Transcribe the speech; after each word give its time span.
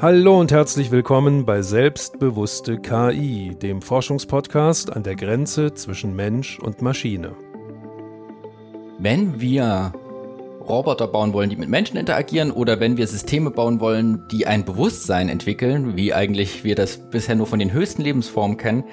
Hallo 0.00 0.38
und 0.38 0.52
herzlich 0.52 0.92
willkommen 0.92 1.44
bei 1.44 1.60
Selbstbewusste 1.60 2.78
KI, 2.78 3.56
dem 3.60 3.82
Forschungspodcast 3.82 4.94
an 4.94 5.02
der 5.02 5.16
Grenze 5.16 5.74
zwischen 5.74 6.14
Mensch 6.14 6.60
und 6.60 6.82
Maschine. 6.82 7.34
Wenn 9.00 9.40
wir 9.40 9.92
Roboter 10.60 11.08
bauen 11.08 11.32
wollen, 11.32 11.50
die 11.50 11.56
mit 11.56 11.68
Menschen 11.68 11.96
interagieren, 11.96 12.52
oder 12.52 12.78
wenn 12.78 12.96
wir 12.96 13.08
Systeme 13.08 13.50
bauen 13.50 13.80
wollen, 13.80 14.22
die 14.30 14.46
ein 14.46 14.64
Bewusstsein 14.64 15.28
entwickeln, 15.28 15.96
wie 15.96 16.14
eigentlich 16.14 16.62
wir 16.62 16.76
das 16.76 17.10
bisher 17.10 17.34
nur 17.34 17.48
von 17.48 17.58
den 17.58 17.72
höchsten 17.72 18.02
Lebensformen 18.02 18.56
kennen, 18.56 18.84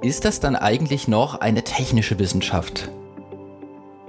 ist 0.00 0.24
das 0.24 0.38
dann 0.38 0.54
eigentlich 0.54 1.08
noch 1.08 1.40
eine 1.40 1.64
technische 1.64 2.20
Wissenschaft? 2.20 2.88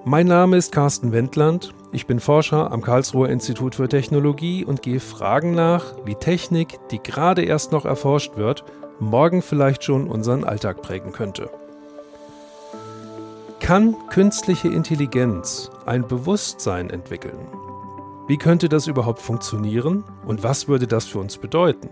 Mein 0.09 0.27
Name 0.27 0.55
ist 0.55 0.71
Carsten 0.71 1.11
Wendland. 1.11 1.73
Ich 1.91 2.07
bin 2.07 2.21
Forscher 2.21 2.71
am 2.71 2.81
Karlsruher 2.81 3.27
Institut 3.27 3.75
für 3.75 3.89
Technologie 3.89 4.63
und 4.63 4.81
gehe 4.81 5.01
Fragen 5.01 5.53
nach, 5.53 5.83
wie 6.05 6.15
Technik, 6.15 6.79
die 6.91 7.03
gerade 7.03 7.43
erst 7.43 7.73
noch 7.73 7.83
erforscht 7.83 8.37
wird, 8.37 8.63
morgen 9.01 9.41
vielleicht 9.41 9.83
schon 9.83 10.07
unseren 10.07 10.45
Alltag 10.45 10.81
prägen 10.81 11.11
könnte. 11.11 11.49
Kann 13.59 13.97
künstliche 14.07 14.69
Intelligenz 14.69 15.71
ein 15.85 16.07
Bewusstsein 16.07 16.89
entwickeln? 16.89 17.49
Wie 18.29 18.37
könnte 18.37 18.69
das 18.69 18.87
überhaupt 18.87 19.19
funktionieren 19.19 20.05
und 20.25 20.41
was 20.41 20.69
würde 20.69 20.87
das 20.87 21.03
für 21.03 21.19
uns 21.19 21.35
bedeuten? 21.35 21.89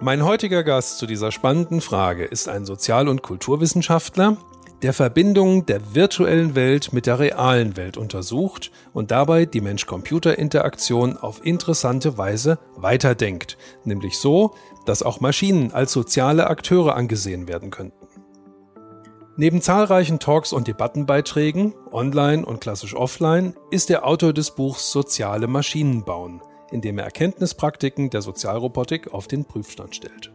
Mein 0.00 0.24
heutiger 0.24 0.64
Gast 0.64 0.98
zu 0.98 1.06
dieser 1.06 1.30
spannenden 1.30 1.80
Frage 1.80 2.24
ist 2.24 2.48
ein 2.48 2.64
Sozial- 2.64 3.06
und 3.06 3.22
Kulturwissenschaftler, 3.22 4.36
der 4.82 4.94
Verbindung 4.94 5.66
der 5.66 5.94
virtuellen 5.94 6.54
Welt 6.54 6.92
mit 6.92 7.06
der 7.06 7.18
realen 7.18 7.76
Welt 7.76 7.96
untersucht 7.96 8.70
und 8.94 9.10
dabei 9.10 9.44
die 9.44 9.60
Mensch-Computer-Interaktion 9.60 11.18
auf 11.18 11.44
interessante 11.44 12.16
Weise 12.16 12.58
weiterdenkt, 12.76 13.58
nämlich 13.84 14.18
so, 14.18 14.54
dass 14.86 15.02
auch 15.02 15.20
Maschinen 15.20 15.72
als 15.72 15.92
soziale 15.92 16.46
Akteure 16.46 16.96
angesehen 16.96 17.46
werden 17.46 17.70
könnten. 17.70 18.06
Neben 19.36 19.62
zahlreichen 19.62 20.18
Talks 20.18 20.52
und 20.52 20.66
Debattenbeiträgen, 20.66 21.74
online 21.92 22.44
und 22.44 22.60
klassisch 22.60 22.94
offline, 22.94 23.54
ist 23.70 23.90
er 23.90 24.06
Autor 24.06 24.32
des 24.32 24.50
Buchs 24.50 24.90
Soziale 24.90 25.46
Maschinen 25.46 26.04
bauen, 26.04 26.42
in 26.70 26.80
dem 26.80 26.98
er 26.98 27.04
Erkenntnispraktiken 27.04 28.10
der 28.10 28.22
Sozialrobotik 28.22 29.12
auf 29.12 29.28
den 29.28 29.44
Prüfstand 29.44 29.94
stellt. 29.94 30.32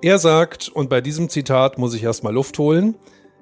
Er 0.00 0.18
sagt, 0.18 0.68
und 0.68 0.88
bei 0.88 1.00
diesem 1.00 1.28
Zitat 1.28 1.78
muss 1.78 1.94
ich 1.94 2.04
erstmal 2.04 2.34
Luft 2.34 2.58
holen, 2.58 2.96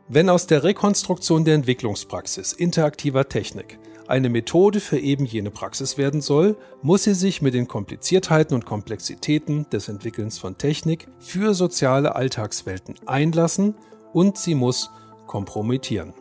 wenn 0.08 0.28
aus 0.28 0.46
der 0.46 0.62
Rekonstruktion 0.62 1.44
der 1.44 1.54
Entwicklungspraxis 1.54 2.52
interaktiver 2.52 3.28
Technik 3.28 3.78
eine 4.08 4.28
Methode 4.28 4.80
für 4.80 4.98
eben 4.98 5.26
jene 5.26 5.50
Praxis 5.50 5.98
werden 5.98 6.20
soll, 6.20 6.56
muss 6.80 7.04
sie 7.04 7.14
sich 7.14 7.42
mit 7.42 7.54
den 7.54 7.66
Kompliziertheiten 7.66 8.54
und 8.54 8.64
Komplexitäten 8.64 9.68
des 9.70 9.88
Entwickelns 9.88 10.38
von 10.38 10.58
Technik 10.58 11.08
für 11.18 11.54
soziale 11.54 12.14
Alltagswelten 12.14 12.94
einlassen 13.06 13.74
und 14.12 14.38
sie 14.38 14.54
muss 14.54 14.90
kompromittieren. 15.26 16.14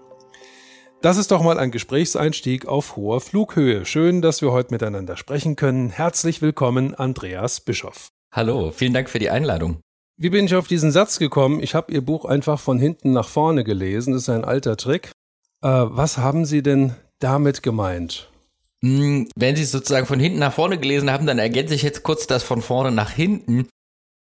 Das 1.01 1.17
ist 1.17 1.29
doch 1.29 1.43
mal 1.43 1.59
ein 1.59 1.69
Gesprächseinstieg 1.69 2.65
auf 2.65 2.95
hoher 2.95 3.21
Flughöhe. 3.21 3.85
Schön, 3.85 4.23
dass 4.23 4.41
wir 4.41 4.51
heute 4.51 4.73
miteinander 4.73 5.17
sprechen 5.17 5.55
können. 5.55 5.91
Herzlich 5.91 6.41
willkommen, 6.41 6.95
Andreas 6.95 7.61
Bischoff. 7.61 8.07
Hallo, 8.31 8.71
vielen 8.71 8.93
Dank 8.93 9.09
für 9.09 9.19
die 9.19 9.29
Einladung. 9.29 9.84
Wie 10.17 10.29
bin 10.29 10.45
ich 10.45 10.55
auf 10.55 10.67
diesen 10.67 10.91
Satz 10.91 11.19
gekommen? 11.19 11.61
Ich 11.61 11.75
habe 11.75 11.91
Ihr 11.91 12.01
Buch 12.01 12.23
einfach 12.23 12.59
von 12.59 12.79
hinten 12.79 13.11
nach 13.11 13.27
vorne 13.27 13.65
gelesen. 13.65 14.13
Das 14.13 14.23
ist 14.23 14.29
ein 14.29 14.45
alter 14.45 14.77
Trick. 14.77 15.11
Äh, 15.61 15.67
was 15.67 16.17
haben 16.17 16.45
Sie 16.45 16.63
denn 16.63 16.95
damit 17.19 17.63
gemeint? 17.63 18.29
Hm, 18.81 19.27
wenn 19.35 19.55
Sie 19.57 19.63
es 19.63 19.71
sozusagen 19.71 20.05
von 20.05 20.19
hinten 20.19 20.39
nach 20.39 20.53
vorne 20.53 20.77
gelesen 20.77 21.11
haben, 21.11 21.25
dann 21.25 21.37
ergänze 21.37 21.75
ich 21.75 21.81
jetzt 21.81 22.03
kurz 22.03 22.27
das 22.27 22.43
von 22.43 22.61
vorne 22.61 22.91
nach 22.91 23.11
hinten. 23.11 23.67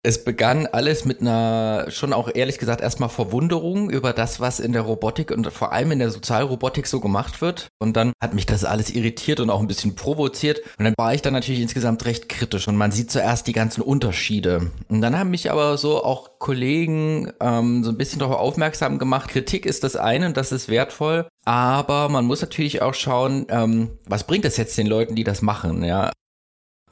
Es 0.04 0.24
begann 0.24 0.66
alles 0.66 1.04
mit 1.04 1.20
einer, 1.20 1.86
schon 1.90 2.12
auch 2.12 2.28
ehrlich 2.34 2.58
gesagt, 2.58 2.80
erstmal 2.80 3.08
Verwunderung 3.08 3.88
über 3.88 4.12
das, 4.12 4.40
was 4.40 4.58
in 4.58 4.72
der 4.72 4.82
Robotik 4.82 5.30
und 5.30 5.52
vor 5.52 5.70
allem 5.70 5.92
in 5.92 6.00
der 6.00 6.10
Sozialrobotik 6.10 6.88
so 6.88 6.98
gemacht 6.98 7.40
wird. 7.40 7.68
Und 7.78 7.96
dann 7.96 8.12
hat 8.20 8.34
mich 8.34 8.44
das 8.44 8.64
alles 8.64 8.90
irritiert 8.90 9.38
und 9.38 9.48
auch 9.48 9.60
ein 9.60 9.68
bisschen 9.68 9.94
provoziert. 9.94 10.60
Und 10.76 10.86
dann 10.86 10.94
war 10.98 11.14
ich 11.14 11.22
dann 11.22 11.34
natürlich 11.34 11.60
insgesamt 11.60 12.04
recht 12.04 12.28
kritisch 12.28 12.66
und 12.66 12.76
man 12.76 12.90
sieht 12.90 13.12
zuerst 13.12 13.46
die 13.46 13.52
ganzen 13.52 13.80
Unterschiede. 13.80 14.72
Und 14.88 15.02
dann 15.02 15.16
haben 15.16 15.30
mich 15.30 15.52
aber 15.52 15.78
so 15.78 16.02
auch 16.02 16.40
Kollegen 16.40 17.32
ähm, 17.38 17.84
so 17.84 17.90
ein 17.90 17.96
bisschen 17.96 18.18
darauf 18.18 18.40
aufmerksam 18.40 18.98
gemacht. 18.98 19.30
Kritik 19.30 19.66
ist 19.66 19.84
das 19.84 19.94
eine 19.94 20.26
und 20.26 20.36
das 20.36 20.50
ist 20.50 20.68
wertvoll. 20.68 21.28
Aber 21.44 22.08
man 22.08 22.24
muss 22.24 22.40
natürlich 22.40 22.82
auch 22.82 22.94
schauen, 22.94 23.46
ähm, 23.50 23.98
was 24.06 24.26
bringt 24.26 24.46
es 24.46 24.56
jetzt 24.56 24.76
den 24.76 24.88
Leuten, 24.88 25.14
die 25.14 25.24
das 25.24 25.42
machen, 25.42 25.84
ja. 25.84 26.10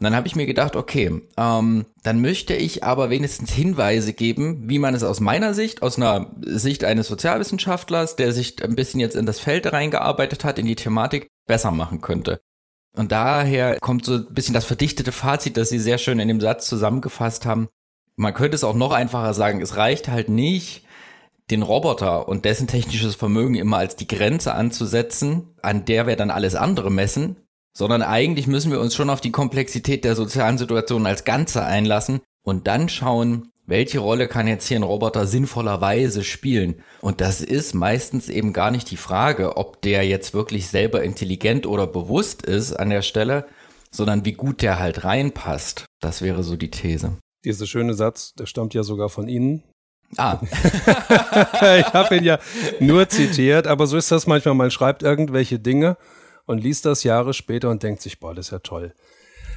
Und 0.00 0.04
dann 0.04 0.16
habe 0.16 0.26
ich 0.26 0.34
mir 0.34 0.46
gedacht, 0.46 0.76
okay, 0.76 1.20
ähm, 1.36 1.84
dann 2.02 2.22
möchte 2.22 2.54
ich 2.54 2.82
aber 2.84 3.10
wenigstens 3.10 3.52
Hinweise 3.52 4.14
geben, 4.14 4.66
wie 4.66 4.78
man 4.78 4.94
es 4.94 5.02
aus 5.02 5.20
meiner 5.20 5.52
Sicht, 5.52 5.82
aus 5.82 5.98
einer 5.98 6.30
Sicht 6.40 6.84
eines 6.84 7.06
Sozialwissenschaftlers, 7.08 8.16
der 8.16 8.32
sich 8.32 8.64
ein 8.64 8.76
bisschen 8.76 8.98
jetzt 9.00 9.14
in 9.14 9.26
das 9.26 9.40
Feld 9.40 9.70
reingearbeitet 9.70 10.42
hat, 10.42 10.58
in 10.58 10.64
die 10.64 10.74
Thematik, 10.74 11.28
besser 11.46 11.70
machen 11.70 12.00
könnte. 12.00 12.40
Und 12.96 13.12
daher 13.12 13.78
kommt 13.78 14.06
so 14.06 14.14
ein 14.14 14.32
bisschen 14.32 14.54
das 14.54 14.64
verdichtete 14.64 15.12
Fazit, 15.12 15.58
das 15.58 15.68
Sie 15.68 15.78
sehr 15.78 15.98
schön 15.98 16.18
in 16.18 16.28
dem 16.28 16.40
Satz 16.40 16.66
zusammengefasst 16.66 17.44
haben. 17.44 17.68
Man 18.16 18.32
könnte 18.32 18.54
es 18.54 18.64
auch 18.64 18.74
noch 18.74 18.92
einfacher 18.92 19.34
sagen, 19.34 19.60
es 19.60 19.76
reicht 19.76 20.08
halt 20.08 20.30
nicht, 20.30 20.86
den 21.50 21.60
Roboter 21.60 22.26
und 22.26 22.46
dessen 22.46 22.68
technisches 22.68 23.16
Vermögen 23.16 23.54
immer 23.54 23.76
als 23.76 23.96
die 23.96 24.08
Grenze 24.08 24.54
anzusetzen, 24.54 25.48
an 25.60 25.84
der 25.84 26.06
wir 26.06 26.16
dann 26.16 26.30
alles 26.30 26.54
andere 26.54 26.90
messen, 26.90 27.36
sondern 27.72 28.02
eigentlich 28.02 28.46
müssen 28.46 28.72
wir 28.72 28.80
uns 28.80 28.94
schon 28.94 29.10
auf 29.10 29.20
die 29.20 29.32
Komplexität 29.32 30.04
der 30.04 30.16
sozialen 30.16 30.58
Situation 30.58 31.06
als 31.06 31.24
Ganze 31.24 31.64
einlassen 31.64 32.20
und 32.42 32.66
dann 32.66 32.88
schauen, 32.88 33.50
welche 33.66 34.00
Rolle 34.00 34.26
kann 34.26 34.48
jetzt 34.48 34.66
hier 34.66 34.78
ein 34.78 34.82
Roboter 34.82 35.26
sinnvollerweise 35.26 36.24
spielen? 36.24 36.82
Und 37.00 37.20
das 37.20 37.40
ist 37.40 37.72
meistens 37.72 38.28
eben 38.28 38.52
gar 38.52 38.72
nicht 38.72 38.90
die 38.90 38.96
Frage, 38.96 39.56
ob 39.56 39.80
der 39.82 40.04
jetzt 40.04 40.34
wirklich 40.34 40.66
selber 40.66 41.04
intelligent 41.04 41.66
oder 41.66 41.86
bewusst 41.86 42.42
ist 42.42 42.72
an 42.72 42.90
der 42.90 43.02
Stelle, 43.02 43.46
sondern 43.92 44.24
wie 44.24 44.32
gut 44.32 44.62
der 44.62 44.80
halt 44.80 45.04
reinpasst. 45.04 45.84
Das 46.00 46.20
wäre 46.20 46.42
so 46.42 46.56
die 46.56 46.70
These. 46.70 47.18
Dieser 47.44 47.66
schöne 47.66 47.94
Satz, 47.94 48.34
der 48.34 48.46
stammt 48.46 48.74
ja 48.74 48.82
sogar 48.82 49.08
von 49.08 49.28
Ihnen. 49.28 49.62
Ah. 50.16 50.40
ich 50.42 51.92
habe 51.94 52.16
ihn 52.16 52.24
ja 52.24 52.40
nur 52.80 53.08
zitiert, 53.08 53.68
aber 53.68 53.86
so 53.86 53.96
ist 53.96 54.10
das 54.10 54.26
manchmal. 54.26 54.56
Man 54.56 54.72
schreibt 54.72 55.04
irgendwelche 55.04 55.60
Dinge 55.60 55.96
und 56.50 56.62
liest 56.62 56.84
das 56.84 57.04
Jahre 57.04 57.32
später 57.32 57.70
und 57.70 57.82
denkt 57.82 58.02
sich, 58.02 58.18
boah, 58.18 58.34
das 58.34 58.46
ist 58.46 58.52
ja 58.52 58.58
toll. 58.58 58.92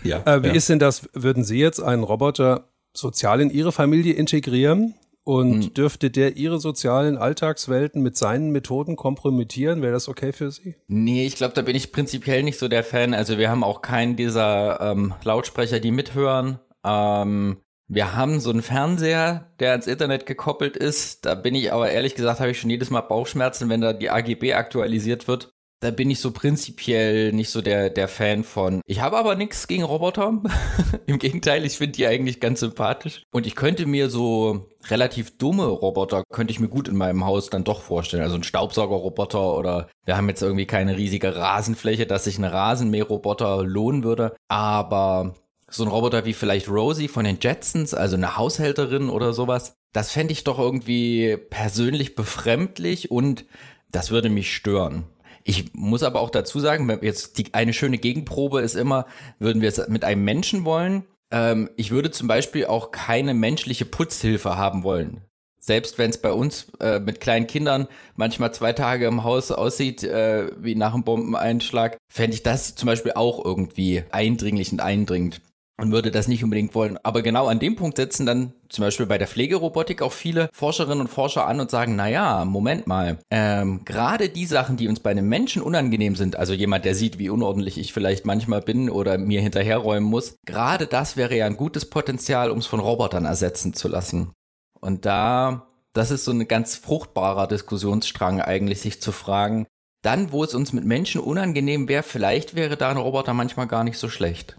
Ja, 0.04 0.22
äh, 0.26 0.44
wie 0.44 0.48
ja. 0.48 0.54
ist 0.54 0.70
denn 0.70 0.80
das? 0.80 1.10
Würden 1.14 1.44
Sie 1.44 1.58
jetzt 1.58 1.82
einen 1.82 2.04
Roboter 2.04 2.70
sozial 2.94 3.42
in 3.42 3.50
Ihre 3.50 3.72
Familie 3.72 4.14
integrieren? 4.14 4.94
Und 5.26 5.64
hm. 5.64 5.74
dürfte 5.74 6.12
der 6.12 6.36
Ihre 6.36 6.60
sozialen 6.60 7.18
Alltagswelten 7.18 8.04
mit 8.04 8.18
seinen 8.18 8.52
Methoden 8.52 8.98
kompromittieren? 8.98 9.82
Wäre 9.82 9.94
das 9.94 10.10
okay 10.10 10.34
für 10.34 10.52
Sie? 10.52 10.76
Nee, 10.88 11.26
ich 11.26 11.38
glaube, 11.38 11.54
da 11.54 11.62
bin 11.62 11.78
ich 11.78 11.94
prinzipiell 11.94 12.44
nicht 12.44 12.60
so 12.60 12.68
der 12.68 12.84
Fan. 12.84 13.14
Also 13.14 13.38
wir 13.38 13.50
haben 13.50 13.64
auch 13.64 13.82
keinen 13.82 14.18
dieser 14.18 14.82
ähm, 14.82 15.14
Lautsprecher, 15.24 15.80
die 15.80 15.92
mithören. 15.92 16.60
Ähm, 16.84 17.62
wir 17.88 18.18
haben 18.18 18.42
so 18.42 18.50
einen 18.50 18.62
Fernseher, 18.62 19.54
der 19.62 19.72
ans 19.72 19.88
Internet 19.88 20.26
gekoppelt 20.26 20.76
ist. 20.76 21.26
Da 21.26 21.36
bin 21.36 21.56
ich 21.56 21.72
aber 21.72 21.90
ehrlich 21.90 22.16
gesagt, 22.16 22.42
habe 22.42 22.52
ich 22.52 22.60
schon 22.60 22.70
jedes 22.70 22.90
Mal 22.90 23.02
Bauchschmerzen, 23.02 23.70
wenn 23.70 23.80
da 23.80 23.94
die 23.94 24.10
AGB 24.10 24.54
aktualisiert 24.56 25.30
wird 25.30 25.53
da 25.84 25.92
bin 25.92 26.10
ich 26.10 26.20
so 26.20 26.32
prinzipiell 26.32 27.34
nicht 27.34 27.50
so 27.50 27.62
der, 27.62 27.90
der 27.90 28.08
Fan 28.08 28.46
von. 28.46 28.82
Ich 28.86 29.02
habe 29.02 29.18
aber 29.18 29.36
nichts 29.36 29.68
gegen 29.68 29.84
Roboter. 29.84 30.42
Im 31.08 31.20
Gegenteil, 31.20 31.66
ich 31.66 31.78
finde 31.78 31.98
die 31.98 32.08
eigentlich 32.08 32.40
ganz 32.40 32.62
sympathisch. 32.62 33.24
Und 33.34 33.46
ich 33.46 33.56
könnte 33.56 33.86
mir 33.86 34.10
so 34.10 34.70
relativ 34.88 35.38
dumme 35.38 35.66
Roboter, 35.66 36.24
könnte 36.32 36.52
ich 36.52 36.62
mir 36.62 36.70
gut 36.70 36.88
in 36.88 36.96
meinem 36.96 37.26
Haus 37.26 37.50
dann 37.50 37.66
doch 37.66 37.82
vorstellen. 37.82 38.24
Also 38.24 38.36
ein 38.36 38.44
Staubsaugerroboter 38.44 39.58
oder 39.58 39.90
wir 40.06 40.16
haben 40.16 40.30
jetzt 40.30 40.42
irgendwie 40.42 40.66
keine 40.66 40.96
riesige 40.96 41.36
Rasenfläche, 41.36 42.06
dass 42.06 42.24
sich 42.24 42.38
ein 42.38 42.46
Rasenmäherroboter 42.46 43.64
lohnen 43.64 44.06
würde. 44.06 44.36
Aber 44.48 45.36
so 45.70 45.84
ein 45.84 45.90
Roboter 45.90 46.24
wie 46.24 46.34
vielleicht 46.34 46.70
Rosie 46.70 47.10
von 47.10 47.26
den 47.26 47.40
Jetsons, 47.42 47.94
also 47.94 48.16
eine 48.16 48.38
Haushälterin 48.38 49.10
oder 49.10 49.34
sowas, 49.34 49.74
das 49.92 50.12
fände 50.12 50.32
ich 50.32 50.46
doch 50.46 50.60
irgendwie 50.60 51.36
persönlich 51.50 52.16
befremdlich 52.16 53.12
und 53.12 53.46
das 53.92 54.12
würde 54.12 54.30
mich 54.30 54.56
stören. 54.56 55.06
Ich 55.44 55.74
muss 55.74 56.04
aber 56.04 56.22
auch 56.22 56.30
dazu 56.30 56.60
sagen, 56.60 57.00
jetzt 57.02 57.38
die, 57.38 57.54
eine 57.54 57.74
schöne 57.74 57.98
Gegenprobe 57.98 58.62
ist 58.62 58.76
immer, 58.76 59.06
würden 59.40 59.62
wir 59.62 59.70
es 59.70 59.88
mit 59.88 60.04
einem 60.04 60.24
Menschen 60.24 60.66
wollen, 60.66 61.06
ähm, 61.32 61.70
ich 61.76 61.92
würde 61.92 62.12
zum 62.12 62.28
Beispiel 62.28 62.68
auch 62.68 62.92
keine 62.92 63.34
menschliche 63.34 63.86
Putzhilfe 63.86 64.56
haben 64.56 64.84
wollen. 64.84 65.22
Selbst 65.60 65.98
wenn 65.98 66.10
es 66.10 66.18
bei 66.18 66.32
uns 66.32 66.68
äh, 66.80 67.00
mit 67.00 67.22
kleinen 67.22 67.48
Kindern 67.48 67.88
manchmal 68.16 68.54
zwei 68.54 68.74
Tage 68.74 69.08
im 69.08 69.24
Haus 69.24 69.50
aussieht 69.52 70.04
äh, 70.04 70.52
wie 70.58 70.76
nach 70.76 70.94
einem 70.94 71.04
Bombeneinschlag, 71.04 71.98
fände 72.12 72.36
ich 72.36 72.44
das 72.44 72.76
zum 72.76 72.88
Beispiel 72.88 73.14
auch 73.14 73.44
irgendwie 73.44 74.04
eindringlich 74.12 74.72
und 74.72 74.82
eindringend. 74.82 75.42
Und 75.84 75.92
würde 75.92 76.12
das 76.12 76.30
nicht 76.30 76.44
unbedingt 76.44 76.74
wollen. 76.76 76.98
Aber 77.04 77.22
genau 77.22 77.48
an 77.48 77.60
dem 77.60 77.76
Punkt 77.76 77.98
setzen 77.98 78.26
dann 78.26 78.54
zum 78.70 78.84
Beispiel 78.84 79.06
bei 79.06 79.18
der 79.18 79.28
Pflegerobotik 79.28 80.02
auch 80.02 80.14
viele 80.14 80.50
Forscherinnen 80.54 81.02
und 81.02 81.10
Forscher 81.10 81.46
an 81.46 81.60
und 81.60 81.70
sagen, 81.70 81.96
na 81.98 82.08
ja, 82.08 82.46
Moment 82.46 82.88
mal, 82.88 83.20
ähm, 83.30 83.84
gerade 83.84 84.30
die 84.30 84.46
Sachen, 84.46 84.78
die 84.78 84.88
uns 84.88 85.02
bei 85.02 85.12
einem 85.12 85.28
Menschen 85.28 85.62
unangenehm 85.62 86.16
sind, 86.16 86.38
also 86.38 86.54
jemand, 86.54 86.86
der 86.86 86.96
sieht, 86.96 87.20
wie 87.20 87.30
unordentlich 87.30 87.78
ich 87.78 87.92
vielleicht 87.92 88.26
manchmal 88.26 88.62
bin 88.62 88.90
oder 88.90 89.18
mir 89.18 89.42
hinterherräumen 89.42 90.10
muss, 90.10 90.38
gerade 90.46 90.88
das 90.88 91.18
wäre 91.18 91.36
ja 91.36 91.46
ein 91.46 91.58
gutes 91.58 91.90
Potenzial, 91.90 92.50
um 92.50 92.60
es 92.60 92.66
von 92.66 92.80
Robotern 92.80 93.26
ersetzen 93.26 93.74
zu 93.74 93.90
lassen. 93.90 94.32
Und 94.80 95.06
da, 95.06 95.68
das 95.92 96.12
ist 96.12 96.24
so 96.24 96.32
ein 96.32 96.48
ganz 96.48 96.78
fruchtbarer 96.78 97.48
Diskussionsstrang 97.48 98.42
eigentlich, 98.42 98.80
sich 98.80 99.02
zu 99.02 99.12
fragen, 99.12 99.68
dann, 100.02 100.32
wo 100.32 100.44
es 100.44 100.54
uns 100.54 100.72
mit 100.72 100.86
Menschen 100.86 101.20
unangenehm 101.20 101.90
wäre, 101.90 102.04
vielleicht 102.04 102.56
wäre 102.56 102.78
da 102.78 102.90
ein 102.90 102.98
Roboter 102.98 103.34
manchmal 103.34 103.68
gar 103.68 103.84
nicht 103.84 103.98
so 103.98 104.10
schlecht. 104.10 104.58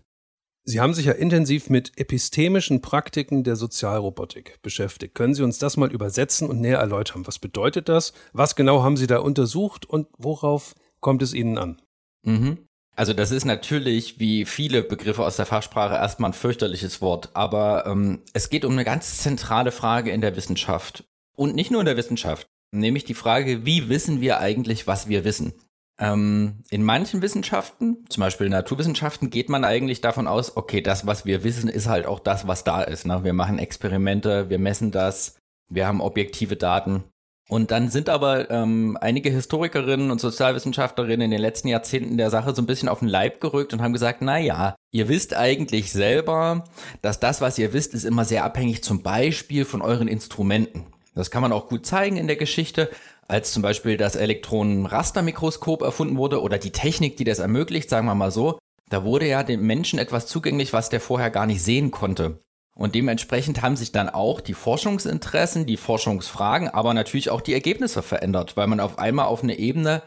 Sie 0.67 0.81
haben 0.81 0.95
sich 0.95 1.05
ja 1.07 1.13
intensiv 1.13 1.69
mit 1.69 1.93
epistemischen 1.97 2.81
Praktiken 2.81 3.45
der 3.45 3.55
Sozialrobotik 3.55 4.63
beschäftigt. 4.63 5.15
Können 5.15 5.35
Sie 5.35 5.43
uns 5.43 5.59
das 5.59 5.77
mal 5.77 5.93
übersetzen 5.93 6.49
und 6.49 6.61
näher 6.61 6.79
erläutern? 6.79 7.27
Was 7.27 7.39
bedeutet 7.39 7.91
das? 7.91 8.15
Was 8.33 8.57
genau 8.57 8.83
haben 8.83 8.97
Sie 8.97 9.07
da 9.07 9.19
untersucht 9.19 9.85
und 9.85 10.09
worauf 10.17 10.75
kommt 11.01 11.23
es 11.23 11.35
Ihnen 11.35 11.59
an? 11.59 11.83
Mhm. 12.23 12.67
Also 12.97 13.13
das 13.13 13.31
ist 13.31 13.45
natürlich 13.45 14.19
wie 14.21 14.47
viele 14.47 14.83
Begriffe 14.83 15.25
aus 15.25 15.37
der 15.37 15.47
Fachsprache 15.47 15.95
erstmal 15.95 16.31
ein 16.31 16.35
fürchterliches 16.35 17.03
Wort, 17.03 17.31
aber 17.35 17.87
ähm, 17.87 18.23
es 18.33 18.49
geht 18.49 18.65
um 18.65 18.73
eine 18.73 18.85
ganz 18.85 19.19
zentrale 19.19 19.73
Frage 19.73 20.13
in 20.13 20.21
der 20.21 20.37
Wissenschaft. 20.37 21.05
Und 21.37 21.57
nicht 21.57 21.73
nur 21.73 21.81
in 21.81 21.87
der 21.87 21.97
Wissenschaft, 21.97 22.47
nämlich 22.71 23.05
die 23.05 23.15
Frage, 23.15 23.67
wie 23.67 23.89
wissen 23.89 24.21
wir 24.21 24.39
eigentlich, 24.39 24.87
was 24.87 25.09
wir 25.09 25.25
wissen? 25.25 25.53
Ähm, 25.99 26.65
in 26.71 26.83
manchen 26.83 27.23
Wissenschaften, 27.23 28.05
zum 28.09 28.21
Beispiel 28.21 28.49
Naturwissenschaften, 28.49 29.31
geht 29.31 29.49
man 29.49 29.65
eigentlich 29.65 30.01
davon 30.01 30.27
aus, 30.27 30.57
okay, 30.57 30.81
das, 30.81 31.07
was 31.07 31.25
wir 31.25 31.45
wissen, 31.45 31.69
ist 31.69 31.89
halt 31.89 32.07
auch 32.07 32.19
das, 32.19 32.49
was 32.49 32.65
da 32.65 32.83
ist. 32.83 33.07
Ne? 33.07 33.23
Wir 33.23 33.33
machen 33.33 33.59
Experimente, 33.59 34.51
wir 34.51 34.59
messen 34.59 34.91
das, 34.91 35.37
wir 35.69 35.87
haben 35.87 36.01
objektive 36.01 36.57
Daten. 36.57 37.05
Und 37.49 37.71
dann 37.71 37.91
sind 37.91 38.09
aber 38.09 38.51
ähm, 38.51 38.97
einige 39.01 39.31
Historikerinnen 39.31 40.11
und 40.11 40.21
Sozialwissenschaftlerinnen 40.21 41.27
in 41.27 41.31
den 41.31 41.41
letzten 41.41 41.69
Jahrzehnten 41.69 42.17
der 42.17 42.31
Sache 42.31 42.55
so 42.55 42.63
ein 42.63 42.67
bisschen 42.67 42.89
auf 42.89 43.01
den 43.01 43.09
Leib 43.09 43.41
gerückt 43.41 43.75
und 43.75 43.83
haben 43.83 43.93
gesagt, 43.93 44.23
na 44.23 44.39
ja, 44.39 44.75
ihr 44.93 45.09
wisst 45.09 45.37
eigentlich 45.37 45.93
selber, 45.93 46.65
dass 47.03 47.21
das, 47.21 47.43
was 47.43 47.59
ihr 47.59 47.75
wisst, 47.75 47.93
ist 47.93 48.05
immer 48.05 48.25
sehr 48.25 48.45
abhängig 48.45 48.83
zum 48.83 49.03
Beispiel 49.03 49.67
von 49.67 49.83
euren 49.83 50.09
Instrumenten. 50.09 50.87
Das 51.15 51.31
kann 51.31 51.43
man 51.43 51.53
auch 51.53 51.69
gut 51.69 51.87
zeigen 51.87 52.17
in 52.17 52.27
der 52.27 52.37
Geschichte 52.37 52.91
als 53.29 53.53
zum 53.53 53.63
Beispiel 53.63 53.97
das 53.97 54.17
Elektronenrastermikroskop 54.17 55.83
erfunden 55.83 56.17
wurde 56.17 56.43
oder 56.43 56.59
die 56.59 56.73
Technik, 56.73 57.17
die 57.17 57.25
das 57.25 57.39
ermöglicht, 57.39 57.89
sagen 57.89 58.07
wir 58.07 58.15
mal 58.15 58.31
so, 58.31 58.59
da 58.91 59.05
wurde 59.05 59.27
ja 59.27 59.43
dem 59.43 59.67
Menschen 59.67 59.99
etwas 59.99 60.27
zugänglich, 60.27 60.73
was 60.73 60.91
der 60.91 61.01
vorher 61.01 61.31
gar 61.31 61.47
nicht 61.47 61.63
sehen 61.63 61.91
konnte. 61.91 62.41
Und 62.75 62.95
dementsprechend 62.95 63.63
haben 63.63 63.77
sich 63.77 63.93
dann 63.93 64.09
auch 64.09 64.41
die 64.41 64.55
Forschungsinteressen, 64.55 65.65
die 65.65 65.77
Forschungsfragen, 65.77 66.69
aber 66.69 66.93
natürlich 66.93 67.31
auch 67.31 67.41
die 67.41 67.55
Ergebnisse 67.55 68.03
verändert, 68.03 68.57
weil 68.57 68.67
man 68.67 68.81
auf 68.81 68.99
einmal 68.99 69.27
auf 69.27 69.43
eine 69.43 69.59
Ebene 69.59 70.03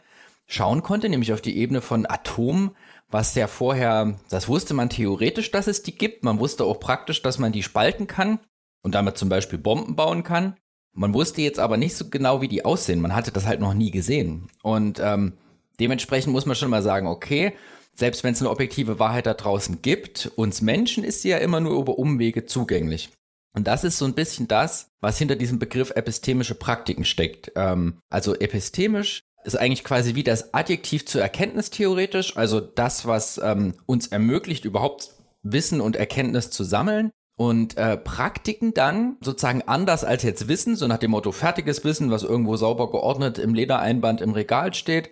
schauen 0.46 0.84
konnte, 0.84 1.10
nämlich 1.10 1.34
auf 1.34 1.42
die 1.42 1.58
Ebene 1.58 1.81
von 1.81 2.06
Atomen, 2.06 2.72
was 3.10 3.36
ja 3.36 3.48
vorher, 3.48 4.16
das 4.30 4.50
wusste 4.50 4.74
man 4.74 4.90
theoretisch, 4.90 5.52
dass 5.52 5.68
es 5.68 5.81
die 5.81 5.98
gibt. 5.98 6.24
Man 6.24 6.40
wusste 6.40 6.66
auch 6.66 6.80
praktisch, 6.80 7.22
dass 7.22 7.40
man 7.40 7.54
die 7.54 7.64
spalten 7.64 8.08
kann 8.08 8.40
und 8.84 8.96
damit 8.96 9.18
zum 9.18 9.30
Beispiel 9.30 9.60
Bomben 9.60 9.96
bauen 9.96 10.24
kann. 10.24 10.58
Man 10.97 11.13
wusste 11.13 11.41
jetzt 11.44 11.59
aber 11.59 11.77
nicht 11.77 11.95
so 11.95 12.09
genau, 12.09 12.41
wie 12.41 12.47
die 12.47 12.65
aussehen. 12.65 13.01
Man 13.01 13.15
hatte 13.15 13.31
das 13.31 13.45
halt 13.45 13.59
noch 13.59 13.75
nie 13.75 13.91
gesehen. 13.91 14.49
Und 14.63 14.99
ähm, 14.99 15.33
dementsprechend 15.79 16.33
muss 16.33 16.47
man 16.47 16.55
schon 16.55 16.71
mal 16.71 16.81
sagen, 16.81 17.05
okay, 17.05 17.53
selbst 17.94 18.23
wenn 18.23 18.33
es 18.33 18.41
eine 18.41 18.49
objektive 18.49 18.97
Wahrheit 18.97 19.27
da 19.27 19.35
draußen 19.35 19.83
gibt, 19.83 20.31
uns 20.35 20.61
Menschen 20.61 21.03
ist 21.03 21.21
sie 21.21 21.29
ja 21.29 21.38
immer 21.38 21.59
nur 21.59 21.79
über 21.79 21.99
Umwege 21.99 22.47
zugänglich. 22.47 23.09
Und 23.53 23.67
das 23.67 23.83
ist 23.83 23.99
so 23.99 24.05
ein 24.05 24.15
bisschen 24.15 24.47
das, 24.47 24.89
was 24.99 25.19
hinter 25.19 25.35
diesem 25.35 25.59
Begriff 25.59 25.91
epistemische 25.91 26.55
Praktiken 26.55 27.05
steckt. 27.05 27.51
Ähm, 27.55 27.99
also 28.09 28.35
epistemisch 28.35 29.21
ist 29.44 29.55
eigentlich 29.55 29.83
quasi 29.83 30.15
wie 30.15 30.23
das 30.23 30.55
Adjektiv 30.55 31.05
zur 31.05 31.21
Erkenntnis 31.21 31.69
theoretisch, 31.69 32.35
also 32.38 32.59
das, 32.59 33.05
was 33.05 33.39
ähm, 33.44 33.75
uns 33.85 34.07
ermöglicht, 34.07 34.65
überhaupt 34.65 35.11
Wissen 35.44 35.79
und 35.79 35.95
Erkenntnis 35.95 36.49
zu 36.49 36.63
sammeln. 36.63 37.11
Und 37.38 37.78
äh, 37.78 37.98
Praktiken 37.98 38.74
dann 38.74 39.18
sozusagen 39.22 39.62
anders 39.62 40.04
als 40.04 40.24
jetzt 40.24 40.48
Wissen, 40.48 40.75
so 40.75 40.88
nach 40.88 40.98
dem 40.98 41.12
Motto 41.12 41.31
fertiges 41.31 41.84
Wissen, 41.84 42.10
was 42.10 42.24
irgendwo 42.24 42.57
sauber 42.57 42.89
geordnet 42.89 43.38
im 43.38 43.54
Ledereinband 43.54 44.22
im 44.22 44.31
Regal 44.31 44.74
steht, 44.74 45.12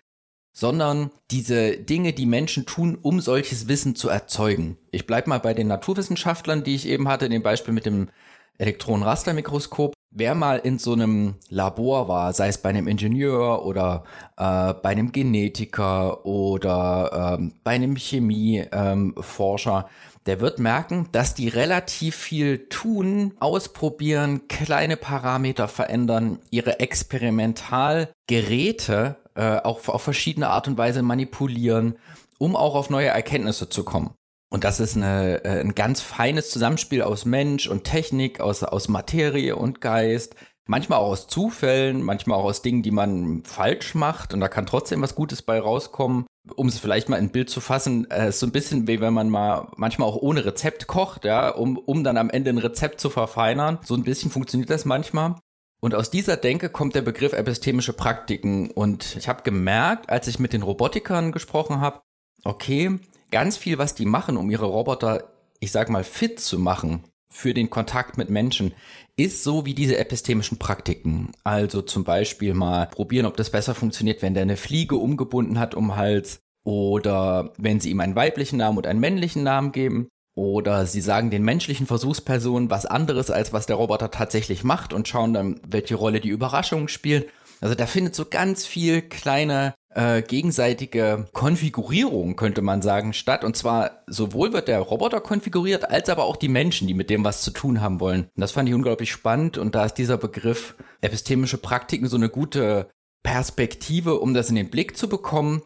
sondern 0.51 1.11
diese 1.29 1.77
Dinge, 1.77 2.13
die 2.13 2.25
Menschen 2.25 2.65
tun, 2.65 2.97
um 2.99 3.21
solches 3.21 3.67
Wissen 3.67 3.95
zu 3.95 4.09
erzeugen. 4.09 4.77
Ich 4.91 5.05
bleib 5.05 5.27
mal 5.27 5.39
bei 5.39 5.53
den 5.53 5.67
Naturwissenschaftlern, 5.67 6.63
die 6.63 6.75
ich 6.75 6.87
eben 6.87 7.07
hatte, 7.07 7.29
dem 7.29 7.43
Beispiel 7.43 7.73
mit 7.73 7.85
dem 7.85 8.09
Elektronenrastermikroskop. 8.57 9.93
Wer 10.17 10.33
mal 10.33 10.59
in 10.59 10.79
so 10.79 10.93
einem 10.93 11.33
Labor 11.49 12.07
war, 12.07 12.31
sei 12.31 12.47
es 12.47 12.57
bei 12.57 12.69
einem 12.69 12.87
Ingenieur 12.87 13.65
oder 13.65 14.05
äh, 14.37 14.73
bei 14.73 14.91
einem 14.91 15.11
Genetiker 15.11 16.25
oder 16.25 17.35
ähm, 17.37 17.51
bei 17.65 17.71
einem 17.71 17.97
Chemieforscher, 17.97 19.77
ähm, 19.77 19.83
der 20.25 20.39
wird 20.39 20.57
merken, 20.57 21.09
dass 21.11 21.33
die 21.33 21.49
relativ 21.49 22.15
viel 22.15 22.69
tun, 22.69 23.33
ausprobieren, 23.41 24.47
kleine 24.47 24.95
Parameter 24.95 25.67
verändern, 25.67 26.39
ihre 26.49 26.79
Experimentalgeräte 26.79 29.17
äh, 29.35 29.57
auch 29.57 29.85
auf 29.89 30.01
verschiedene 30.01 30.47
Art 30.47 30.69
und 30.69 30.77
Weise 30.77 31.01
manipulieren, 31.01 31.97
um 32.37 32.55
auch 32.55 32.75
auf 32.75 32.89
neue 32.89 33.09
Erkenntnisse 33.09 33.67
zu 33.67 33.83
kommen. 33.83 34.11
Und 34.49 34.63
das 34.63 34.79
ist 34.79 34.95
eine, 34.95 35.43
äh, 35.43 35.59
ein 35.59 35.75
ganz 35.75 36.01
feines 36.01 36.49
Zusammenspiel 36.49 37.01
aus 37.01 37.25
Mensch 37.25 37.67
und 37.67 37.83
Technik, 37.83 38.39
aus, 38.39 38.63
aus 38.63 38.87
Materie 38.87 39.55
und 39.55 39.81
Geist. 39.81 40.35
Manchmal 40.67 40.99
auch 40.99 41.09
aus 41.09 41.27
Zufällen, 41.27 42.01
manchmal 42.01 42.39
auch 42.39 42.45
aus 42.45 42.61
Dingen, 42.61 42.81
die 42.81 42.91
man 42.91 43.43
falsch 43.43 43.95
macht 43.95 44.33
und 44.33 44.39
da 44.39 44.47
kann 44.47 44.65
trotzdem 44.65 45.01
was 45.01 45.15
Gutes 45.15 45.41
bei 45.41 45.59
rauskommen 45.59 46.25
um 46.55 46.67
es 46.67 46.79
vielleicht 46.79 47.09
mal 47.09 47.17
in 47.17 47.29
Bild 47.29 47.49
zu 47.49 47.59
fassen, 47.61 48.09
äh, 48.11 48.31
so 48.31 48.45
ein 48.45 48.51
bisschen 48.51 48.87
wie 48.87 49.01
wenn 49.01 49.13
man 49.13 49.29
mal 49.29 49.67
manchmal 49.77 50.07
auch 50.07 50.17
ohne 50.17 50.45
Rezept 50.45 50.87
kocht, 50.87 51.25
ja, 51.25 51.49
um, 51.49 51.77
um 51.77 52.03
dann 52.03 52.17
am 52.17 52.29
Ende 52.29 52.51
ein 52.51 52.57
Rezept 52.57 52.99
zu 52.99 53.09
verfeinern. 53.09 53.79
So 53.83 53.95
ein 53.95 54.03
bisschen 54.03 54.31
funktioniert 54.31 54.69
das 54.69 54.85
manchmal. 54.85 55.35
Und 55.81 55.93
aus 55.93 56.09
dieser 56.09 56.37
Denke 56.37 56.69
kommt 56.69 56.95
der 56.95 57.01
Begriff 57.01 57.33
epistemische 57.33 57.93
Praktiken. 57.93 58.71
Und 58.71 59.15
ich 59.17 59.27
habe 59.27 59.43
gemerkt, 59.43 60.09
als 60.09 60.27
ich 60.27 60.39
mit 60.39 60.53
den 60.53 60.63
Robotikern 60.63 61.31
gesprochen 61.31 61.81
habe, 61.81 62.01
okay, 62.43 62.99
ganz 63.31 63.57
viel, 63.57 63.77
was 63.77 63.95
die 63.95 64.05
machen, 64.05 64.37
um 64.37 64.49
ihre 64.49 64.65
Roboter, 64.65 65.31
ich 65.59 65.71
sag 65.71 65.89
mal, 65.89 66.03
fit 66.03 66.39
zu 66.39 66.59
machen 66.59 67.03
für 67.29 67.53
den 67.53 67.69
Kontakt 67.69 68.17
mit 68.17 68.29
Menschen, 68.29 68.73
ist 69.17 69.43
so 69.43 69.65
wie 69.65 69.73
diese 69.73 69.97
epistemischen 69.97 70.57
Praktiken. 70.57 71.31
Also 71.43 71.81
zum 71.81 72.03
Beispiel 72.03 72.53
mal 72.53 72.87
probieren, 72.87 73.25
ob 73.25 73.37
das 73.37 73.49
besser 73.49 73.75
funktioniert, 73.75 74.21
wenn 74.21 74.33
der 74.33 74.43
eine 74.43 74.57
Fliege 74.57 74.95
umgebunden 74.95 75.59
hat 75.59 75.75
um 75.75 75.95
Hals 75.95 76.39
oder 76.63 77.53
wenn 77.57 77.79
sie 77.79 77.91
ihm 77.91 77.99
einen 77.99 78.15
weiblichen 78.15 78.57
Namen 78.57 78.77
und 78.77 78.87
einen 78.87 78.99
männlichen 78.99 79.43
Namen 79.43 79.71
geben. 79.71 80.07
Oder 80.35 80.85
sie 80.85 80.99
sagen 80.99 81.31
den 81.31 81.43
menschlichen 81.43 81.87
Versuchspersonen 81.87 82.69
was 82.69 82.85
anderes, 82.85 83.31
als 83.31 83.53
was 83.53 83.67
der 83.67 83.77
Roboter 83.77 84.11
tatsächlich 84.11 84.65
macht 84.65 84.91
und 84.91 85.07
schauen 85.07 85.33
dann, 85.33 85.61
welche 85.65 85.95
Rolle 85.95 86.19
die 86.19 86.29
Überraschungen 86.29 86.89
spielen. 86.89 87.23
Also 87.61 87.73
da 87.73 87.85
findet 87.85 88.15
so 88.15 88.25
ganz 88.25 88.65
viel 88.65 89.01
kleine 89.01 89.75
äh, 89.95 90.21
gegenseitige 90.21 91.25
Konfigurierung, 91.31 92.35
könnte 92.35 92.61
man 92.61 92.81
sagen, 92.81 93.13
statt. 93.13 93.43
Und 93.43 93.55
zwar 93.55 94.03
sowohl 94.07 94.53
wird 94.53 94.67
der 94.67 94.79
Roboter 94.79 95.21
konfiguriert, 95.21 95.89
als 95.89 96.09
aber 96.09 96.25
auch 96.25 96.35
die 96.35 96.49
Menschen, 96.49 96.87
die 96.87 96.93
mit 96.93 97.09
dem 97.09 97.23
was 97.23 97.41
zu 97.41 97.51
tun 97.51 97.81
haben 97.81 97.99
wollen. 97.99 98.23
Und 98.23 98.41
das 98.41 98.51
fand 98.51 98.69
ich 98.69 98.75
unglaublich 98.75 99.11
spannend. 99.11 99.57
Und 99.57 99.73
da 99.73 99.85
ist 99.85 99.95
dieser 99.95 100.17
Begriff 100.17 100.75
epistemische 101.01 101.57
Praktiken 101.57 102.07
so 102.07 102.17
eine 102.17 102.29
gute 102.29 102.89
Perspektive, 103.23 104.19
um 104.19 104.33
das 104.33 104.49
in 104.49 104.55
den 104.55 104.69
Blick 104.69 104.97
zu 104.97 105.07
bekommen. 105.07 105.63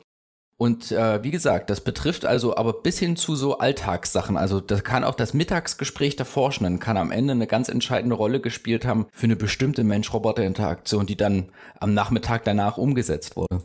Und 0.58 0.92
äh, 0.92 1.24
wie 1.24 1.32
gesagt, 1.32 1.70
das 1.70 1.82
betrifft 1.82 2.26
also 2.26 2.56
aber 2.56 2.74
bis 2.74 3.00
hin 3.00 3.16
zu 3.16 3.36
so 3.36 3.58
Alltagssachen. 3.60 4.38
Also 4.38 4.60
das 4.60 4.84
kann 4.84 5.06
auch 5.06 5.16
das 5.16 5.34
Mittagsgespräch 5.34 6.18
der 6.18 6.26
Forschenden 6.26 6.80
kann 6.80 6.98
am 6.98 7.12
Ende 7.12 7.32
eine 7.32 7.48
ganz 7.48 7.70
entscheidende 7.70 8.16
Rolle 8.16 8.42
gespielt 8.42 8.86
haben 8.86 9.08
für 9.14 9.24
eine 9.24 9.38
bestimmte 9.38 9.86
Mensch-Roboter-Interaktion, 9.86 11.06
die 11.06 11.16
dann 11.16 11.52
am 11.80 11.94
Nachmittag 11.94 12.44
danach 12.44 12.78
umgesetzt 12.78 13.38
wurde. 13.38 13.64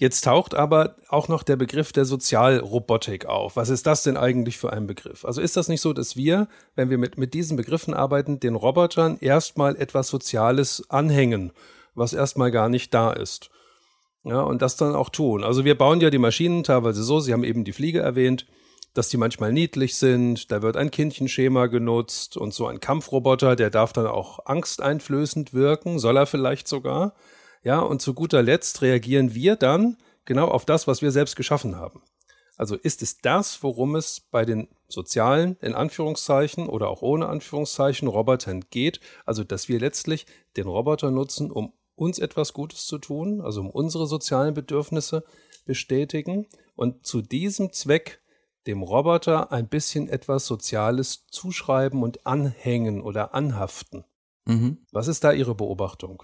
Jetzt 0.00 0.24
taucht 0.24 0.54
aber 0.54 0.96
auch 1.10 1.28
noch 1.28 1.42
der 1.42 1.56
Begriff 1.56 1.92
der 1.92 2.06
Sozialrobotik 2.06 3.26
auf. 3.26 3.56
Was 3.56 3.68
ist 3.68 3.86
das 3.86 4.02
denn 4.02 4.16
eigentlich 4.16 4.56
für 4.56 4.72
ein 4.72 4.86
Begriff? 4.86 5.26
Also 5.26 5.42
ist 5.42 5.58
das 5.58 5.68
nicht 5.68 5.82
so, 5.82 5.92
dass 5.92 6.16
wir, 6.16 6.48
wenn 6.74 6.88
wir 6.88 6.96
mit, 6.96 7.18
mit 7.18 7.34
diesen 7.34 7.58
Begriffen 7.58 7.92
arbeiten, 7.92 8.40
den 8.40 8.54
Robotern 8.54 9.18
erstmal 9.20 9.76
etwas 9.76 10.08
Soziales 10.08 10.88
anhängen, 10.88 11.52
was 11.94 12.14
erstmal 12.14 12.50
gar 12.50 12.70
nicht 12.70 12.94
da 12.94 13.12
ist? 13.12 13.50
Ja, 14.24 14.40
und 14.40 14.62
das 14.62 14.76
dann 14.76 14.94
auch 14.94 15.10
tun. 15.10 15.44
Also 15.44 15.66
wir 15.66 15.76
bauen 15.76 16.00
ja 16.00 16.08
die 16.08 16.16
Maschinen 16.16 16.64
teilweise 16.64 17.02
so, 17.02 17.20
Sie 17.20 17.34
haben 17.34 17.44
eben 17.44 17.64
die 17.64 17.74
Fliege 17.74 18.00
erwähnt, 18.00 18.46
dass 18.94 19.10
die 19.10 19.18
manchmal 19.18 19.52
niedlich 19.52 19.96
sind, 19.96 20.50
da 20.50 20.62
wird 20.62 20.78
ein 20.78 20.90
Kindchenschema 20.90 21.66
genutzt 21.66 22.38
und 22.38 22.54
so 22.54 22.66
ein 22.66 22.80
Kampfroboter, 22.80 23.54
der 23.54 23.68
darf 23.68 23.92
dann 23.92 24.06
auch 24.06 24.46
angsteinflößend 24.46 25.52
wirken, 25.52 25.98
soll 25.98 26.16
er 26.16 26.24
vielleicht 26.24 26.68
sogar. 26.68 27.12
Ja, 27.62 27.80
und 27.80 28.00
zu 28.00 28.14
guter 28.14 28.42
Letzt 28.42 28.82
reagieren 28.82 29.34
wir 29.34 29.56
dann 29.56 29.96
genau 30.24 30.48
auf 30.48 30.64
das, 30.64 30.86
was 30.86 31.02
wir 31.02 31.10
selbst 31.10 31.36
geschaffen 31.36 31.76
haben. 31.76 32.02
Also 32.56 32.76
ist 32.76 33.02
es 33.02 33.18
das, 33.18 33.62
worum 33.62 33.96
es 33.96 34.20
bei 34.20 34.44
den 34.44 34.68
sozialen, 34.86 35.56
in 35.62 35.74
Anführungszeichen 35.74 36.68
oder 36.68 36.88
auch 36.88 37.00
ohne 37.00 37.28
Anführungszeichen, 37.28 38.06
Robotern 38.06 38.64
geht. 38.68 39.00
Also, 39.24 39.44
dass 39.44 39.68
wir 39.68 39.80
letztlich 39.80 40.26
den 40.58 40.66
Roboter 40.66 41.10
nutzen, 41.10 41.50
um 41.50 41.72
uns 41.94 42.18
etwas 42.18 42.52
Gutes 42.52 42.86
zu 42.86 42.98
tun, 42.98 43.40
also 43.40 43.60
um 43.60 43.70
unsere 43.70 44.06
sozialen 44.06 44.52
Bedürfnisse 44.52 45.24
bestätigen 45.64 46.48
und 46.76 47.06
zu 47.06 47.22
diesem 47.22 47.72
Zweck 47.72 48.20
dem 48.66 48.82
Roboter 48.82 49.52
ein 49.52 49.68
bisschen 49.68 50.08
etwas 50.08 50.46
Soziales 50.46 51.26
zuschreiben 51.30 52.02
und 52.02 52.26
anhängen 52.26 53.00
oder 53.00 53.34
anhaften. 53.34 54.04
Mhm. 54.44 54.78
Was 54.92 55.08
ist 55.08 55.24
da 55.24 55.32
Ihre 55.32 55.54
Beobachtung? 55.54 56.22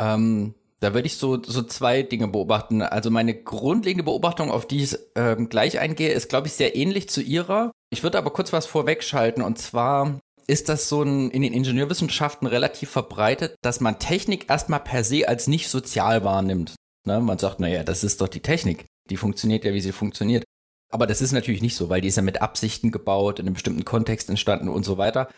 Ähm, 0.00 0.54
da 0.80 0.92
würde 0.92 1.06
ich 1.06 1.16
so, 1.16 1.42
so 1.42 1.62
zwei 1.62 2.02
Dinge 2.02 2.28
beobachten. 2.28 2.82
Also 2.82 3.10
meine 3.10 3.34
grundlegende 3.34 4.04
Beobachtung, 4.04 4.50
auf 4.50 4.66
die 4.66 4.82
ich 4.82 4.96
ähm, 5.14 5.48
gleich 5.48 5.78
eingehe, 5.78 6.12
ist, 6.12 6.28
glaube 6.28 6.48
ich, 6.48 6.52
sehr 6.52 6.76
ähnlich 6.76 7.08
zu 7.08 7.22
Ihrer. 7.22 7.72
Ich 7.90 8.02
würde 8.02 8.18
aber 8.18 8.30
kurz 8.30 8.52
was 8.52 8.66
vorwegschalten 8.66 9.42
und 9.42 9.58
zwar 9.58 10.20
ist 10.46 10.68
das 10.68 10.88
so 10.88 11.02
ein, 11.02 11.30
in 11.30 11.42
den 11.42 11.52
Ingenieurwissenschaften 11.52 12.46
relativ 12.46 12.90
verbreitet, 12.90 13.56
dass 13.62 13.80
man 13.80 13.98
Technik 13.98 14.48
erstmal 14.48 14.80
per 14.80 15.02
se 15.02 15.26
als 15.26 15.48
nicht 15.48 15.68
sozial 15.68 16.24
wahrnimmt. 16.24 16.74
Ne? 17.04 17.20
Man 17.20 17.38
sagt, 17.38 17.58
naja, 17.58 17.82
das 17.82 18.04
ist 18.04 18.20
doch 18.20 18.28
die 18.28 18.40
Technik. 18.40 18.84
Die 19.10 19.16
funktioniert 19.16 19.64
ja, 19.64 19.72
wie 19.72 19.80
sie 19.80 19.92
funktioniert. 19.92 20.44
Aber 20.92 21.06
das 21.06 21.20
ist 21.20 21.32
natürlich 21.32 21.62
nicht 21.62 21.74
so, 21.74 21.88
weil 21.88 22.00
die 22.00 22.08
ist 22.08 22.16
ja 22.16 22.22
mit 22.22 22.42
Absichten 22.42 22.92
gebaut, 22.92 23.40
in 23.40 23.46
einem 23.46 23.54
bestimmten 23.54 23.84
Kontext 23.84 24.28
entstanden 24.28 24.68
und 24.68 24.84
so 24.84 24.98
weiter. 24.98 25.28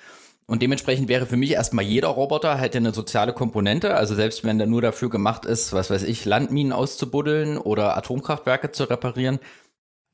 Und 0.50 0.62
dementsprechend 0.62 1.08
wäre 1.08 1.26
für 1.26 1.36
mich 1.36 1.52
erstmal 1.52 1.84
jeder 1.84 2.08
Roboter 2.08 2.56
hätte 2.56 2.78
eine 2.78 2.94
soziale 2.94 3.34
Komponente. 3.34 3.94
Also 3.94 4.14
selbst 4.14 4.44
wenn 4.44 4.56
der 4.56 4.66
nur 4.66 4.80
dafür 4.80 5.10
gemacht 5.10 5.44
ist, 5.44 5.74
was 5.74 5.90
weiß 5.90 6.04
ich, 6.04 6.24
Landminen 6.24 6.72
auszubuddeln 6.72 7.58
oder 7.58 7.98
Atomkraftwerke 7.98 8.72
zu 8.72 8.84
reparieren. 8.84 9.40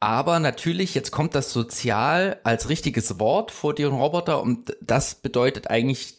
Aber 0.00 0.40
natürlich, 0.40 0.94
jetzt 0.94 1.12
kommt 1.12 1.36
das 1.36 1.52
sozial 1.52 2.40
als 2.42 2.68
richtiges 2.68 3.20
Wort 3.20 3.52
vor 3.52 3.74
den 3.74 3.92
Roboter 3.92 4.42
und 4.42 4.76
das 4.82 5.14
bedeutet 5.14 5.70
eigentlich 5.70 6.16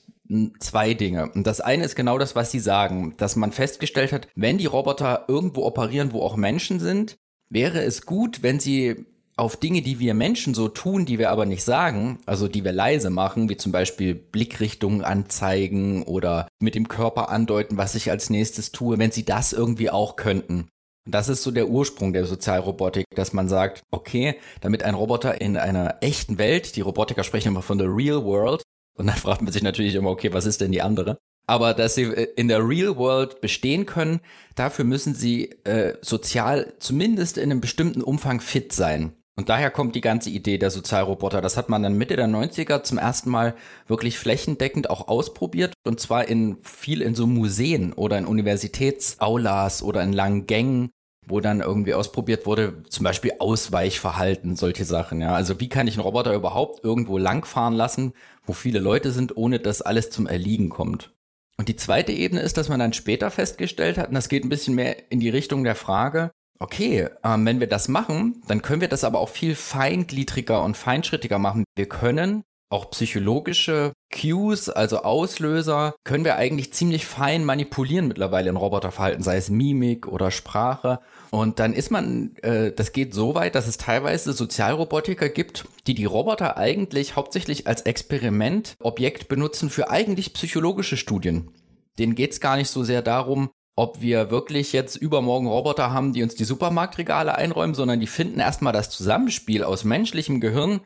zwei 0.60 0.94
Dinge. 0.94 1.30
Und 1.32 1.46
das 1.46 1.60
eine 1.60 1.84
ist 1.84 1.96
genau 1.96 2.18
das, 2.18 2.36
was 2.36 2.52
Sie 2.52 2.60
sagen, 2.60 3.16
dass 3.18 3.36
man 3.36 3.52
festgestellt 3.52 4.14
hat, 4.14 4.30
wenn 4.34 4.58
die 4.58 4.66
Roboter 4.66 5.26
irgendwo 5.28 5.66
operieren, 5.66 6.14
wo 6.14 6.22
auch 6.22 6.38
Menschen 6.38 6.80
sind, 6.80 7.18
wäre 7.50 7.84
es 7.84 8.06
gut, 8.06 8.42
wenn 8.44 8.60
sie 8.60 9.06
auf 9.38 9.58
Dinge, 9.58 9.82
die 9.82 10.00
wir 10.00 10.14
Menschen 10.14 10.54
so 10.54 10.68
tun, 10.68 11.06
die 11.06 11.20
wir 11.20 11.30
aber 11.30 11.46
nicht 11.46 11.64
sagen, 11.64 12.20
also 12.26 12.48
die 12.48 12.64
wir 12.64 12.72
leise 12.72 13.10
machen, 13.10 13.50
wie 13.50 13.58
zum 13.58 13.72
Beispiel 13.72 14.16
Blickrichtungen 14.16 15.04
anzeigen 15.04 16.04
oder 16.04 16.48
mit 16.60 16.76
dem 16.76 16.88
Körper 16.88 17.30
andeuten, 17.30 17.78
was 17.78 17.96
ich 17.96 18.10
als 18.12 18.30
nächstes 18.30 18.72
tue, 18.72 18.98
wenn 18.98 19.12
sie 19.12 19.26
das 19.26 19.52
irgendwie 19.52 19.90
auch 19.90 20.16
könnten. 20.16 20.70
Und 21.06 21.14
das 21.14 21.30
ist 21.30 21.44
so 21.44 21.52
der 21.52 21.70
Ursprung 21.70 22.14
der 22.14 22.26
Sozialrobotik, 22.26 23.06
dass 23.14 23.34
man 23.34 23.50
sagt, 23.50 23.84
okay, 23.92 24.36
damit 24.62 24.84
ein 24.84 24.96
Roboter 24.96 25.40
in 25.42 25.58
einer 25.58 25.98
echten 26.02 26.38
Welt, 26.38 26.76
die 26.76 26.82
Robotiker 26.82 27.24
sprechen 27.24 27.50
immer 27.50 27.62
von 27.62 27.78
der 27.78 27.96
Real 27.96 28.24
World, 28.24 28.64
und 28.98 29.08
dann 29.08 29.16
fragt 29.18 29.42
man 29.42 29.52
sich 29.52 29.64
natürlich 29.64 29.96
immer, 29.96 30.10
okay, 30.10 30.34
was 30.34 30.46
ist 30.46 30.62
denn 30.62 30.72
die 30.72 30.82
andere? 30.82 31.18
aber 31.48 31.74
dass 31.74 31.96
sie 31.96 32.04
äh, 32.04 32.28
in 32.36 32.48
der 32.48 32.68
Real 32.68 32.98
World 32.98 33.42
bestehen 33.42 33.86
können, 33.86 34.20
dafür 34.56 34.86
müssen 34.86 35.14
sie 35.14 35.52
äh, 35.64 35.96
sozial 36.02 36.74
zumindest 36.80 37.38
in 37.38 37.52
einem 37.52 37.62
bestimmten 37.62 38.02
Umfang 38.02 38.42
fit 38.42 38.74
sein. 38.74 39.14
Und 39.38 39.50
daher 39.50 39.70
kommt 39.70 39.96
die 39.96 40.02
ganze 40.02 40.30
Idee 40.30 40.58
der 40.58 40.72
Sozialroboter. 40.72 41.42
Das 41.42 41.58
hat 41.58 41.68
man 41.68 41.84
dann 41.84 41.98
Mitte 41.98 42.16
der 42.16 42.28
90er 42.28 42.84
zum 42.84 42.98
ersten 42.98 43.30
Mal 43.30 43.54
wirklich 43.86 44.18
flächendeckend 44.18 44.90
auch 44.90 45.10
ausprobiert. 45.10 45.74
Und 45.86 46.00
zwar 46.00 46.28
in 46.30 46.58
viel 46.64 47.02
in 47.02 47.16
so 47.16 47.28
Museen 47.28 47.92
oder 47.92 48.18
in 48.18 48.26
Universitätsaulas 48.26 49.84
oder 49.84 50.04
in 50.04 50.14
langen 50.14 50.48
Gängen, 50.48 50.92
wo 51.28 51.42
dann 51.42 51.60
irgendwie 51.60 51.94
ausprobiert 51.94 52.46
wurde, 52.46 52.84
zum 52.88 53.04
Beispiel 53.04 53.34
Ausweichverhalten, 53.40 54.56
solche 54.56 54.86
Sachen. 54.86 55.20
Ja, 55.20 55.34
also 55.34 55.60
wie 55.60 55.70
kann 55.70 55.88
ich 55.88 55.96
einen 55.96 56.04
Roboter 56.04 56.34
überhaupt 56.34 56.84
irgendwo 56.84 57.18
langfahren 57.18 57.74
lassen, 57.74 58.14
wo 58.46 58.54
viele 58.54 58.80
Leute 58.80 59.12
sind, 59.12 59.36
ohne 59.36 59.60
dass 59.60 59.82
alles 59.82 60.12
zum 60.12 60.28
Erliegen 60.28 60.70
kommt? 60.70 61.14
Und 61.58 61.68
die 61.68 61.76
zweite 61.76 62.12
Ebene 62.14 62.42
ist, 62.42 62.58
dass 62.58 62.70
man 62.70 62.80
dann 62.80 62.94
später 62.94 63.32
festgestellt 63.32 63.98
hat, 63.98 64.10
und 64.10 64.16
das 64.16 64.30
geht 64.30 64.44
ein 64.44 64.50
bisschen 64.50 64.76
mehr 64.76 65.12
in 65.12 65.20
die 65.20 65.30
Richtung 65.30 65.64
der 65.64 65.76
Frage, 65.76 66.32
okay, 66.60 67.10
ähm, 67.24 67.46
wenn 67.46 67.60
wir 67.60 67.68
das 67.68 67.88
machen, 67.88 68.42
dann 68.48 68.62
können 68.62 68.82
wir 68.82 68.88
das 68.88 69.04
aber 69.04 69.20
auch 69.20 69.30
viel 69.30 69.56
feingliedriger 69.56 70.64
und 70.64 70.78
feinschrittiger 70.78 71.40
machen. 71.40 71.64
Wir 71.76 71.88
können 71.88 72.44
auch 72.70 72.90
psychologische 72.92 73.94
Cues, 74.12 74.70
also 74.70 75.04
Auslöser, 75.04 75.96
können 76.04 76.26
wir 76.26 76.36
eigentlich 76.36 76.74
ziemlich 76.74 77.06
fein 77.06 77.46
manipulieren 77.46 78.08
mittlerweile 78.08 78.50
in 78.50 78.56
Roboterverhalten, 78.56 79.24
sei 79.24 79.38
es 79.38 79.50
Mimik 79.50 80.08
oder 80.08 80.32
Sprache. 80.32 81.00
Und 81.30 81.60
dann 81.60 81.74
ist 81.74 81.92
man, 81.92 82.36
äh, 82.42 82.72
das 82.72 82.92
geht 82.92 83.14
so 83.14 83.36
weit, 83.36 83.56
dass 83.56 83.68
es 83.68 83.78
teilweise 83.78 84.34
Sozialrobotiker 84.34 85.30
gibt, 85.30 85.66
die 85.86 85.94
die 85.94 86.06
Roboter 86.06 86.58
eigentlich 86.58 87.16
hauptsächlich 87.16 87.68
als 87.68 87.82
Experimentobjekt 87.82 89.28
benutzen 89.28 89.70
für 89.70 89.90
eigentlich 89.90 90.34
psychologische 90.34 90.98
Studien. 90.98 91.52
Denen 92.00 92.16
geht 92.16 92.32
es 92.32 92.42
gar 92.42 92.58
nicht 92.58 92.70
so 92.70 92.84
sehr 92.84 93.02
darum, 93.02 93.52
ob 93.76 94.02
wir 94.02 94.32
wirklich 94.32 94.72
jetzt 94.74 94.96
übermorgen 94.96 95.48
Roboter 95.48 95.92
haben, 95.92 96.14
die 96.14 96.24
uns 96.24 96.36
die 96.36 96.46
Supermarktregale 96.46 97.36
einräumen, 97.36 97.76
sondern 97.76 98.00
die 98.00 98.08
finden 98.08 98.40
erstmal 98.40 98.74
das 98.74 98.90
Zusammenspiel 98.90 99.64
aus 99.64 99.84
menschlichem 99.84 100.40
Gehirn 100.40 100.82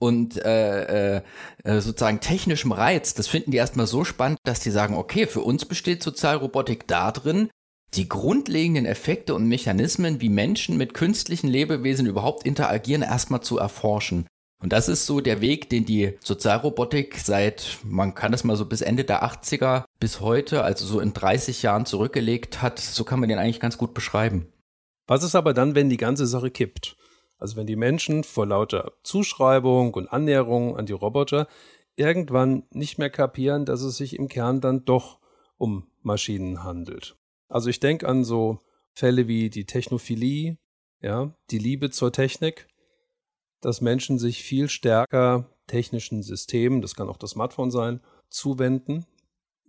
und 0.00 0.42
äh, 0.42 1.18
äh, 1.18 1.22
äh, 1.64 1.80
sozusagen 1.80 2.20
technischem 2.20 2.72
Reiz, 2.72 3.12
das 3.12 3.28
finden 3.28 3.50
die 3.50 3.58
erstmal 3.58 3.86
so 3.86 4.04
spannend, 4.04 4.38
dass 4.44 4.60
die 4.60 4.70
sagen, 4.70 4.94
okay, 4.94 5.26
für 5.26 5.42
uns 5.42 5.66
besteht 5.66 6.02
Sozialrobotik 6.02 6.86
darin, 6.88 7.50
die 7.94 8.08
grundlegenden 8.08 8.86
Effekte 8.86 9.34
und 9.34 9.46
Mechanismen, 9.46 10.20
wie 10.22 10.30
Menschen 10.30 10.78
mit 10.78 10.94
künstlichen 10.94 11.48
Lebewesen 11.48 12.06
überhaupt 12.06 12.46
interagieren, 12.46 13.02
erstmal 13.02 13.42
zu 13.42 13.58
erforschen. 13.58 14.26
Und 14.62 14.74
das 14.74 14.88
ist 14.88 15.06
so 15.06 15.20
der 15.20 15.40
Weg, 15.40 15.70
den 15.70 15.86
die 15.86 16.18
Sozialrobotik 16.22 17.16
seit, 17.16 17.78
man 17.82 18.14
kann 18.14 18.34
es 18.34 18.44
mal 18.44 18.56
so 18.56 18.66
bis 18.66 18.82
Ende 18.82 19.04
der 19.04 19.24
80er 19.24 19.84
bis 19.98 20.20
heute, 20.20 20.62
also 20.62 20.84
so 20.84 21.00
in 21.00 21.14
30 21.14 21.62
Jahren 21.62 21.86
zurückgelegt 21.86 22.60
hat. 22.60 22.78
So 22.78 23.04
kann 23.04 23.20
man 23.20 23.30
den 23.30 23.38
eigentlich 23.38 23.60
ganz 23.60 23.78
gut 23.78 23.94
beschreiben. 23.94 24.52
Was 25.06 25.22
ist 25.24 25.34
aber 25.34 25.54
dann, 25.54 25.74
wenn 25.74 25.88
die 25.88 25.96
ganze 25.96 26.26
Sache 26.26 26.50
kippt? 26.50 26.96
Also 27.38 27.56
wenn 27.56 27.66
die 27.66 27.76
Menschen 27.76 28.22
vor 28.22 28.46
lauter 28.46 28.92
Zuschreibung 29.02 29.94
und 29.94 30.12
Annäherung 30.12 30.76
an 30.76 30.84
die 30.84 30.92
Roboter 30.92 31.48
irgendwann 31.96 32.64
nicht 32.70 32.98
mehr 32.98 33.10
kapieren, 33.10 33.64
dass 33.64 33.80
es 33.80 33.96
sich 33.96 34.18
im 34.18 34.28
Kern 34.28 34.60
dann 34.60 34.84
doch 34.84 35.20
um 35.56 35.86
Maschinen 36.02 36.62
handelt. 36.62 37.16
Also 37.48 37.70
ich 37.70 37.80
denke 37.80 38.06
an 38.06 38.24
so 38.24 38.58
Fälle 38.92 39.26
wie 39.26 39.48
die 39.48 39.64
Technophilie, 39.64 40.58
ja, 41.00 41.34
die 41.50 41.58
Liebe 41.58 41.90
zur 41.90 42.12
Technik, 42.12 42.68
dass 43.60 43.80
Menschen 43.80 44.18
sich 44.18 44.42
viel 44.42 44.68
stärker 44.68 45.46
technischen 45.66 46.22
Systemen, 46.22 46.82
das 46.82 46.94
kann 46.94 47.08
auch 47.08 47.16
das 47.16 47.30
Smartphone 47.30 47.70
sein, 47.70 48.00
zuwenden 48.28 49.06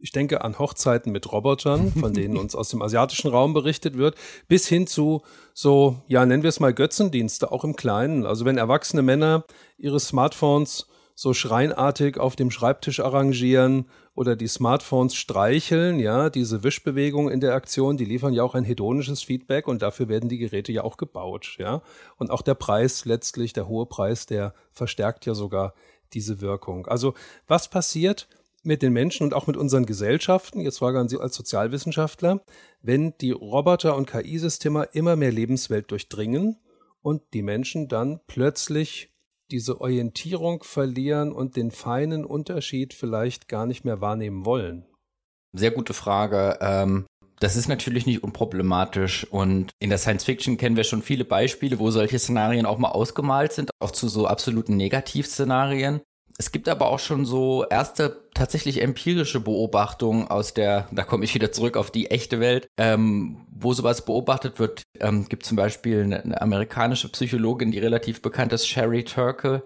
ich 0.02 0.12
denke 0.12 0.44
an 0.44 0.58
Hochzeiten 0.58 1.12
mit 1.12 1.32
Robotern, 1.32 1.92
von 1.92 2.14
denen 2.14 2.38
uns 2.38 2.56
aus 2.56 2.70
dem 2.70 2.82
asiatischen 2.82 3.30
Raum 3.30 3.54
berichtet 3.54 3.98
wird, 3.98 4.16
bis 4.48 4.68
hin 4.68 4.88
zu 4.88 5.22
so, 5.54 6.02
ja, 6.08 6.26
nennen 6.26 6.44
wir 6.44 6.50
es 6.50 6.60
mal 6.60 6.74
Götzendienste, 6.74 7.52
auch 7.52 7.64
im 7.64 7.76
Kleinen. 7.76 8.26
Also 8.26 8.44
wenn 8.46 8.58
erwachsene 8.58 9.04
Männer 9.04 9.46
ihre 9.78 10.00
Smartphones 10.00 10.88
so 11.14 11.34
schreinartig 11.34 12.18
auf 12.18 12.36
dem 12.36 12.50
Schreibtisch 12.50 13.00
arrangieren 13.00 13.86
oder 14.14 14.36
die 14.36 14.48
Smartphones 14.48 15.16
streicheln, 15.16 16.00
ja, 16.00 16.30
diese 16.30 16.64
Wischbewegung 16.64 17.30
in 17.30 17.40
der 17.40 17.54
Aktion, 17.54 17.98
die 17.98 18.06
liefern 18.06 18.34
ja 18.34 18.44
auch 18.44 18.56
ein 18.56 18.64
hedonisches 18.64 19.24
Feedback 19.24 19.68
und 19.68 19.82
dafür 19.82 20.10
werden 20.10 20.30
die 20.30 20.38
Geräte 20.38 20.72
ja 20.72 20.84
auch 20.84 20.98
gebaut, 20.98 21.56
ja. 21.60 21.82
Und 22.18 22.30
auch 22.30 22.42
der 22.42 22.56
Preis 22.56 23.06
letztlich, 23.06 23.54
der 23.54 23.68
hohe 23.68 23.86
Preis, 23.86 24.26
der 24.26 24.54
verstärkt 24.72 25.26
ja 25.26 25.34
sogar 25.34 25.74
diese 26.14 26.42
Wirkung. 26.42 26.88
Also 26.88 27.14
was 27.48 27.70
passiert, 27.70 28.28
mit 28.64 28.82
den 28.82 28.94
Menschen 28.94 29.24
und 29.24 29.34
auch 29.34 29.48
mit 29.48 29.58
unseren 29.58 29.86
Gesellschaften, 29.86 30.62
jetzt 30.62 30.80
frage 30.80 31.00
an 31.00 31.10
Sie 31.10 31.18
als 31.18 31.36
Sozialwissenschaftler, 31.36 32.42
wenn 32.82 33.14
die 33.20 33.32
Roboter 33.32 33.96
und 33.96 34.08
KI-Systeme 34.08 34.90
immer 34.94 35.16
mehr 35.16 35.32
Lebenswelt 35.32 35.90
durchdringen 35.90 36.58
und 37.02 37.22
die 37.34 37.42
Menschen 37.42 37.88
dann 37.88 38.20
plötzlich 38.28 39.11
diese 39.52 39.82
Orientierung 39.82 40.64
verlieren 40.64 41.32
und 41.32 41.56
den 41.56 41.72
feinen 41.72 42.26
Unterschied 42.26 42.94
vielleicht 42.94 43.48
gar 43.48 43.66
nicht 43.66 43.86
mehr 43.86 44.02
wahrnehmen 44.02 44.46
wollen? 44.46 44.86
Sehr 45.54 45.72
gute 45.72 45.94
Frage. 45.94 46.58
Ähm, 46.62 47.06
das 47.42 47.56
ist 47.56 47.68
natürlich 47.68 48.06
nicht 48.06 48.24
unproblematisch 48.24 49.26
und 49.26 49.72
in 49.80 49.90
der 49.90 49.98
Science 49.98 50.24
Fiction 50.24 50.58
kennen 50.58 50.76
wir 50.76 50.84
schon 50.84 51.02
viele 51.02 51.26
Beispiele, 51.26 51.80
wo 51.80 51.90
solche 51.90 52.20
Szenarien 52.20 52.68
auch 52.68 52.78
mal 52.78 52.92
ausgemalt 52.92 53.52
sind, 53.52 53.72
auch 53.80 53.92
zu 53.92 54.08
so 54.08 54.28
absoluten 54.28 54.78
Negativszenarien. 54.78 56.02
Es 56.42 56.52
gibt 56.52 56.68
aber 56.70 56.88
auch 56.88 56.98
schon 56.98 57.24
so 57.24 57.66
erste 57.70 58.18
tatsächlich 58.34 58.82
empirische 58.82 59.40
Beobachtungen 59.40 60.28
aus 60.28 60.56
der, 60.56 60.88
da 60.92 61.04
komme 61.04 61.24
ich 61.24 61.36
wieder 61.36 61.52
zurück 61.52 61.78
auf 61.78 61.92
die 61.92 62.10
echte 62.10 62.40
Welt, 62.40 62.68
ähm, 62.80 63.46
wo 63.56 63.74
sowas 63.74 64.06
beobachtet 64.06 64.58
wird. 64.58 64.82
Ähm, 65.00 65.28
gibt 65.30 65.46
zum 65.46 65.56
Beispiel 65.56 66.02
eine, 66.02 66.24
eine, 66.24 66.42
amerikanische 66.42 67.10
Psychologin, 67.10 67.70
die 67.70 67.78
relativ 67.78 68.24
bekannt 68.24 68.54
ist, 68.54 68.68
Sherry 68.68 69.04
Turkle, 69.04 69.62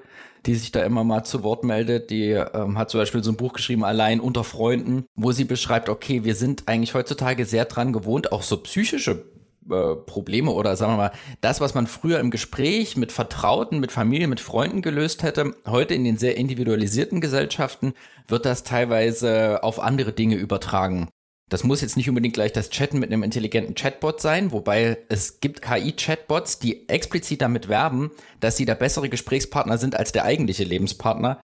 die 0.45 0.55
sich 0.55 0.73
da 0.73 0.83
immer 0.83 1.05
mal 1.05 1.23
zu 1.23 1.43
Wort 1.43 1.63
meldet. 1.63 2.09
Die 2.09 2.31
ähm, 2.31 2.77
hat 2.77 2.89
zum 2.89 2.99
Beispiel 2.99 3.23
so 3.23 3.31
ein 3.31 3.37
Buch 3.37 3.53
geschrieben, 3.53 3.85
Allein 3.85 4.19
unter 4.19 4.43
Freunden, 4.43 5.05
wo 5.15 5.31
sie 5.31 5.45
beschreibt, 5.45 5.87
okay, 5.87 6.25
wir 6.25 6.35
sind 6.35 6.63
eigentlich 6.65 6.93
heutzutage 6.93 7.45
sehr 7.45 7.63
dran 7.63 7.93
gewohnt, 7.93 8.33
auch 8.33 8.43
so 8.43 8.57
psychische 8.57 9.23
äh, 9.69 9.95
Probleme 9.95 10.51
oder 10.51 10.75
sagen 10.75 10.93
wir 10.93 10.97
mal, 10.97 11.11
das, 11.41 11.61
was 11.61 11.73
man 11.73 11.87
früher 11.87 12.19
im 12.19 12.31
Gespräch 12.31 12.97
mit 12.97 13.11
Vertrauten, 13.11 13.79
mit 13.79 13.91
Familie, 13.91 14.27
mit 14.27 14.39
Freunden 14.39 14.81
gelöst 14.81 15.23
hätte, 15.23 15.55
heute 15.65 15.93
in 15.93 16.03
den 16.03 16.17
sehr 16.17 16.37
individualisierten 16.37 17.21
Gesellschaften 17.21 17.93
wird 18.27 18.45
das 18.45 18.63
teilweise 18.63 19.63
auf 19.63 19.79
andere 19.79 20.13
Dinge 20.13 20.35
übertragen. 20.35 21.09
Das 21.49 21.63
muss 21.63 21.81
jetzt 21.81 21.95
nicht 21.95 22.09
unbedingt 22.09 22.33
gleich 22.33 22.53
das 22.53 22.71
Chatten 22.71 22.97
mit 22.97 23.11
einem 23.11 23.21
intelligenten 23.21 23.75
Chatbot 23.75 24.19
sein, 24.19 24.51
wobei 24.51 24.97
es 25.09 25.39
gibt 25.41 25.61
KI-Chatbots, 25.61 26.57
die 26.57 26.89
explizit 26.89 27.41
damit 27.41 27.69
werben, 27.69 28.09
dass 28.39 28.57
sie 28.57 28.65
der 28.65 28.75
bessere 28.75 29.09
Gesprächspartner 29.09 29.77
sind 29.77 29.95
als 29.95 30.11
der 30.11 30.25
eigentliche 30.25 30.63
Lebenspartner. 30.63 31.39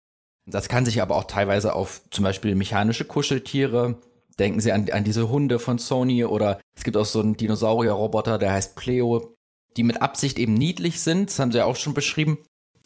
Das 0.46 0.68
kann 0.68 0.84
sich 0.84 1.02
aber 1.02 1.16
auch 1.16 1.24
teilweise 1.24 1.74
auf 1.74 2.00
zum 2.10 2.24
Beispiel 2.24 2.54
mechanische 2.54 3.04
Kuscheltiere, 3.04 4.00
denken 4.38 4.60
Sie 4.60 4.72
an, 4.72 4.88
an 4.90 5.04
diese 5.04 5.28
Hunde 5.28 5.58
von 5.58 5.78
Sony 5.78 6.24
oder 6.24 6.60
es 6.76 6.84
gibt 6.84 6.96
auch 6.96 7.04
so 7.04 7.20
einen 7.20 7.36
Dinosaurier-Roboter, 7.36 8.38
der 8.38 8.52
heißt 8.52 8.76
Pleo, 8.76 9.34
die 9.76 9.82
mit 9.82 10.02
Absicht 10.02 10.38
eben 10.38 10.54
niedlich 10.54 11.00
sind, 11.00 11.30
das 11.30 11.38
haben 11.38 11.52
Sie 11.52 11.58
ja 11.58 11.64
auch 11.64 11.76
schon 11.76 11.94
beschrieben. 11.94 12.38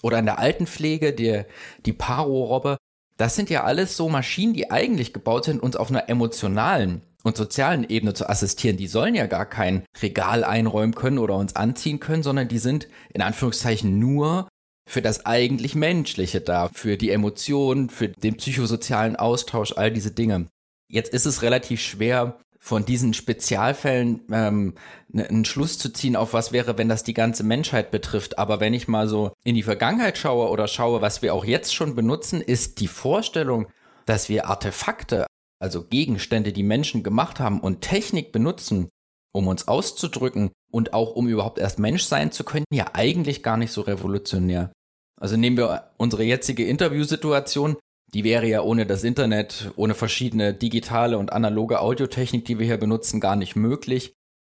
Oder 0.03 0.19
in 0.19 0.27
der 0.27 0.39
Altenpflege, 0.39 1.13
die, 1.13 1.43
die 1.87 1.93
Paro-Robbe, 1.93 2.77
das 3.17 3.37
sind 3.37 3.51
ja 3.51 3.63
alles 3.63 3.97
so 3.97 4.09
Maschinen, 4.09 4.53
die 4.53 4.71
eigentlich 4.71 5.13
gebaut 5.13 5.45
sind, 5.45 5.63
uns 5.63 5.77
auf 5.77 5.91
einer 5.91 6.09
emotionalen 6.09 7.03
und 7.23 7.37
sozialen 7.37 7.89
Ebene 7.89 8.15
zu 8.15 8.29
assistieren. 8.29 8.77
Die 8.77 8.89
sollen 8.89 9.15
ja 9.15 9.27
gar 9.27 9.47
kein 9.47 9.85
Regal 10.01 10.43
einräumen 10.43 10.95
können 10.95 11.19
oder 11.19 11.37
uns 11.37 11.55
anziehen 11.55 12.01
können, 12.01 12.25
sondern 12.25 12.49
die 12.49 12.59
sind 12.59 12.89
in 13.13 13.23
Anführungszeichen 13.23 13.99
nur 13.99 14.49
für 14.89 15.03
das 15.03 15.25
eigentlich 15.25 15.77
Menschliche 15.77 16.41
da, 16.41 16.69
für 16.73 16.97
die 16.97 17.11
Emotionen, 17.11 17.89
für 17.89 18.09
den 18.09 18.37
psychosozialen 18.37 19.15
Austausch, 19.15 19.75
all 19.77 19.93
diese 19.93 20.11
Dinge. 20.11 20.49
Jetzt 20.93 21.15
ist 21.15 21.25
es 21.25 21.41
relativ 21.41 21.81
schwer, 21.81 22.39
von 22.61 22.85
diesen 22.85 23.13
Spezialfällen 23.13 24.21
ähm, 24.31 24.75
ne, 25.09 25.29
einen 25.29 25.45
Schluss 25.45 25.79
zu 25.79 25.93
ziehen, 25.93 26.15
auf 26.15 26.33
was 26.33 26.53
wäre, 26.53 26.79
wenn 26.79 26.89
das 26.89 27.03
die 27.03 27.15
ganze 27.15 27.43
Menschheit 27.43 27.91
betrifft. 27.91 28.39
Aber 28.39 28.61
wenn 28.61 28.73
ich 28.73 28.87
mal 28.87 29.09
so 29.09 29.33
in 29.43 29.57
die 29.57 29.65
Vergangenheit 29.65 30.17
schaue 30.17 30.49
oder 30.49 30.69
schaue, 30.69 31.01
was 31.01 31.23
wir 31.23 31.35
auch 31.35 31.45
jetzt 31.45 31.75
schon 31.75 31.97
benutzen, 31.97 32.41
ist 32.41 32.79
die 32.79 32.87
Vorstellung, 32.87 33.67
dass 34.07 34.29
wir 34.29 34.47
Artefakte, 34.47 35.27
also 35.59 35.83
Gegenstände, 35.83 36.53
die 36.53 36.63
Menschen 36.63 37.03
gemacht 37.03 37.41
haben 37.41 37.59
und 37.59 37.81
Technik 37.81 38.31
benutzen, 38.31 38.91
um 39.33 39.49
uns 39.49 39.67
auszudrücken 39.67 40.53
und 40.71 40.93
auch 40.93 41.17
um 41.17 41.27
überhaupt 41.27 41.59
erst 41.59 41.81
Mensch 41.81 42.05
sein 42.05 42.31
zu 42.31 42.45
können, 42.45 42.67
ja 42.71 42.91
eigentlich 42.93 43.43
gar 43.43 43.57
nicht 43.57 43.73
so 43.73 43.81
revolutionär. 43.81 44.73
Also 45.21 45.37
nehmen 45.37 45.57
wir 45.57 45.91
unsere 45.97 46.23
jetzige 46.23 46.65
Interviewsituation 46.65 47.77
die 48.15 48.25
wäre 48.25 48.47
ja 48.47 48.63
ohne 48.63 48.87
das 48.87 49.05
Internet, 49.05 49.71
ohne 49.77 49.95
verschiedene 49.95 50.53
digitale 50.53 51.19
und 51.19 51.33
analoge 51.33 51.81
Audiotechnik, 51.81 52.45
die 52.45 52.59
wir 52.59 52.67
hier 52.67 52.77
benutzen, 52.77 53.21
gar 53.21 53.37
nicht 53.37 53.57
möglich. 53.57 54.15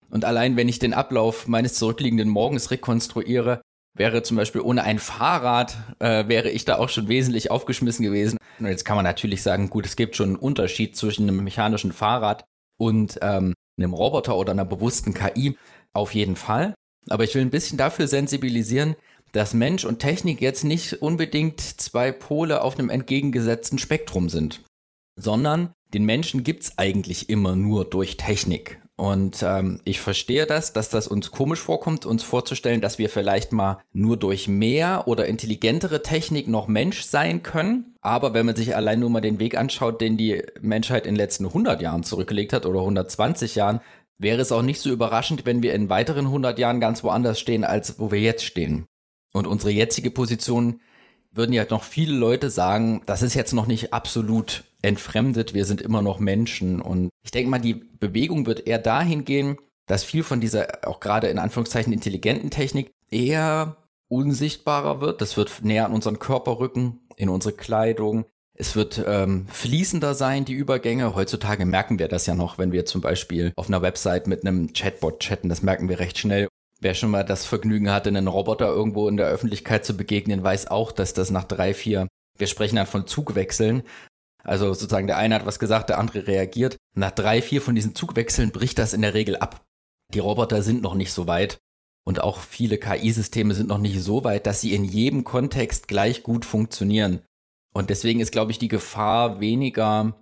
Und 0.09 0.25
allein 0.25 0.55
wenn 0.55 0.69
ich 0.69 0.79
den 0.79 0.93
Ablauf 0.93 1.47
meines 1.47 1.73
zurückliegenden 1.73 2.29
Morgens 2.29 2.71
rekonstruiere, 2.71 3.61
wäre 3.95 4.21
zum 4.21 4.37
Beispiel 4.37 4.61
ohne 4.61 4.83
ein 4.83 4.99
Fahrrad, 4.99 5.75
äh, 5.99 6.27
wäre 6.27 6.49
ich 6.49 6.65
da 6.65 6.77
auch 6.77 6.89
schon 6.89 7.07
wesentlich 7.07 7.49
aufgeschmissen 7.49 8.05
gewesen. 8.05 8.37
Und 8.59 8.67
jetzt 8.67 8.85
kann 8.85 8.95
man 8.95 9.05
natürlich 9.05 9.41
sagen, 9.41 9.69
gut, 9.69 9.85
es 9.85 9.95
gibt 9.95 10.15
schon 10.15 10.29
einen 10.29 10.35
Unterschied 10.35 10.95
zwischen 10.95 11.27
einem 11.27 11.43
mechanischen 11.43 11.91
Fahrrad 11.91 12.45
und 12.77 13.17
ähm, 13.21 13.53
einem 13.77 13.93
Roboter 13.93 14.37
oder 14.37 14.51
einer 14.51 14.65
bewussten 14.65 15.13
KI. 15.13 15.57
Auf 15.93 16.13
jeden 16.13 16.35
Fall. 16.35 16.75
Aber 17.09 17.23
ich 17.23 17.33
will 17.33 17.41
ein 17.41 17.49
bisschen 17.49 17.77
dafür 17.77 18.07
sensibilisieren, 18.07 18.95
dass 19.31 19.53
Mensch 19.53 19.85
und 19.85 19.99
Technik 19.99 20.41
jetzt 20.41 20.63
nicht 20.63 21.01
unbedingt 21.01 21.59
zwei 21.61 22.11
Pole 22.11 22.61
auf 22.61 22.77
einem 22.77 22.89
entgegengesetzten 22.89 23.79
Spektrum 23.79 24.29
sind, 24.29 24.61
sondern 25.15 25.73
den 25.93 26.05
Menschen 26.05 26.43
gibt's 26.43 26.77
eigentlich 26.77 27.29
immer 27.29 27.55
nur 27.55 27.85
durch 27.85 28.17
Technik. 28.17 28.81
Und 28.97 29.43
ähm, 29.43 29.79
ich 29.83 29.99
verstehe 29.99 30.47
das, 30.47 30.73
dass 30.73 30.89
das 30.89 31.07
uns 31.07 31.29
komisch 31.29 31.59
vorkommt, 31.59 32.07
uns 32.07 32.23
vorzustellen, 32.23 32.81
dass 32.81 32.97
wir 32.97 33.09
vielleicht 33.09 33.51
mal 33.51 33.77
nur 33.93 34.17
durch 34.17 34.47
mehr 34.47 35.03
oder 35.07 35.27
intelligentere 35.27 36.01
Technik 36.01 36.47
noch 36.47 36.67
Mensch 36.67 37.03
sein 37.03 37.43
können. 37.43 37.95
Aber 38.01 38.33
wenn 38.33 38.47
man 38.47 38.55
sich 38.55 38.75
allein 38.75 38.99
nur 38.99 39.11
mal 39.11 39.21
den 39.21 39.39
Weg 39.39 39.55
anschaut, 39.55 40.01
den 40.01 40.17
die 40.17 40.41
Menschheit 40.61 41.05
in 41.05 41.13
den 41.13 41.19
letzten 41.19 41.45
100 41.45 41.79
Jahren 41.79 42.01
zurückgelegt 42.03 42.53
hat 42.53 42.65
oder 42.65 42.79
120 42.79 43.53
Jahren, 43.53 43.81
wäre 44.17 44.41
es 44.41 44.51
auch 44.51 44.63
nicht 44.63 44.81
so 44.81 44.89
überraschend, 44.89 45.45
wenn 45.45 45.61
wir 45.61 45.75
in 45.75 45.89
weiteren 45.89 46.25
100 46.25 46.57
Jahren 46.57 46.79
ganz 46.79 47.03
woanders 47.03 47.39
stehen, 47.39 47.63
als 47.63 47.99
wo 47.99 48.11
wir 48.11 48.19
jetzt 48.19 48.45
stehen. 48.45 48.87
Und 49.37 49.47
unsere 49.47 49.71
jetzige 49.71 50.11
Position 50.11 50.81
würden 51.31 51.53
ja 51.53 51.65
noch 51.69 51.83
viele 51.83 52.15
Leute 52.15 52.49
sagen, 52.49 53.01
das 53.05 53.21
ist 53.21 53.33
jetzt 53.33 53.53
noch 53.53 53.67
nicht 53.67 53.93
absolut 53.93 54.63
entfremdet, 54.81 55.53
wir 55.53 55.65
sind 55.65 55.81
immer 55.81 56.01
noch 56.01 56.19
Menschen. 56.19 56.81
Und 56.81 57.09
ich 57.23 57.31
denke 57.31 57.49
mal, 57.49 57.59
die 57.59 57.75
Bewegung 57.75 58.45
wird 58.45 58.67
eher 58.67 58.79
dahin 58.79 59.25
gehen, 59.25 59.57
dass 59.85 60.03
viel 60.03 60.23
von 60.23 60.41
dieser 60.41 60.87
auch 60.87 60.99
gerade 60.99 61.27
in 61.27 61.39
Anführungszeichen 61.39 61.93
intelligenten 61.93 62.49
Technik 62.49 62.91
eher 63.09 63.77
unsichtbarer 64.09 65.01
wird. 65.01 65.21
Das 65.21 65.37
wird 65.37 65.63
näher 65.63 65.85
an 65.85 65.93
unseren 65.93 66.19
Körper 66.19 66.59
rücken, 66.59 66.99
in 67.15 67.29
unsere 67.29 67.53
Kleidung. 67.55 68.25
Es 68.53 68.75
wird 68.75 69.03
ähm, 69.05 69.47
fließender 69.49 70.15
sein, 70.15 70.43
die 70.43 70.53
Übergänge. 70.53 71.13
Heutzutage 71.13 71.65
merken 71.65 71.99
wir 71.99 72.07
das 72.07 72.25
ja 72.25 72.33
noch, 72.33 72.57
wenn 72.57 72.71
wir 72.71 72.85
zum 72.85 73.01
Beispiel 73.01 73.53
auf 73.55 73.67
einer 73.67 73.83
Website 73.83 74.27
mit 74.27 74.45
einem 74.45 74.73
Chatbot 74.73 75.19
chatten. 75.19 75.47
Das 75.47 75.61
merken 75.61 75.89
wir 75.89 75.99
recht 75.99 76.17
schnell. 76.17 76.47
Wer 76.79 76.93
schon 76.93 77.11
mal 77.11 77.23
das 77.23 77.45
Vergnügen 77.45 77.89
hatte, 77.89 78.09
einen 78.09 78.27
Roboter 78.27 78.67
irgendwo 78.67 79.07
in 79.07 79.17
der 79.17 79.27
Öffentlichkeit 79.27 79.85
zu 79.85 79.97
begegnen, 79.97 80.43
weiß 80.43 80.67
auch, 80.67 80.91
dass 80.91 81.13
das 81.13 81.31
nach 81.31 81.45
drei, 81.45 81.73
vier, 81.73 82.07
wir 82.37 82.47
sprechen 82.47 82.75
dann 82.75 82.85
von 82.85 83.07
Zugwechseln. 83.07 83.83
Also 84.43 84.67
sozusagen 84.73 85.07
der 85.07 85.17
eine 85.17 85.35
hat 85.35 85.45
was 85.45 85.59
gesagt, 85.59 85.89
der 85.89 85.97
andere 85.97 86.27
reagiert. 86.27 86.77
Nach 86.95 87.11
drei, 87.11 87.41
vier 87.41 87.61
von 87.61 87.75
diesen 87.75 87.95
Zugwechseln 87.95 88.51
bricht 88.51 88.77
das 88.77 88.93
in 88.93 89.01
der 89.01 89.13
Regel 89.13 89.37
ab. 89.37 89.65
Die 90.13 90.19
Roboter 90.19 90.61
sind 90.61 90.81
noch 90.81 90.93
nicht 90.93 91.11
so 91.11 91.27
weit. 91.27 91.57
Und 92.05 92.21
auch 92.21 92.39
viele 92.39 92.77
KI-Systeme 92.77 93.53
sind 93.53 93.67
noch 93.67 93.79
nicht 93.79 94.01
so 94.01 94.23
weit, 94.23 94.47
dass 94.47 94.61
sie 94.61 94.73
in 94.73 94.85
jedem 94.85 95.25
Kontext 95.25 95.89
gleich 95.89 96.23
gut 96.23 96.45
funktionieren. 96.45 97.21
Und 97.73 97.89
deswegen 97.89 98.21
ist, 98.21 98.31
glaube 98.31 98.51
ich, 98.51 98.59
die 98.59 98.69
Gefahr 98.69 99.41
weniger, 99.41 100.15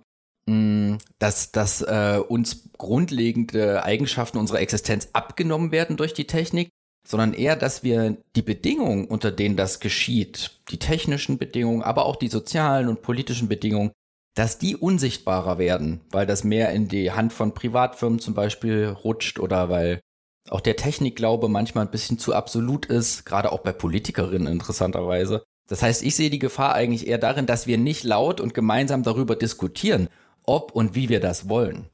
dass, 1.18 1.50
dass 1.50 1.82
äh, 1.82 2.20
uns 2.28 2.68
grundlegende 2.78 3.82
Eigenschaften 3.82 4.38
unserer 4.38 4.60
Existenz 4.60 5.08
abgenommen 5.12 5.72
werden 5.72 5.96
durch 5.96 6.14
die 6.14 6.26
Technik, 6.26 6.68
sondern 7.06 7.34
eher, 7.34 7.56
dass 7.56 7.82
wir 7.82 8.16
die 8.36 8.42
Bedingungen, 8.42 9.06
unter 9.06 9.32
denen 9.32 9.56
das 9.56 9.80
geschieht, 9.80 10.60
die 10.70 10.78
technischen 10.78 11.38
Bedingungen, 11.38 11.82
aber 11.82 12.06
auch 12.06 12.16
die 12.16 12.28
sozialen 12.28 12.88
und 12.88 13.02
politischen 13.02 13.48
Bedingungen, 13.48 13.90
dass 14.34 14.58
die 14.58 14.76
unsichtbarer 14.76 15.58
werden, 15.58 16.00
weil 16.10 16.26
das 16.26 16.44
mehr 16.44 16.70
in 16.70 16.88
die 16.88 17.10
Hand 17.10 17.32
von 17.32 17.54
Privatfirmen 17.54 18.18
zum 18.20 18.34
Beispiel 18.34 18.86
rutscht 18.86 19.40
oder 19.40 19.68
weil 19.68 20.00
auch 20.48 20.60
der 20.60 20.76
Technikglaube 20.76 21.48
manchmal 21.48 21.86
ein 21.86 21.90
bisschen 21.90 22.18
zu 22.18 22.34
absolut 22.34 22.86
ist, 22.86 23.24
gerade 23.24 23.50
auch 23.50 23.60
bei 23.60 23.72
Politikerinnen 23.72 24.52
interessanterweise. 24.52 25.42
Das 25.68 25.82
heißt, 25.82 26.04
ich 26.04 26.14
sehe 26.14 26.30
die 26.30 26.38
Gefahr 26.38 26.74
eigentlich 26.74 27.08
eher 27.08 27.18
darin, 27.18 27.46
dass 27.46 27.66
wir 27.66 27.78
nicht 27.78 28.04
laut 28.04 28.40
und 28.40 28.54
gemeinsam 28.54 29.02
darüber 29.02 29.34
diskutieren 29.34 30.08
ob 30.46 30.72
und 30.72 30.94
wie 30.94 31.08
wir 31.08 31.20
das 31.20 31.48
wollen. 31.48 31.88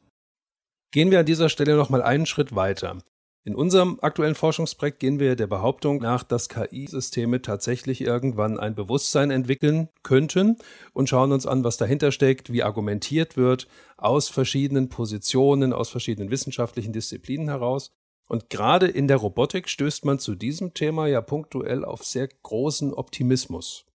Gehen 0.93 1.11
wir 1.11 1.21
an 1.21 1.27
dieser 1.27 1.49
Stelle 1.49 1.77
noch 1.77 1.91
mal 1.91 2.03
einen 2.03 2.27
Schritt 2.27 2.55
weiter. 2.55 2.99
In 3.45 3.57
unserem 3.57 3.99
aktuellen 4.03 4.37
Forschungsprojekt 4.37 5.01
gehen 5.01 5.19
wir 5.19 5.35
der 5.35 5.49
Behauptung 5.49 5.97
nach, 5.97 6.23
dass 6.23 6.49
KI-Systeme 6.49 7.43
tatsächlich 7.43 8.01
irgendwann 8.01 8.61
ein 8.61 8.77
Bewusstsein 8.77 9.33
entwickeln 9.33 9.89
könnten 10.05 10.59
und 10.93 11.09
schauen 11.09 11.33
uns 11.33 11.45
an, 11.45 11.65
was 11.65 11.77
dahinter 11.77 12.13
steckt, 12.13 12.53
wie 12.53 12.63
argumentiert 12.63 13.37
wird, 13.37 13.67
aus 13.97 14.29
verschiedenen 14.29 14.91
Positionen, 14.91 15.73
aus 15.73 15.89
verschiedenen 15.89 16.31
wissenschaftlichen 16.31 16.93
Disziplinen 16.93 17.49
heraus. 17.49 17.91
Und 18.29 18.49
gerade 18.49 18.87
in 18.87 19.09
der 19.09 19.17
Robotik 19.17 19.69
stößt 19.69 20.05
man 20.05 20.21
zu 20.21 20.37
diesem 20.37 20.73
Thema 20.73 21.09
ja 21.09 21.21
punktuell 21.21 21.85
auf 21.85 22.05
sehr 22.05 22.29
großen 22.29 22.95
Optimismus. 22.95 23.87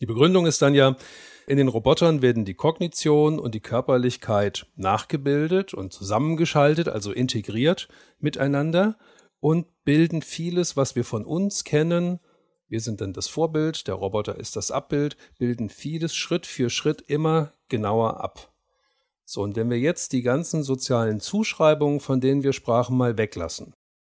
Die 0.00 0.06
Begründung 0.06 0.46
ist 0.46 0.60
dann 0.60 0.74
ja, 0.74 0.96
in 1.46 1.56
den 1.56 1.68
Robotern 1.68 2.22
werden 2.22 2.44
die 2.44 2.54
Kognition 2.54 3.38
und 3.38 3.54
die 3.54 3.60
Körperlichkeit 3.60 4.66
nachgebildet 4.74 5.74
und 5.74 5.92
zusammengeschaltet, 5.92 6.88
also 6.88 7.12
integriert 7.12 7.88
miteinander 8.18 8.98
und 9.40 9.66
bilden 9.84 10.22
vieles, 10.22 10.76
was 10.76 10.96
wir 10.96 11.04
von 11.04 11.24
uns 11.24 11.64
kennen. 11.64 12.18
Wir 12.68 12.80
sind 12.80 13.00
dann 13.00 13.12
das 13.12 13.28
Vorbild, 13.28 13.86
der 13.86 13.94
Roboter 13.94 14.36
ist 14.36 14.56
das 14.56 14.70
Abbild, 14.70 15.16
bilden 15.38 15.70
vieles 15.70 16.16
Schritt 16.16 16.46
für 16.46 16.68
Schritt 16.68 17.00
immer 17.02 17.52
genauer 17.68 18.20
ab. 18.20 18.52
So, 19.24 19.42
und 19.42 19.56
wenn 19.56 19.70
wir 19.70 19.78
jetzt 19.78 20.12
die 20.12 20.22
ganzen 20.22 20.62
sozialen 20.62 21.20
Zuschreibungen, 21.20 22.00
von 22.00 22.20
denen 22.20 22.42
wir 22.42 22.52
sprachen, 22.52 22.96
mal 22.96 23.16
weglassen 23.18 23.74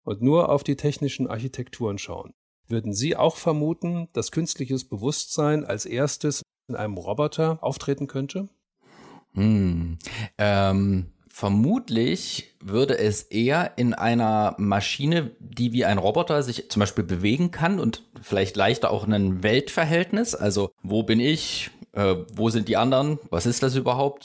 und 0.04 0.22
nur 0.22 0.48
auf 0.48 0.62
die 0.62 0.76
technischen 0.76 1.26
Architekturen 1.26 1.98
schauen, 1.98 2.34
würden 2.68 2.92
Sie 2.92 3.16
auch 3.16 3.36
vermuten, 3.36 4.08
dass 4.12 4.32
künstliches 4.32 4.84
Bewusstsein 4.84 5.64
als 5.64 5.86
erstes 5.86 6.42
in 6.68 6.76
einem 6.76 6.96
Roboter 6.96 7.58
auftreten 7.62 8.06
könnte? 8.06 8.48
Hm. 9.34 9.98
Ähm, 10.38 11.12
vermutlich 11.28 12.54
würde 12.60 12.98
es 12.98 13.22
eher 13.22 13.76
in 13.76 13.92
einer 13.92 14.54
Maschine, 14.58 15.32
die 15.38 15.72
wie 15.72 15.84
ein 15.84 15.98
Roboter 15.98 16.42
sich 16.42 16.70
zum 16.70 16.80
Beispiel 16.80 17.04
bewegen 17.04 17.50
kann 17.50 17.78
und 17.78 18.02
vielleicht 18.22 18.56
leichter 18.56 18.90
auch 18.90 19.06
ein 19.06 19.42
Weltverhältnis, 19.42 20.34
also 20.34 20.70
wo 20.82 21.02
bin 21.02 21.20
ich, 21.20 21.70
äh, 21.92 22.16
wo 22.32 22.48
sind 22.48 22.68
die 22.68 22.78
anderen, 22.78 23.18
was 23.30 23.46
ist 23.46 23.62
das 23.62 23.74
überhaupt? 23.74 24.24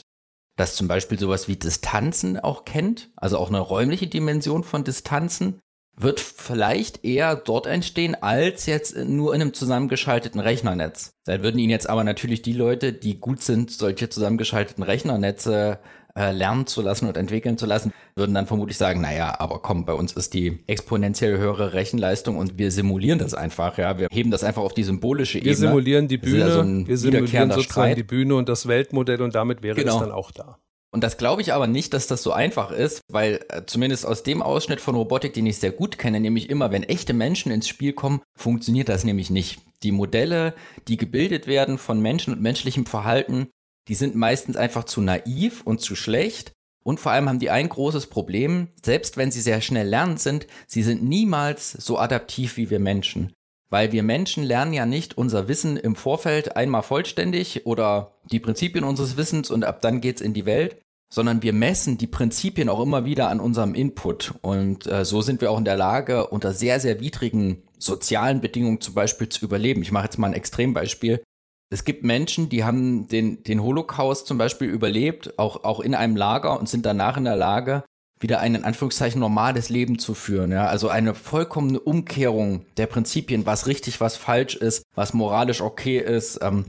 Das 0.56 0.74
zum 0.74 0.88
Beispiel 0.88 1.18
sowas 1.18 1.48
wie 1.48 1.56
Distanzen 1.56 2.38
auch 2.38 2.64
kennt, 2.64 3.10
also 3.16 3.38
auch 3.38 3.48
eine 3.48 3.60
räumliche 3.60 4.06
Dimension 4.06 4.64
von 4.64 4.84
Distanzen 4.84 5.60
wird 5.96 6.20
vielleicht 6.20 7.04
eher 7.04 7.36
dort 7.36 7.66
entstehen, 7.66 8.16
als 8.20 8.66
jetzt 8.66 8.96
nur 8.96 9.34
in 9.34 9.42
einem 9.42 9.54
zusammengeschalteten 9.54 10.40
Rechnernetz. 10.40 11.14
Da 11.24 11.42
würden 11.42 11.58
Ihnen 11.58 11.70
jetzt 11.70 11.88
aber 11.88 12.02
natürlich 12.04 12.42
die 12.42 12.54
Leute, 12.54 12.92
die 12.92 13.20
gut 13.20 13.42
sind, 13.42 13.70
solche 13.70 14.08
zusammengeschalteten 14.08 14.82
Rechnernetze 14.82 15.78
äh, 16.14 16.32
lernen 16.32 16.66
zu 16.66 16.82
lassen 16.82 17.08
und 17.08 17.16
entwickeln 17.16 17.56
zu 17.56 17.66
lassen, 17.66 17.92
würden 18.16 18.34
dann 18.34 18.46
vermutlich 18.46 18.76
sagen, 18.76 19.00
naja, 19.00 19.36
aber 19.38 19.60
komm, 19.60 19.86
bei 19.86 19.94
uns 19.94 20.12
ist 20.12 20.34
die 20.34 20.62
exponentiell 20.66 21.38
höhere 21.38 21.72
Rechenleistung 21.72 22.36
und 22.36 22.58
wir 22.58 22.70
simulieren 22.70 23.18
das 23.18 23.34
einfach, 23.34 23.78
ja, 23.78 23.98
wir 23.98 24.08
heben 24.10 24.30
das 24.30 24.44
einfach 24.44 24.62
auf 24.62 24.74
die 24.74 24.82
symbolische 24.82 25.34
wir 25.34 25.42
Ebene. 25.42 25.50
Wir 25.50 25.68
simulieren 25.68 26.08
die 26.08 26.18
Bühne, 26.18 26.38
ja 26.38 26.50
so 26.50 26.62
wir 26.62 26.98
simulieren 26.98 27.50
sozusagen 27.50 27.62
Streit. 27.62 27.96
die 27.96 28.02
Bühne 28.02 28.34
und 28.34 28.48
das 28.48 28.68
Weltmodell 28.68 29.22
und 29.22 29.34
damit 29.34 29.62
wäre 29.62 29.76
genau. 29.76 29.94
es 29.94 30.00
dann 30.00 30.12
auch 30.12 30.30
da. 30.30 30.58
Und 30.94 31.02
das 31.02 31.16
glaube 31.16 31.40
ich 31.40 31.54
aber 31.54 31.66
nicht, 31.66 31.94
dass 31.94 32.06
das 32.06 32.22
so 32.22 32.32
einfach 32.32 32.70
ist, 32.70 33.00
weil 33.08 33.44
äh, 33.48 33.62
zumindest 33.66 34.04
aus 34.04 34.22
dem 34.22 34.42
Ausschnitt 34.42 34.80
von 34.80 34.94
Robotik, 34.94 35.32
den 35.32 35.46
ich 35.46 35.58
sehr 35.58 35.72
gut 35.72 35.96
kenne, 35.98 36.20
nämlich 36.20 36.50
immer, 36.50 36.70
wenn 36.70 36.82
echte 36.82 37.14
Menschen 37.14 37.50
ins 37.50 37.66
Spiel 37.66 37.94
kommen, 37.94 38.20
funktioniert 38.36 38.90
das 38.90 39.02
nämlich 39.02 39.30
nicht. 39.30 39.60
Die 39.82 39.92
Modelle, 39.92 40.54
die 40.88 40.98
gebildet 40.98 41.46
werden 41.46 41.78
von 41.78 42.00
Menschen 42.00 42.34
und 42.34 42.42
menschlichem 42.42 42.84
Verhalten, 42.84 43.48
die 43.88 43.94
sind 43.94 44.14
meistens 44.14 44.56
einfach 44.56 44.84
zu 44.84 45.00
naiv 45.00 45.62
und 45.62 45.80
zu 45.80 45.96
schlecht. 45.96 46.52
Und 46.84 47.00
vor 47.00 47.12
allem 47.12 47.28
haben 47.28 47.38
die 47.38 47.50
ein 47.50 47.68
großes 47.68 48.08
Problem, 48.08 48.68
selbst 48.84 49.16
wenn 49.16 49.30
sie 49.30 49.40
sehr 49.40 49.60
schnell 49.60 49.88
lernend 49.88 50.20
sind, 50.20 50.46
sie 50.66 50.82
sind 50.82 51.02
niemals 51.02 51.72
so 51.72 51.98
adaptiv 51.98 52.56
wie 52.56 52.70
wir 52.70 52.80
Menschen. 52.80 53.32
Weil 53.72 53.90
wir 53.90 54.02
Menschen 54.02 54.44
lernen 54.44 54.74
ja 54.74 54.84
nicht 54.84 55.16
unser 55.16 55.48
Wissen 55.48 55.78
im 55.78 55.96
Vorfeld 55.96 56.56
einmal 56.56 56.82
vollständig 56.82 57.64
oder 57.64 58.12
die 58.30 58.38
Prinzipien 58.38 58.84
unseres 58.84 59.16
Wissens 59.16 59.50
und 59.50 59.64
ab 59.64 59.80
dann 59.80 60.02
geht's 60.02 60.20
in 60.20 60.34
die 60.34 60.44
Welt, 60.44 60.76
sondern 61.10 61.42
wir 61.42 61.54
messen 61.54 61.96
die 61.96 62.06
Prinzipien 62.06 62.68
auch 62.68 62.82
immer 62.82 63.06
wieder 63.06 63.30
an 63.30 63.40
unserem 63.40 63.74
Input. 63.74 64.34
Und 64.42 64.86
äh, 64.86 65.06
so 65.06 65.22
sind 65.22 65.40
wir 65.40 65.50
auch 65.50 65.56
in 65.56 65.64
der 65.64 65.78
Lage, 65.78 66.26
unter 66.26 66.52
sehr, 66.52 66.80
sehr 66.80 67.00
widrigen 67.00 67.62
sozialen 67.78 68.42
Bedingungen 68.42 68.82
zum 68.82 68.92
Beispiel 68.92 69.30
zu 69.30 69.42
überleben. 69.42 69.80
Ich 69.80 69.90
mache 69.90 70.04
jetzt 70.04 70.18
mal 70.18 70.26
ein 70.26 70.34
Extrembeispiel. 70.34 71.22
Es 71.70 71.84
gibt 71.84 72.04
Menschen, 72.04 72.50
die 72.50 72.64
haben 72.64 73.08
den, 73.08 73.42
den 73.42 73.62
Holocaust 73.62 74.26
zum 74.26 74.36
Beispiel 74.36 74.68
überlebt, 74.68 75.38
auch, 75.38 75.64
auch 75.64 75.80
in 75.80 75.94
einem 75.94 76.16
Lager 76.16 76.60
und 76.60 76.68
sind 76.68 76.84
danach 76.84 77.16
in 77.16 77.24
der 77.24 77.36
Lage, 77.36 77.84
wieder 78.22 78.40
ein 78.40 78.54
in 78.54 78.64
Anführungszeichen 78.64 79.20
normales 79.20 79.68
Leben 79.68 79.98
zu 79.98 80.14
führen. 80.14 80.52
Ja? 80.52 80.66
Also 80.66 80.88
eine 80.88 81.14
vollkommene 81.14 81.80
Umkehrung 81.80 82.64
der 82.76 82.86
Prinzipien, 82.86 83.46
was 83.46 83.66
richtig, 83.66 84.00
was 84.00 84.16
falsch 84.16 84.54
ist, 84.54 84.84
was 84.94 85.14
moralisch 85.14 85.60
okay 85.60 85.98
ist. 85.98 86.38
Ähm, 86.42 86.66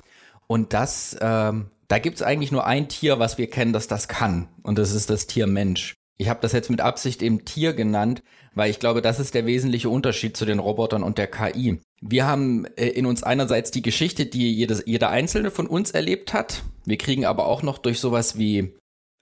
und 0.48 0.74
das, 0.74 1.18
ähm, 1.22 1.68
da 1.88 2.00
gibt 2.00 2.18
es 2.18 2.22
eigentlich 2.22 2.52
nur 2.52 2.66
ein 2.66 2.90
Tier, 2.90 3.20
was 3.20 3.38
wir 3.38 3.50
kennen, 3.50 3.74
das 3.74 3.88
das 3.88 4.08
kann. 4.08 4.48
Und 4.64 4.78
das 4.78 4.92
ist 4.92 5.10
das 5.10 5.28
Tier 5.28 5.48
Mensch. 5.48 5.96
Ich 6.18 6.30
habe 6.30 6.42
das 6.42 6.52
jetzt 6.52 6.70
mit 6.70 6.82
Absicht 6.82 7.22
eben 7.22 7.44
Tier 7.44 7.74
genannt, 7.74 8.22
weil 8.54 8.70
ich 8.70 8.80
glaube, 8.80 9.02
das 9.02 9.20
ist 9.20 9.34
der 9.34 9.46
wesentliche 9.46 9.90
Unterschied 9.90 10.38
zu 10.38 10.46
den 10.46 10.60
Robotern 10.60 11.04
und 11.04 11.18
der 11.18 11.28
KI. 11.28 11.80
Wir 12.02 12.28
haben 12.28 12.66
äh, 12.76 12.88
in 12.88 13.06
uns 13.06 13.24
einerseits 13.24 13.72
die 13.72 13.82
Geschichte, 13.82 14.26
die 14.26 14.54
jedes, 14.54 14.84
jeder 14.86 15.10
Einzelne 15.10 15.52
von 15.52 15.68
uns 15.68 15.92
erlebt 15.92 16.34
hat. 16.34 16.64
Wir 16.86 16.98
kriegen 16.98 17.26
aber 17.26 17.48
auch 17.48 17.64
noch 17.64 17.78
durch 17.78 18.00
sowas 18.00 18.38
wie 18.38 18.74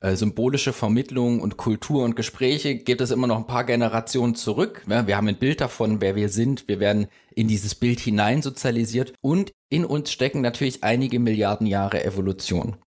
äh, 0.02 0.16
symbolische 0.16 0.74
Vermittlung 0.74 1.40
und 1.40 1.58
Kultur 1.58 2.04
und 2.04 2.16
Gespräche 2.16 2.76
geht 2.76 3.02
es 3.02 3.12
immer 3.12 3.28
noch 3.28 3.38
ein 3.38 3.48
paar 3.48 3.64
Generationen 3.64 4.36
zurück. 4.36 4.84
Ja, 4.90 5.06
wir 5.06 5.16
haben 5.16 5.28
ein 5.28 5.38
Bild 5.38 5.62
davon, 5.62 6.02
wer 6.02 6.16
wir 6.16 6.30
sind. 6.30 6.68
Wir 6.68 6.80
werden 6.80 7.08
in 7.36 7.48
dieses 7.48 7.76
Bild 7.76 8.00
hinein 8.00 8.42
sozialisiert 8.42 9.14
und 9.22 9.52
in 9.70 9.86
uns 9.86 10.12
stecken 10.12 10.42
natürlich 10.42 10.84
einige 10.84 11.20
Milliarden 11.20 11.68
Jahre 11.68 12.04
Evolution. 12.04 12.78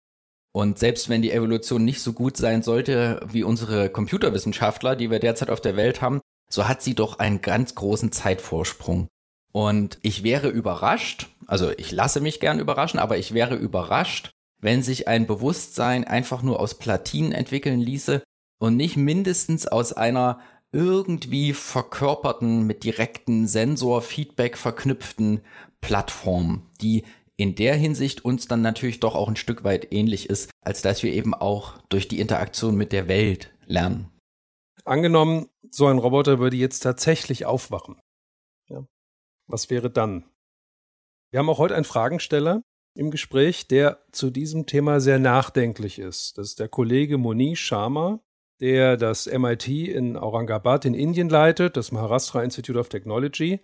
Und 0.53 0.79
selbst 0.79 1.09
wenn 1.09 1.23
die 1.23 1.33
Evolution 1.33 1.85
nicht 1.85 2.01
so 2.01 2.13
gut 2.13 2.37
sein 2.37 2.63
sollte 2.63 3.21
wie 3.31 3.43
unsere 3.43 3.91
Computerwissenschaftler, 3.91 4.95
die 4.95 5.11
wir 5.11 5.19
derzeit 5.19 5.51
auf 5.51 5.61
der 5.61 5.77
Welt 5.77 6.03
haben, 6.03 6.21
so 6.51 6.69
hat 6.69 6.83
sie 6.83 6.95
doch 6.95 7.19
einen 7.19 7.41
ganz 7.41 7.75
großen 7.75 8.13
Zeitvorsprung. 8.13 9.09
Und 9.53 9.99
ich 10.03 10.25
wäre 10.25 10.49
überrascht, 10.49 11.29
also 11.47 11.71
ich 11.71 11.93
lasse 11.93 12.21
mich 12.21 12.41
gern 12.41 12.59
überraschen, 12.59 12.99
aber 12.99 13.19
ich 13.19 13.35
wäre 13.35 13.55
überrascht, 13.55 14.33
wenn 14.65 14.83
sich 14.83 15.09
ein 15.09 15.27
Bewusstsein 15.27 16.05
einfach 16.05 16.43
nur 16.43 16.59
aus 16.59 16.79
Platinen 16.79 17.33
entwickeln 17.33 17.81
ließe 17.81 18.23
und 18.59 18.79
nicht 18.79 18.97
mindestens 18.97 19.67
aus 19.67 19.93
einer 19.93 20.41
irgendwie 20.73 21.53
verkörperten, 21.53 22.67
mit 22.67 22.83
direkten 22.83 23.47
Sensor-Feedback 23.47 24.57
verknüpften 24.57 25.43
Plattform, 25.83 26.71
die 26.81 27.05
in 27.37 27.55
der 27.57 27.75
Hinsicht 27.75 28.25
uns 28.25 28.49
dann 28.49 28.63
natürlich 28.63 29.01
doch 29.01 29.15
auch 29.15 29.29
ein 29.29 29.37
Stück 29.37 29.65
weit 29.65 29.93
ähnlich 29.93 30.31
ist, 30.31 30.51
als 30.63 30.81
dass 30.81 31.03
wir 31.03 31.13
eben 31.13 31.35
auch 31.35 31.77
durch 31.91 32.09
die 32.09 32.21
Interaktion 32.21 32.75
mit 32.75 32.93
der 32.93 33.07
Welt 33.07 33.53
lernen. 33.67 34.09
Angenommen, 34.87 35.51
so 35.71 35.89
ein 35.89 35.99
Roboter 35.99 36.39
würde 36.39 36.57
jetzt 36.57 36.81
tatsächlich 36.81 37.45
aufwachen. 37.45 38.01
Ja. 38.69 38.87
Was 39.47 39.69
wäre 39.69 39.91
dann? 39.91 40.25
Wir 41.31 41.41
haben 41.41 41.51
auch 41.51 41.59
heute 41.59 41.75
einen 41.75 41.85
Fragensteller 41.85 42.63
im 42.95 43.11
Gespräch, 43.11 43.67
der 43.67 43.99
zu 44.13 44.31
diesem 44.31 44.67
Thema 44.67 45.01
sehr 45.01 45.19
nachdenklich 45.19 45.99
ist. 45.99 46.39
Das 46.39 46.49
ist 46.49 46.61
der 46.61 46.69
Kollege 46.69 47.19
Monish 47.19 47.61
Sharma, 47.61 48.21
der 48.61 48.97
das 48.97 49.27
MIT 49.27 49.69
in 49.69 50.17
Aurangabad 50.17 50.85
in 50.85 50.95
Indien 50.95 51.29
leitet, 51.29 51.77
das 51.77 51.93
Maharashtra 51.93 52.43
Institute 52.43 52.79
of 52.79 52.89
Technology. 52.89 53.61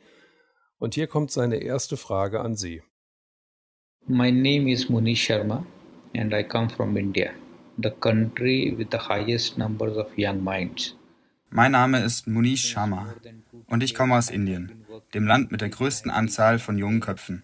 Und 0.78 0.94
hier 0.94 1.06
kommt 1.06 1.30
seine 1.30 1.56
erste 1.56 1.96
Frage 1.96 2.40
an 2.40 2.56
Sie. 2.56 2.82
My 4.06 4.32
name 4.32 4.70
is 4.70 4.88
Munish 4.88 5.24
Sharma 5.26 5.64
and 6.14 6.32
I 6.32 6.42
come 6.42 6.68
from 6.68 6.96
India, 6.96 7.30
the 7.76 7.90
country 7.90 8.74
with 8.76 8.88
the 8.90 8.98
highest 8.98 9.58
numbers 9.58 9.96
of 9.96 10.08
young 10.16 10.42
minds. 10.42 10.96
Mein 11.50 11.72
Name 11.72 12.02
ist 12.04 12.26
Munish 12.26 12.64
Sharma 12.64 13.14
und 13.66 13.82
ich 13.82 13.94
komme 13.94 14.16
aus 14.16 14.30
Indien, 14.30 14.79
dem 15.14 15.26
Land 15.26 15.50
mit 15.50 15.60
der 15.60 15.68
größten 15.68 16.10
Anzahl 16.10 16.58
von 16.58 16.78
jungen 16.78 17.00
Köpfen. 17.00 17.42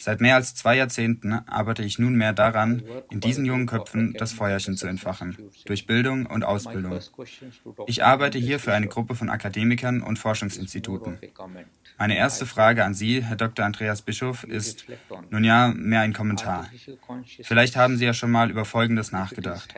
Seit 0.00 0.20
mehr 0.20 0.36
als 0.36 0.54
zwei 0.54 0.76
Jahrzehnten 0.76 1.32
arbeite 1.32 1.82
ich 1.82 1.98
nunmehr 1.98 2.32
daran, 2.32 2.82
in 3.10 3.20
diesen 3.20 3.44
jungen 3.44 3.66
Köpfen 3.66 4.14
das 4.14 4.32
Feuerchen 4.32 4.76
zu 4.76 4.86
entfachen, 4.86 5.36
durch 5.64 5.86
Bildung 5.86 6.26
und 6.26 6.44
Ausbildung. 6.44 7.00
Ich 7.86 8.04
arbeite 8.04 8.38
hier 8.38 8.60
für 8.60 8.72
eine 8.72 8.86
Gruppe 8.86 9.14
von 9.14 9.30
Akademikern 9.30 10.02
und 10.02 10.18
Forschungsinstituten. 10.18 11.18
Meine 11.98 12.16
erste 12.16 12.46
Frage 12.46 12.84
an 12.84 12.94
Sie, 12.94 13.22
Herr 13.22 13.36
Dr. 13.36 13.64
Andreas 13.64 14.02
Bischof, 14.02 14.44
ist, 14.44 14.86
nun 15.30 15.44
ja, 15.44 15.72
mehr 15.74 16.00
ein 16.00 16.12
Kommentar. 16.12 16.68
Vielleicht 17.42 17.76
haben 17.76 17.96
Sie 17.96 18.04
ja 18.04 18.14
schon 18.14 18.30
mal 18.30 18.50
über 18.50 18.64
Folgendes 18.64 19.12
nachgedacht. 19.12 19.74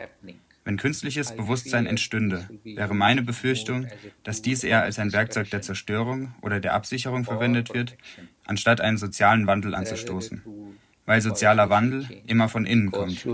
Wenn 0.65 0.77
künstliches 0.77 1.31
Bewusstsein 1.31 1.85
entstünde, 1.85 2.49
wäre 2.63 2.95
meine 2.95 3.21
Befürchtung, 3.21 3.85
dass 4.23 4.41
dies 4.41 4.63
eher 4.63 4.81
als 4.81 4.97
ein 4.97 5.13
Werkzeug 5.13 5.51
der 5.51 5.61
Zerstörung 5.61 6.33
oder 6.41 6.59
der 6.59 6.73
Absicherung 6.73 7.23
verwendet 7.23 7.71
wird, 7.75 7.95
anstatt 8.45 8.81
einen 8.81 8.97
sozialen 8.97 9.45
Wandel 9.45 9.75
anzustoßen, 9.75 10.41
weil 11.05 11.21
sozialer 11.21 11.69
Wandel 11.69 12.07
immer 12.25 12.49
von 12.49 12.65
innen 12.65 12.89
kommt. 12.91 13.27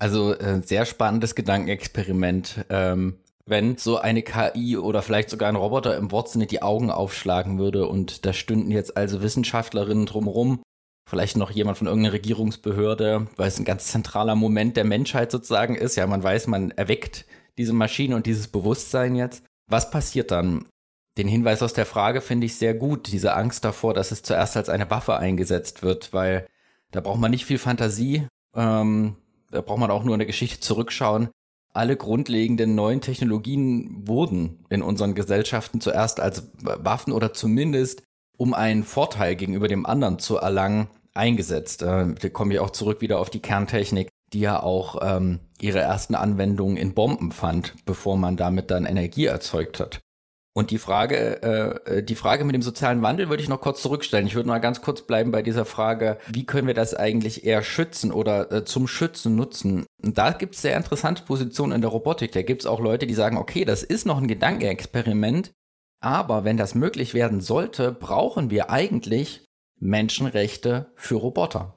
Also 0.00 0.34
äh, 0.34 0.60
sehr 0.64 0.84
spannendes 0.84 1.36
Gedankenexperiment. 1.36 2.66
Ähm, 2.70 3.18
wenn 3.46 3.76
so 3.76 3.98
eine 3.98 4.22
KI 4.22 4.76
oder 4.76 5.00
vielleicht 5.00 5.30
sogar 5.30 5.48
ein 5.48 5.56
Roboter 5.56 5.96
im 5.96 6.10
Wortsinne 6.10 6.46
die 6.46 6.62
Augen 6.62 6.90
aufschlagen 6.90 7.58
würde 7.58 7.86
und 7.86 8.26
da 8.26 8.32
stünden 8.32 8.72
jetzt 8.72 8.96
also 8.96 9.22
Wissenschaftlerinnen 9.22 10.06
drumherum 10.06 10.60
vielleicht 11.08 11.36
noch 11.36 11.50
jemand 11.50 11.78
von 11.78 11.86
irgendeiner 11.86 12.14
Regierungsbehörde, 12.14 13.26
weil 13.36 13.48
es 13.48 13.58
ein 13.58 13.64
ganz 13.64 13.86
zentraler 13.86 14.34
Moment 14.34 14.76
der 14.76 14.84
Menschheit 14.84 15.30
sozusagen 15.30 15.74
ist. 15.74 15.96
Ja, 15.96 16.06
man 16.06 16.22
weiß, 16.22 16.46
man 16.46 16.70
erweckt 16.70 17.26
diese 17.58 17.72
Maschine 17.72 18.16
und 18.16 18.26
dieses 18.26 18.48
Bewusstsein 18.48 19.14
jetzt. 19.14 19.44
Was 19.68 19.90
passiert 19.90 20.30
dann? 20.30 20.66
Den 21.18 21.28
Hinweis 21.28 21.62
aus 21.62 21.74
der 21.74 21.84
Frage 21.84 22.22
finde 22.22 22.46
ich 22.46 22.56
sehr 22.56 22.74
gut, 22.74 23.12
diese 23.12 23.34
Angst 23.34 23.64
davor, 23.64 23.92
dass 23.92 24.12
es 24.12 24.22
zuerst 24.22 24.56
als 24.56 24.70
eine 24.70 24.90
Waffe 24.90 25.16
eingesetzt 25.16 25.82
wird, 25.82 26.12
weil 26.12 26.46
da 26.90 27.00
braucht 27.00 27.20
man 27.20 27.30
nicht 27.30 27.44
viel 27.44 27.58
Fantasie, 27.58 28.26
ähm, 28.54 29.16
da 29.50 29.60
braucht 29.60 29.78
man 29.78 29.90
auch 29.90 30.04
nur 30.04 30.14
eine 30.14 30.26
Geschichte 30.26 30.60
zurückschauen. 30.60 31.28
Alle 31.74 31.96
grundlegenden 31.96 32.74
neuen 32.74 33.00
Technologien 33.00 34.06
wurden 34.06 34.64
in 34.70 34.82
unseren 34.82 35.14
Gesellschaften 35.14 35.80
zuerst 35.80 36.20
als 36.20 36.50
Waffen 36.62 37.12
oder 37.12 37.32
zumindest 37.34 38.02
um 38.42 38.54
einen 38.54 38.82
Vorteil 38.82 39.36
gegenüber 39.36 39.68
dem 39.68 39.86
anderen 39.86 40.18
zu 40.18 40.36
erlangen, 40.36 40.88
eingesetzt. 41.14 41.82
Äh, 41.82 42.12
da 42.12 42.28
komme 42.28 42.54
ich 42.54 42.58
auch 42.58 42.70
zurück 42.70 43.00
wieder 43.00 43.20
auf 43.20 43.30
die 43.30 43.38
Kerntechnik, 43.38 44.08
die 44.32 44.40
ja 44.40 44.60
auch 44.60 44.98
ähm, 45.00 45.38
ihre 45.60 45.78
ersten 45.78 46.16
Anwendungen 46.16 46.76
in 46.76 46.92
Bomben 46.92 47.30
fand, 47.30 47.74
bevor 47.84 48.16
man 48.16 48.36
damit 48.36 48.72
dann 48.72 48.84
Energie 48.84 49.26
erzeugt 49.26 49.78
hat. 49.78 50.00
Und 50.54 50.72
die 50.72 50.78
Frage, 50.78 51.40
äh, 51.44 51.98
äh, 51.98 52.02
die 52.02 52.16
Frage 52.16 52.44
mit 52.44 52.56
dem 52.56 52.62
sozialen 52.62 53.00
Wandel 53.00 53.28
würde 53.28 53.44
ich 53.44 53.48
noch 53.48 53.60
kurz 53.60 53.80
zurückstellen. 53.80 54.26
Ich 54.26 54.34
würde 54.34 54.48
mal 54.48 54.58
ganz 54.58 54.82
kurz 54.82 55.02
bleiben 55.02 55.30
bei 55.30 55.42
dieser 55.42 55.64
Frage, 55.64 56.18
wie 56.26 56.44
können 56.44 56.66
wir 56.66 56.74
das 56.74 56.94
eigentlich 56.94 57.44
eher 57.44 57.62
schützen 57.62 58.10
oder 58.10 58.50
äh, 58.50 58.64
zum 58.64 58.88
Schützen 58.88 59.36
nutzen? 59.36 59.86
Und 60.02 60.18
da 60.18 60.32
gibt 60.32 60.56
es 60.56 60.62
sehr 60.62 60.76
interessante 60.76 61.22
Positionen 61.22 61.74
in 61.74 61.80
der 61.80 61.90
Robotik. 61.90 62.32
Da 62.32 62.42
gibt 62.42 62.62
es 62.62 62.66
auch 62.66 62.80
Leute, 62.80 63.06
die 63.06 63.14
sagen, 63.14 63.36
okay, 63.36 63.64
das 63.64 63.84
ist 63.84 64.04
noch 64.04 64.18
ein 64.18 64.26
Gedankenexperiment, 64.26 65.52
aber 66.02 66.44
wenn 66.44 66.56
das 66.56 66.74
möglich 66.74 67.14
werden 67.14 67.40
sollte, 67.40 67.92
brauchen 67.92 68.50
wir 68.50 68.70
eigentlich 68.70 69.44
Menschenrechte 69.80 70.90
für 70.94 71.16
Roboter. 71.16 71.74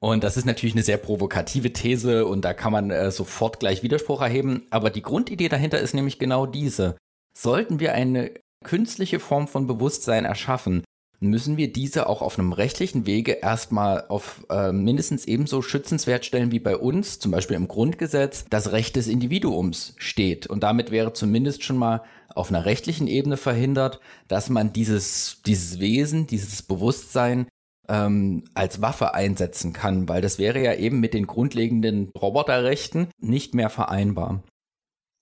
Und 0.00 0.24
das 0.24 0.36
ist 0.36 0.46
natürlich 0.46 0.74
eine 0.74 0.82
sehr 0.82 0.96
provokative 0.96 1.72
These 1.72 2.26
und 2.26 2.44
da 2.44 2.54
kann 2.54 2.72
man 2.72 2.90
äh, 2.90 3.10
sofort 3.12 3.60
gleich 3.60 3.82
Widerspruch 3.82 4.20
erheben. 4.20 4.66
Aber 4.70 4.90
die 4.90 5.02
Grundidee 5.02 5.48
dahinter 5.48 5.78
ist 5.78 5.94
nämlich 5.94 6.18
genau 6.18 6.46
diese. 6.46 6.96
Sollten 7.36 7.78
wir 7.78 7.94
eine 7.94 8.32
künstliche 8.64 9.20
Form 9.20 9.46
von 9.46 9.66
Bewusstsein 9.66 10.24
erschaffen, 10.24 10.82
müssen 11.22 11.56
wir 11.56 11.72
diese 11.72 12.08
auch 12.08 12.20
auf 12.20 12.38
einem 12.38 12.52
rechtlichen 12.52 13.06
Wege 13.06 13.32
erstmal 13.32 14.06
auf 14.08 14.44
äh, 14.50 14.72
mindestens 14.72 15.24
ebenso 15.24 15.62
schützenswert 15.62 16.24
stellen 16.24 16.50
wie 16.50 16.58
bei 16.58 16.76
uns, 16.76 17.20
zum 17.20 17.30
Beispiel 17.30 17.56
im 17.56 17.68
Grundgesetz, 17.68 18.44
das 18.50 18.72
Recht 18.72 18.96
des 18.96 19.06
Individuums 19.06 19.94
steht. 19.98 20.48
Und 20.48 20.64
damit 20.64 20.90
wäre 20.90 21.12
zumindest 21.12 21.62
schon 21.62 21.76
mal 21.76 22.02
auf 22.34 22.48
einer 22.48 22.64
rechtlichen 22.64 23.06
Ebene 23.06 23.36
verhindert, 23.36 24.00
dass 24.28 24.50
man 24.50 24.72
dieses, 24.72 25.42
dieses 25.46 25.80
Wesen, 25.80 26.26
dieses 26.26 26.62
Bewusstsein 26.62 27.46
ähm, 27.88 28.44
als 28.54 28.80
Waffe 28.80 29.14
einsetzen 29.14 29.72
kann, 29.72 30.08
weil 30.08 30.22
das 30.22 30.38
wäre 30.38 30.62
ja 30.62 30.74
eben 30.74 31.00
mit 31.00 31.14
den 31.14 31.26
grundlegenden 31.26 32.10
Roboterrechten 32.10 33.08
nicht 33.18 33.54
mehr 33.54 33.70
vereinbar. 33.70 34.42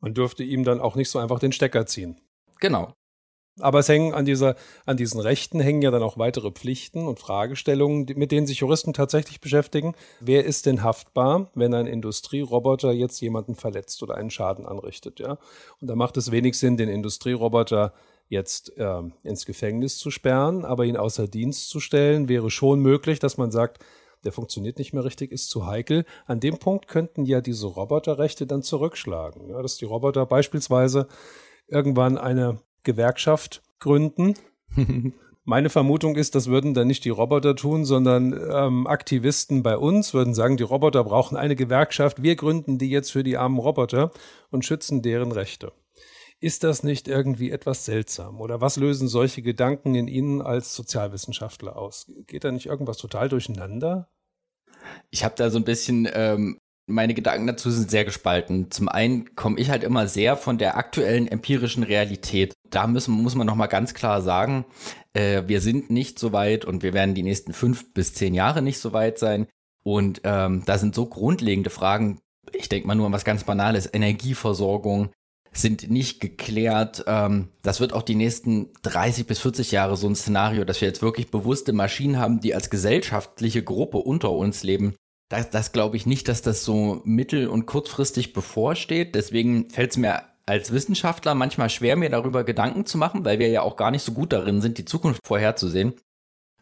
Man 0.00 0.14
dürfte 0.14 0.42
ihm 0.44 0.64
dann 0.64 0.80
auch 0.80 0.96
nicht 0.96 1.10
so 1.10 1.18
einfach 1.18 1.38
den 1.38 1.52
Stecker 1.52 1.86
ziehen. 1.86 2.20
Genau. 2.58 2.92
Aber 3.58 3.80
es 3.80 3.88
hängen 3.88 4.14
an 4.14 4.24
dieser, 4.24 4.54
an 4.86 4.96
diesen 4.96 5.20
Rechten 5.20 5.60
hängen 5.60 5.82
ja 5.82 5.90
dann 5.90 6.02
auch 6.02 6.18
weitere 6.18 6.50
Pflichten 6.50 7.06
und 7.06 7.18
Fragestellungen, 7.18 8.06
mit 8.14 8.32
denen 8.32 8.46
sich 8.46 8.60
Juristen 8.60 8.92
tatsächlich 8.92 9.40
beschäftigen. 9.40 9.94
Wer 10.20 10.44
ist 10.44 10.66
denn 10.66 10.82
haftbar, 10.82 11.50
wenn 11.54 11.74
ein 11.74 11.86
Industrieroboter 11.86 12.92
jetzt 12.92 13.20
jemanden 13.20 13.56
verletzt 13.56 14.02
oder 14.02 14.14
einen 14.14 14.30
Schaden 14.30 14.66
anrichtet, 14.66 15.20
ja? 15.20 15.38
Und 15.80 15.88
da 15.88 15.96
macht 15.96 16.16
es 16.16 16.30
wenig 16.30 16.58
Sinn, 16.58 16.76
den 16.76 16.88
Industrieroboter 16.88 17.92
jetzt 18.28 18.78
äh, 18.78 19.02
ins 19.24 19.44
Gefängnis 19.44 19.98
zu 19.98 20.10
sperren, 20.10 20.64
aber 20.64 20.84
ihn 20.84 20.96
außer 20.96 21.26
Dienst 21.26 21.68
zu 21.68 21.80
stellen, 21.80 22.28
wäre 22.28 22.50
schon 22.50 22.80
möglich, 22.80 23.18
dass 23.18 23.36
man 23.36 23.50
sagt, 23.50 23.84
der 24.24 24.32
funktioniert 24.32 24.78
nicht 24.78 24.92
mehr 24.92 25.04
richtig, 25.04 25.32
ist 25.32 25.50
zu 25.50 25.66
heikel. 25.66 26.04
An 26.26 26.40
dem 26.40 26.58
Punkt 26.58 26.88
könnten 26.88 27.24
ja 27.24 27.40
diese 27.40 27.66
Roboterrechte 27.66 28.46
dann 28.46 28.62
zurückschlagen. 28.62 29.48
Ja, 29.48 29.62
dass 29.62 29.78
die 29.78 29.86
Roboter 29.86 30.26
beispielsweise 30.26 31.08
irgendwann 31.68 32.18
eine 32.18 32.60
Gewerkschaft 32.82 33.62
gründen. 33.78 34.34
Meine 35.44 35.70
Vermutung 35.70 36.16
ist, 36.16 36.34
das 36.34 36.46
würden 36.46 36.74
dann 36.74 36.86
nicht 36.86 37.04
die 37.04 37.10
Roboter 37.10 37.56
tun, 37.56 37.84
sondern 37.84 38.32
ähm, 38.32 38.86
Aktivisten 38.86 39.62
bei 39.62 39.76
uns 39.76 40.14
würden 40.14 40.34
sagen, 40.34 40.56
die 40.56 40.62
Roboter 40.62 41.02
brauchen 41.02 41.36
eine 41.36 41.56
Gewerkschaft, 41.56 42.22
wir 42.22 42.36
gründen 42.36 42.78
die 42.78 42.90
jetzt 42.90 43.10
für 43.10 43.24
die 43.24 43.36
armen 43.36 43.58
Roboter 43.58 44.12
und 44.50 44.64
schützen 44.64 45.02
deren 45.02 45.32
Rechte. 45.32 45.72
Ist 46.40 46.64
das 46.64 46.82
nicht 46.82 47.08
irgendwie 47.08 47.50
etwas 47.50 47.84
seltsam? 47.84 48.40
Oder 48.40 48.60
was 48.60 48.76
lösen 48.76 49.08
solche 49.08 49.42
Gedanken 49.42 49.94
in 49.94 50.08
Ihnen 50.08 50.40
als 50.40 50.74
Sozialwissenschaftler 50.74 51.76
aus? 51.76 52.06
Geht 52.26 52.44
da 52.44 52.50
nicht 52.50 52.66
irgendwas 52.66 52.96
total 52.96 53.28
durcheinander? 53.28 54.08
Ich 55.10 55.24
habe 55.24 55.34
da 55.36 55.50
so 55.50 55.58
ein 55.58 55.64
bisschen 55.64 56.08
ähm, 56.12 56.58
meine 56.90 57.14
Gedanken 57.14 57.46
dazu 57.46 57.70
sind 57.70 57.90
sehr 57.90 58.04
gespalten. 58.04 58.70
Zum 58.70 58.88
einen 58.88 59.34
komme 59.34 59.58
ich 59.58 59.70
halt 59.70 59.84
immer 59.84 60.06
sehr 60.06 60.36
von 60.36 60.58
der 60.58 60.76
aktuellen 60.76 61.28
empirischen 61.28 61.82
Realität. 61.82 62.52
Da 62.68 62.86
müssen, 62.86 63.12
muss 63.12 63.34
man 63.34 63.46
nochmal 63.46 63.68
ganz 63.68 63.94
klar 63.94 64.22
sagen, 64.22 64.64
äh, 65.12 65.44
wir 65.46 65.60
sind 65.60 65.90
nicht 65.90 66.18
so 66.18 66.32
weit 66.32 66.64
und 66.64 66.82
wir 66.82 66.92
werden 66.92 67.14
die 67.14 67.22
nächsten 67.22 67.52
fünf 67.52 67.92
bis 67.94 68.14
zehn 68.14 68.34
Jahre 68.34 68.62
nicht 68.62 68.78
so 68.78 68.92
weit 68.92 69.18
sein. 69.18 69.46
Und 69.82 70.20
ähm, 70.24 70.62
da 70.66 70.78
sind 70.78 70.94
so 70.94 71.06
grundlegende 71.06 71.70
Fragen, 71.70 72.20
ich 72.52 72.68
denke 72.68 72.86
mal 72.86 72.94
nur 72.94 73.06
an 73.06 73.12
was 73.12 73.24
ganz 73.24 73.44
Banales, 73.44 73.88
Energieversorgung, 73.92 75.10
sind 75.52 75.90
nicht 75.90 76.20
geklärt. 76.20 77.04
Ähm, 77.06 77.48
das 77.62 77.80
wird 77.80 77.92
auch 77.92 78.02
die 78.02 78.14
nächsten 78.14 78.68
30 78.82 79.26
bis 79.26 79.40
40 79.40 79.72
Jahre 79.72 79.96
so 79.96 80.06
ein 80.06 80.14
Szenario, 80.14 80.64
dass 80.64 80.80
wir 80.80 80.88
jetzt 80.88 81.02
wirklich 81.02 81.30
bewusste 81.30 81.72
Maschinen 81.72 82.18
haben, 82.18 82.40
die 82.40 82.54
als 82.54 82.70
gesellschaftliche 82.70 83.62
Gruppe 83.62 83.98
unter 83.98 84.30
uns 84.32 84.62
leben 84.62 84.94
das, 85.30 85.48
das 85.48 85.72
glaube 85.72 85.96
ich 85.96 86.04
nicht, 86.06 86.28
dass 86.28 86.42
das 86.42 86.64
so 86.64 87.00
mittel- 87.04 87.48
und 87.48 87.64
kurzfristig 87.64 88.32
bevorsteht. 88.34 89.14
Deswegen 89.14 89.70
fällt 89.70 89.92
es 89.92 89.96
mir 89.96 90.24
als 90.44 90.72
Wissenschaftler 90.72 91.34
manchmal 91.36 91.70
schwer, 91.70 91.94
mir 91.94 92.10
darüber 92.10 92.42
Gedanken 92.42 92.84
zu 92.84 92.98
machen, 92.98 93.24
weil 93.24 93.38
wir 93.38 93.48
ja 93.48 93.62
auch 93.62 93.76
gar 93.76 93.92
nicht 93.92 94.02
so 94.02 94.12
gut 94.12 94.32
darin 94.32 94.60
sind, 94.60 94.76
die 94.76 94.84
Zukunft 94.84 95.24
vorherzusehen. 95.24 95.94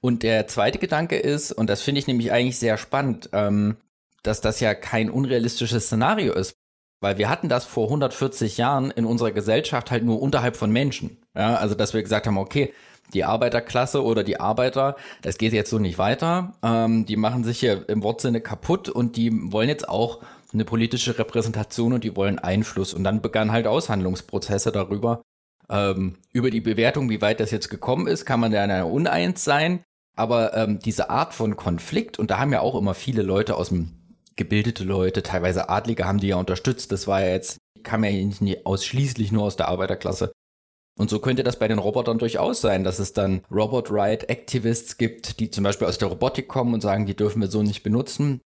Und 0.03 0.23
der 0.23 0.47
zweite 0.47 0.79
Gedanke 0.79 1.17
ist, 1.17 1.51
und 1.51 1.71
das 1.71 1.81
finde 1.81 1.99
ich 1.99 2.07
nämlich 2.07 2.31
eigentlich 2.31 2.59
sehr 2.59 2.77
spannend, 2.77 3.31
ähm, 3.33 3.79
dass 4.23 4.43
das 4.43 4.61
ja 4.61 4.75
kein 4.75 5.11
unrealistisches 5.11 5.87
Szenario 5.87 6.35
ist. 6.35 6.55
Weil 7.01 7.17
wir 7.17 7.31
hatten 7.31 7.49
das 7.49 7.65
vor 7.65 7.85
140 7.85 8.59
Jahren 8.59 8.91
in 8.91 9.07
unserer 9.07 9.31
Gesellschaft 9.31 9.91
halt 9.91 10.05
nur 10.05 10.21
unterhalb 10.21 10.57
von 10.57 10.71
Menschen. 10.71 11.23
Ja, 11.35 11.55
also 11.55 11.75
dass 11.75 11.95
wir 11.95 12.03
gesagt 12.03 12.27
haben, 12.27 12.37
okay, 12.37 12.75
die 13.15 13.25
Arbeiterklasse 13.25 14.03
oder 14.03 14.23
die 14.25 14.41
Arbeiter, 14.41 14.97
das 15.23 15.39
geht 15.39 15.53
jetzt 15.53 15.71
so 15.71 15.79
nicht 15.79 15.99
weiter. 15.99 16.55
Ähm, 16.63 17.07
die 17.07 17.17
machen 17.17 17.45
sich 17.45 17.61
hier 17.61 17.89
im 17.89 18.03
Wortsinne 18.03 18.41
kaputt 18.41 18.89
und 18.89 19.17
die 19.17 19.31
wollen 19.53 19.69
jetzt 19.69 19.89
auch 19.89 20.21
eine 20.53 20.65
politische 20.65 21.19
Repräsentation 21.19 21.93
und 21.93 22.05
die 22.05 22.17
wollen 22.17 22.39
Einfluss. 22.39 22.95
Und 22.95 23.05
dann 23.05 23.21
begannen 23.21 23.53
halt 23.53 23.67
Aushandlungsprozesse 23.67 24.73
darüber. 24.73 25.23
Ähm, 25.71 26.17
über 26.33 26.51
die 26.51 26.61
Bewertung, 26.61 27.11
wie 27.11 27.21
weit 27.21 27.41
das 27.41 27.51
jetzt 27.51 27.69
gekommen 27.69 28.07
ist, 28.07 28.25
kann 28.25 28.41
man 28.41 28.53
da 28.53 28.65
in 28.65 28.71
einer 28.71 28.87
Uneins 28.87 29.45
sein. 29.45 29.85
Aber 30.17 30.55
ähm, 30.57 30.79
diese 30.79 31.11
Art 31.11 31.35
von 31.35 31.57
Konflikt, 31.57 32.19
und 32.19 32.31
da 32.31 32.39
haben 32.39 32.53
ja 32.53 32.61
auch 32.61 32.75
immer 32.75 32.95
viele 32.95 33.23
Leute 33.23 33.57
aus 33.57 33.69
dem 33.69 33.93
gebildete 34.37 34.85
Leute, 34.85 35.23
teilweise 35.23 35.69
Adlige 35.69 36.07
haben 36.07 36.19
die 36.19 36.29
ja 36.29 36.37
unterstützt. 36.37 36.91
Das 36.93 37.07
war 37.07 37.21
ja 37.21 37.29
jetzt, 37.29 37.59
kam 37.83 38.05
ja 38.05 38.11
nicht 38.11 38.67
ausschließlich 38.67 39.33
nur 39.33 39.45
aus 39.45 39.57
der 39.57 39.69
Arbeiterklasse. 39.69 40.33
Und 40.99 41.09
so 41.09 41.21
könnte 41.21 41.45
das 41.45 41.59
bei 41.59 41.69
den 41.69 41.79
Robotern 41.79 42.19
durchaus 42.19 42.61
sein, 42.61 42.85
dass 42.85 42.99
es 42.99 43.13
dann 43.13 43.43
Robot 43.51 43.91
Right 43.91 44.29
Activists 44.29 44.99
gibt, 44.99 45.41
die 45.41 45.51
zum 45.51 45.65
Beispiel 45.65 45.87
aus 45.87 45.99
der 45.99 46.09
Robotik 46.09 46.49
kommen 46.49 46.75
und 46.75 46.81
sagen, 46.81 47.07
die 47.07 47.17
dürfen 47.17 47.41
wir 47.41 47.49
so 47.49 47.63
nicht 47.63 47.83
benutzen. 47.83 48.41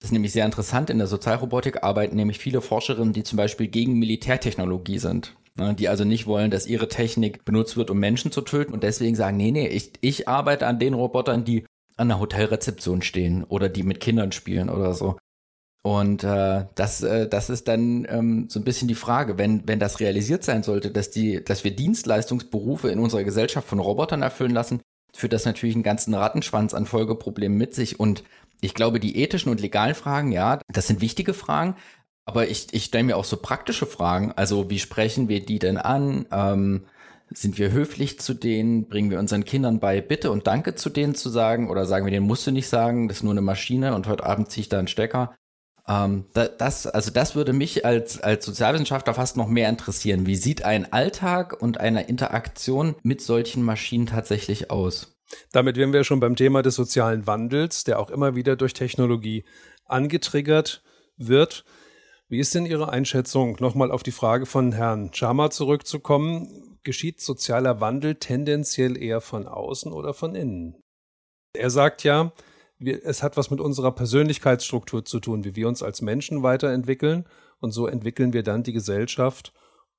Das 0.00 0.08
ist 0.10 0.12
nämlich 0.12 0.32
sehr 0.32 0.44
interessant. 0.44 0.90
In 0.90 0.98
der 0.98 1.06
Sozialrobotik 1.06 1.82
arbeiten 1.82 2.16
nämlich 2.16 2.38
viele 2.38 2.60
Forscherinnen, 2.60 3.14
die 3.14 3.22
zum 3.22 3.38
Beispiel 3.38 3.68
gegen 3.68 3.98
Militärtechnologie 3.98 4.98
sind. 4.98 5.34
Ne, 5.56 5.72
die 5.72 5.88
also 5.88 6.04
nicht 6.04 6.26
wollen, 6.26 6.50
dass 6.50 6.66
ihre 6.66 6.88
Technik 6.88 7.44
benutzt 7.44 7.76
wird, 7.76 7.88
um 7.88 7.98
Menschen 7.98 8.32
zu 8.32 8.40
töten 8.40 8.74
und 8.74 8.82
deswegen 8.82 9.14
sagen, 9.14 9.36
nee, 9.36 9.52
nee, 9.52 9.68
ich, 9.68 9.92
ich 10.00 10.28
arbeite 10.28 10.66
an 10.66 10.80
den 10.80 10.94
Robotern, 10.94 11.44
die 11.44 11.64
an 11.96 12.08
der 12.08 12.18
Hotelrezeption 12.18 13.02
stehen 13.02 13.44
oder 13.44 13.68
die 13.68 13.84
mit 13.84 14.00
Kindern 14.00 14.32
spielen 14.32 14.68
oder 14.68 14.94
so. 14.94 15.16
Und 15.86 16.24
äh, 16.24 16.64
das, 16.76 17.02
äh, 17.02 17.28
das 17.28 17.50
ist 17.50 17.68
dann 17.68 18.06
ähm, 18.08 18.46
so 18.48 18.58
ein 18.58 18.64
bisschen 18.64 18.88
die 18.88 18.94
Frage, 18.94 19.36
wenn, 19.36 19.68
wenn 19.68 19.78
das 19.78 20.00
realisiert 20.00 20.42
sein 20.42 20.62
sollte, 20.62 20.90
dass, 20.90 21.10
die, 21.10 21.44
dass 21.44 21.62
wir 21.62 21.76
Dienstleistungsberufe 21.76 22.88
in 22.88 22.98
unserer 22.98 23.22
Gesellschaft 23.22 23.68
von 23.68 23.80
Robotern 23.80 24.22
erfüllen 24.22 24.54
lassen, 24.54 24.80
führt 25.14 25.34
das 25.34 25.44
natürlich 25.44 25.74
einen 25.74 25.84
ganzen 25.84 26.14
Rattenschwanz 26.14 26.72
an 26.72 26.86
Folgeproblemen 26.86 27.58
mit 27.58 27.74
sich. 27.74 28.00
Und 28.00 28.24
ich 28.62 28.72
glaube, 28.72 28.98
die 28.98 29.18
ethischen 29.18 29.52
und 29.52 29.60
legalen 29.60 29.94
Fragen, 29.94 30.32
ja, 30.32 30.58
das 30.72 30.86
sind 30.86 31.02
wichtige 31.02 31.34
Fragen, 31.34 31.76
aber 32.24 32.48
ich, 32.48 32.68
ich 32.72 32.84
stelle 32.84 33.04
mir 33.04 33.18
auch 33.18 33.26
so 33.26 33.36
praktische 33.36 33.84
Fragen. 33.84 34.32
Also 34.32 34.70
wie 34.70 34.78
sprechen 34.78 35.28
wir 35.28 35.44
die 35.44 35.58
denn 35.58 35.76
an? 35.76 36.24
Ähm, 36.32 36.86
sind 37.28 37.58
wir 37.58 37.72
höflich 37.72 38.18
zu 38.20 38.32
denen? 38.32 38.88
Bringen 38.88 39.10
wir 39.10 39.18
unseren 39.18 39.44
Kindern 39.44 39.80
bei, 39.80 40.00
Bitte 40.00 40.30
und 40.30 40.46
Danke 40.46 40.76
zu 40.76 40.88
denen 40.88 41.14
zu 41.14 41.28
sagen? 41.28 41.68
Oder 41.68 41.84
sagen 41.84 42.06
wir, 42.06 42.10
den 42.10 42.22
musst 42.22 42.46
du 42.46 42.52
nicht 42.52 42.68
sagen, 42.68 43.08
das 43.08 43.18
ist 43.18 43.22
nur 43.22 43.34
eine 43.34 43.42
Maschine 43.42 43.94
und 43.94 44.08
heute 44.08 44.24
Abend 44.24 44.50
ziehe 44.50 44.62
ich 44.62 44.70
da 44.70 44.78
einen 44.78 44.88
Stecker? 44.88 45.34
Ähm, 45.86 46.26
das, 46.32 46.86
also 46.86 47.10
das 47.10 47.34
würde 47.34 47.52
mich 47.52 47.84
als, 47.84 48.20
als 48.20 48.44
Sozialwissenschaftler 48.44 49.14
fast 49.14 49.36
noch 49.36 49.48
mehr 49.48 49.68
interessieren. 49.68 50.26
Wie 50.26 50.36
sieht 50.36 50.64
ein 50.64 50.92
Alltag 50.92 51.60
und 51.60 51.78
eine 51.78 52.06
Interaktion 52.06 52.94
mit 53.02 53.20
solchen 53.20 53.62
Maschinen 53.62 54.06
tatsächlich 54.06 54.70
aus? 54.70 55.16
Damit 55.52 55.76
wären 55.76 55.92
wir 55.92 56.04
schon 56.04 56.20
beim 56.20 56.36
Thema 56.36 56.62
des 56.62 56.74
sozialen 56.74 57.26
Wandels, 57.26 57.84
der 57.84 57.98
auch 57.98 58.10
immer 58.10 58.34
wieder 58.34 58.56
durch 58.56 58.72
Technologie 58.72 59.44
angetriggert 59.86 60.82
wird. 61.16 61.64
Wie 62.28 62.38
ist 62.38 62.54
denn 62.54 62.66
Ihre 62.66 62.88
Einschätzung, 62.90 63.56
nochmal 63.60 63.90
auf 63.90 64.02
die 64.02 64.12
Frage 64.12 64.46
von 64.46 64.72
Herrn 64.72 65.10
Chama 65.12 65.50
zurückzukommen? 65.50 66.78
Geschieht 66.82 67.20
sozialer 67.20 67.80
Wandel 67.80 68.16
tendenziell 68.16 68.96
eher 68.96 69.20
von 69.20 69.46
außen 69.46 69.92
oder 69.92 70.14
von 70.14 70.34
innen? 70.34 70.80
Er 71.54 71.70
sagt 71.70 72.02
ja, 72.04 72.32
wir, 72.84 73.04
es 73.04 73.22
hat 73.22 73.36
was 73.36 73.50
mit 73.50 73.60
unserer 73.60 73.92
Persönlichkeitsstruktur 73.92 75.04
zu 75.04 75.20
tun, 75.20 75.44
wie 75.44 75.56
wir 75.56 75.68
uns 75.68 75.82
als 75.82 76.02
Menschen 76.02 76.42
weiterentwickeln. 76.42 77.24
Und 77.60 77.72
so 77.72 77.86
entwickeln 77.86 78.32
wir 78.32 78.42
dann 78.42 78.62
die 78.62 78.72
Gesellschaft. 78.72 79.52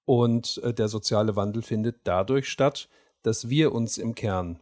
Und 0.06 0.62
äh, 0.64 0.74
der 0.74 0.88
soziale 0.88 1.36
Wandel 1.36 1.62
findet 1.62 2.02
dadurch 2.04 2.50
statt, 2.50 2.90
dass 3.24 3.50
wir 3.50 3.74
uns 3.74 3.98
im 3.98 4.14
Kern 4.16 4.60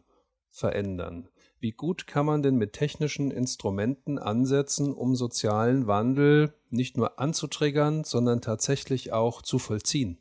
verändern. 0.50 1.28
Wie 1.60 1.72
gut 1.72 2.06
kann 2.06 2.26
man 2.26 2.42
denn 2.42 2.56
mit 2.56 2.74
technischen 2.74 3.30
Instrumenten 3.30 4.18
ansetzen, 4.18 4.92
um 4.92 5.16
sozialen 5.16 5.86
Wandel 5.86 6.52
nicht 6.70 6.96
nur 6.96 7.18
anzutriggern, 7.18 8.04
sondern 8.04 8.40
tatsächlich 8.40 9.12
auch 9.12 9.42
zu 9.42 9.58
vollziehen? 9.58 10.18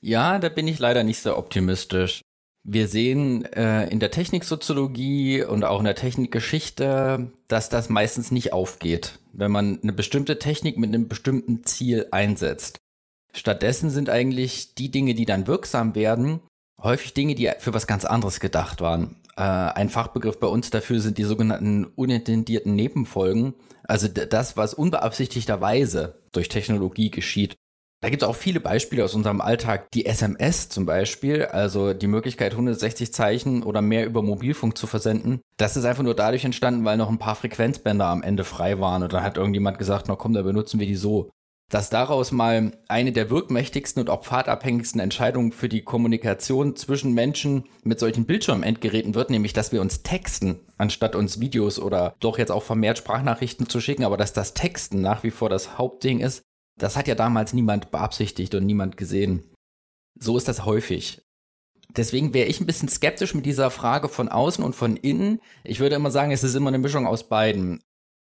Ja, 0.00 0.38
da 0.38 0.48
bin 0.48 0.66
ich 0.66 0.78
leider 0.78 1.04
nicht 1.04 1.20
so 1.20 1.36
optimistisch. 1.36 2.22
Wir 2.62 2.88
sehen 2.88 3.44
äh, 3.46 3.88
in 3.88 4.00
der 4.00 4.10
Techniksoziologie 4.10 5.42
und 5.42 5.64
auch 5.64 5.78
in 5.78 5.86
der 5.86 5.94
Technikgeschichte, 5.94 7.30
dass 7.48 7.68
das 7.70 7.88
meistens 7.88 8.30
nicht 8.30 8.52
aufgeht, 8.52 9.18
wenn 9.32 9.50
man 9.50 9.80
eine 9.82 9.92
bestimmte 9.92 10.38
Technik 10.38 10.76
mit 10.76 10.88
einem 10.88 11.08
bestimmten 11.08 11.64
Ziel 11.64 12.06
einsetzt. 12.10 12.78
Stattdessen 13.32 13.90
sind 13.90 14.10
eigentlich 14.10 14.74
die 14.74 14.90
Dinge, 14.90 15.14
die 15.14 15.24
dann 15.24 15.46
wirksam 15.46 15.94
werden, 15.94 16.40
häufig 16.82 17.14
Dinge, 17.14 17.34
die 17.34 17.50
für 17.58 17.72
was 17.72 17.86
ganz 17.86 18.04
anderes 18.04 18.40
gedacht 18.40 18.80
waren. 18.80 19.16
Äh, 19.36 19.42
ein 19.42 19.88
Fachbegriff 19.88 20.38
bei 20.38 20.48
uns 20.48 20.70
dafür 20.70 21.00
sind 21.00 21.16
die 21.16 21.24
sogenannten 21.24 21.86
unintendierten 21.86 22.74
Nebenfolgen. 22.74 23.54
Also 23.84 24.06
das, 24.08 24.56
was 24.56 24.74
unbeabsichtigterweise 24.74 26.20
durch 26.32 26.48
Technologie 26.48 27.10
geschieht. 27.10 27.56
Da 28.02 28.08
gibt 28.08 28.22
es 28.22 28.28
auch 28.28 28.36
viele 28.36 28.60
Beispiele 28.60 29.04
aus 29.04 29.14
unserem 29.14 29.42
Alltag. 29.42 29.90
Die 29.90 30.06
SMS 30.06 30.70
zum 30.70 30.86
Beispiel, 30.86 31.44
also 31.44 31.92
die 31.92 32.06
Möglichkeit, 32.06 32.52
160 32.52 33.12
Zeichen 33.12 33.62
oder 33.62 33.82
mehr 33.82 34.06
über 34.06 34.22
Mobilfunk 34.22 34.78
zu 34.78 34.86
versenden. 34.86 35.42
Das 35.58 35.76
ist 35.76 35.84
einfach 35.84 36.02
nur 36.02 36.14
dadurch 36.14 36.46
entstanden, 36.46 36.86
weil 36.86 36.96
noch 36.96 37.10
ein 37.10 37.18
paar 37.18 37.34
Frequenzbänder 37.34 38.06
am 38.06 38.22
Ende 38.22 38.44
frei 38.44 38.80
waren. 38.80 39.02
Und 39.02 39.12
dann 39.12 39.22
hat 39.22 39.36
irgendjemand 39.36 39.78
gesagt, 39.78 40.06
na 40.08 40.16
komm, 40.16 40.32
da 40.32 40.40
benutzen 40.40 40.80
wir 40.80 40.86
die 40.86 40.96
so. 40.96 41.28
Dass 41.68 41.90
daraus 41.90 42.32
mal 42.32 42.72
eine 42.88 43.12
der 43.12 43.28
wirkmächtigsten 43.28 44.00
und 44.00 44.08
auch 44.08 44.24
pfadabhängigsten 44.24 45.00
Entscheidungen 45.00 45.52
für 45.52 45.68
die 45.68 45.82
Kommunikation 45.82 46.76
zwischen 46.76 47.12
Menschen 47.12 47.64
mit 47.84 48.00
solchen 48.00 48.24
Bildschirmendgeräten 48.24 49.14
wird, 49.14 49.30
nämlich 49.30 49.52
dass 49.52 49.70
wir 49.70 49.80
uns 49.80 50.02
texten, 50.02 50.58
anstatt 50.78 51.14
uns 51.14 51.38
Videos 51.38 51.78
oder 51.78 52.14
doch 52.18 52.38
jetzt 52.38 52.50
auch 52.50 52.64
vermehrt 52.64 52.98
Sprachnachrichten 52.98 53.68
zu 53.68 53.80
schicken, 53.80 54.04
aber 54.04 54.16
dass 54.16 54.32
das 54.32 54.54
Texten 54.54 55.00
nach 55.00 55.22
wie 55.22 55.30
vor 55.30 55.48
das 55.48 55.78
Hauptding 55.78 56.18
ist, 56.18 56.42
das 56.82 56.96
hat 56.96 57.08
ja 57.08 57.14
damals 57.14 57.52
niemand 57.52 57.90
beabsichtigt 57.90 58.54
und 58.54 58.66
niemand 58.66 58.96
gesehen. 58.96 59.44
So 60.18 60.36
ist 60.36 60.48
das 60.48 60.64
häufig. 60.64 61.22
Deswegen 61.96 62.34
wäre 62.34 62.48
ich 62.48 62.60
ein 62.60 62.66
bisschen 62.66 62.88
skeptisch 62.88 63.34
mit 63.34 63.46
dieser 63.46 63.70
Frage 63.70 64.08
von 64.08 64.28
außen 64.28 64.64
und 64.64 64.74
von 64.74 64.96
innen. 64.96 65.40
Ich 65.64 65.80
würde 65.80 65.96
immer 65.96 66.10
sagen, 66.10 66.30
es 66.30 66.44
ist 66.44 66.54
immer 66.54 66.68
eine 66.68 66.78
Mischung 66.78 67.06
aus 67.06 67.28
beiden. 67.28 67.82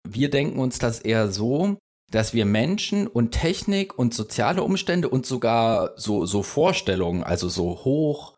Wir 0.07 0.29
denken 0.29 0.60
uns 0.60 0.79
das 0.79 0.99
eher 0.99 1.31
so, 1.31 1.77
dass 2.12 2.33
wir 2.33 2.45
Menschen 2.45 3.07
und 3.07 3.31
Technik 3.31 3.97
und 3.97 4.13
soziale 4.13 4.63
Umstände 4.63 5.10
und 5.10 5.25
sogar 5.25 5.91
so, 5.97 6.25
so 6.25 6.43
Vorstellungen, 6.43 7.23
also 7.23 7.49
so 7.49 7.83
hoch, 7.83 8.36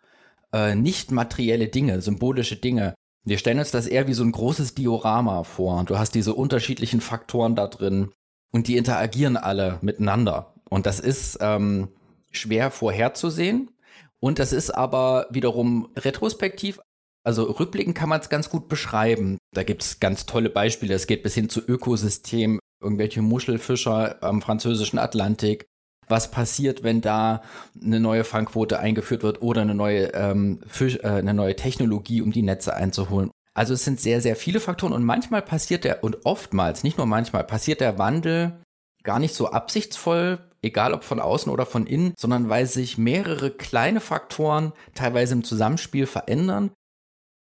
äh, 0.54 0.74
nicht 0.74 1.12
materielle 1.12 1.67
Dinge, 1.67 2.02
symbolische 2.02 2.56
Dinge, 2.56 2.95
wir 3.26 3.38
stellen 3.38 3.60
uns 3.60 3.72
das 3.72 3.86
eher 3.86 4.08
wie 4.08 4.13
so 4.13 4.24
ein 4.24 4.32
großes 4.32 4.74
Diorama 4.76 5.43
vor. 5.43 5.84
Du 5.84 6.00
hast 6.00 6.15
diese 6.15 6.34
unterschiedlichen 6.34 7.02
Faktoren 7.02 7.56
da 7.56 7.67
drin 7.67 8.12
und 8.52 8.68
die 8.68 8.78
interagieren 8.78 9.38
alle 9.38 9.80
miteinander. 9.82 10.54
Und 10.70 10.86
das 10.86 11.00
ist 11.00 11.38
ähm, 11.42 11.90
schwer 12.32 12.72
vorherzusehen. 12.72 13.72
Und 14.20 14.40
das 14.40 14.52
ist 14.52 14.72
aber 14.72 15.28
wiederum 15.30 15.90
retrospektiv, 15.96 16.80
also 17.24 17.44
rückblickend 17.44 17.96
kann 17.96 18.10
man 18.10 18.22
es 18.22 18.30
ganz 18.30 18.50
gut 18.50 18.70
beschreiben. 18.70 19.38
Da 19.54 19.64
gibt 19.64 19.84
es 19.84 20.00
ganz 20.00 20.26
tolle 20.26 20.50
Beispiele. 20.50 20.94
Es 20.94 21.08
geht 21.08 21.24
bis 21.24 21.36
hin 21.36 21.50
zu 21.50 21.62
Ökosystemen, 21.62 22.60
irgendwelche 22.82 23.22
Muschelfischer 23.22 24.24
am 24.24 24.42
französischen 24.42 25.00
Atlantik. 25.00 25.66
Was 26.08 26.32
passiert, 26.32 26.82
wenn 26.82 27.02
da 27.02 27.44
eine 27.80 28.00
neue 28.00 28.24
Fangquote 28.24 28.80
eingeführt 28.80 29.22
wird 29.22 29.42
oder 29.42 29.62
eine 29.62 29.76
neue, 29.76 30.14
ähm, 30.14 30.62
Fisch, 30.66 30.98
äh, 31.04 31.08
eine 31.08 31.36
neue 31.36 31.56
Technologie, 31.56 32.22
um 32.22 32.32
die 32.32 32.42
Netze 32.42 32.76
einzuholen? 32.76 33.30
Also 33.60 33.74
es 33.74 33.84
sind 33.84 34.00
sehr, 34.00 34.22
sehr 34.22 34.38
viele 34.38 34.62
Faktoren 34.62 34.93
und 34.93 35.04
manchmal 35.04 35.41
passiert 35.41 35.84
der, 35.84 36.02
und 36.02 36.26
oftmals, 36.26 36.86
nicht 36.86 36.98
nur 36.98 37.06
manchmal, 37.06 37.43
passiert 37.43 37.82
der 37.82 37.98
Wandel 38.00 38.58
gar 39.04 39.19
nicht 39.19 39.36
so 39.36 39.52
absichtsvoll, 39.52 40.39
egal 40.62 40.93
ob 40.93 41.04
von 41.04 41.19
außen 41.19 41.52
oder 41.52 41.65
von 41.65 41.86
innen, 41.86 42.13
sondern 42.17 42.48
weil 42.48 42.67
sich 42.67 42.98
mehrere 42.98 43.52
kleine 43.52 44.00
Faktoren 44.00 44.72
teilweise 44.95 45.34
im 45.34 45.43
Zusammenspiel 45.43 46.06
verändern. 46.06 46.72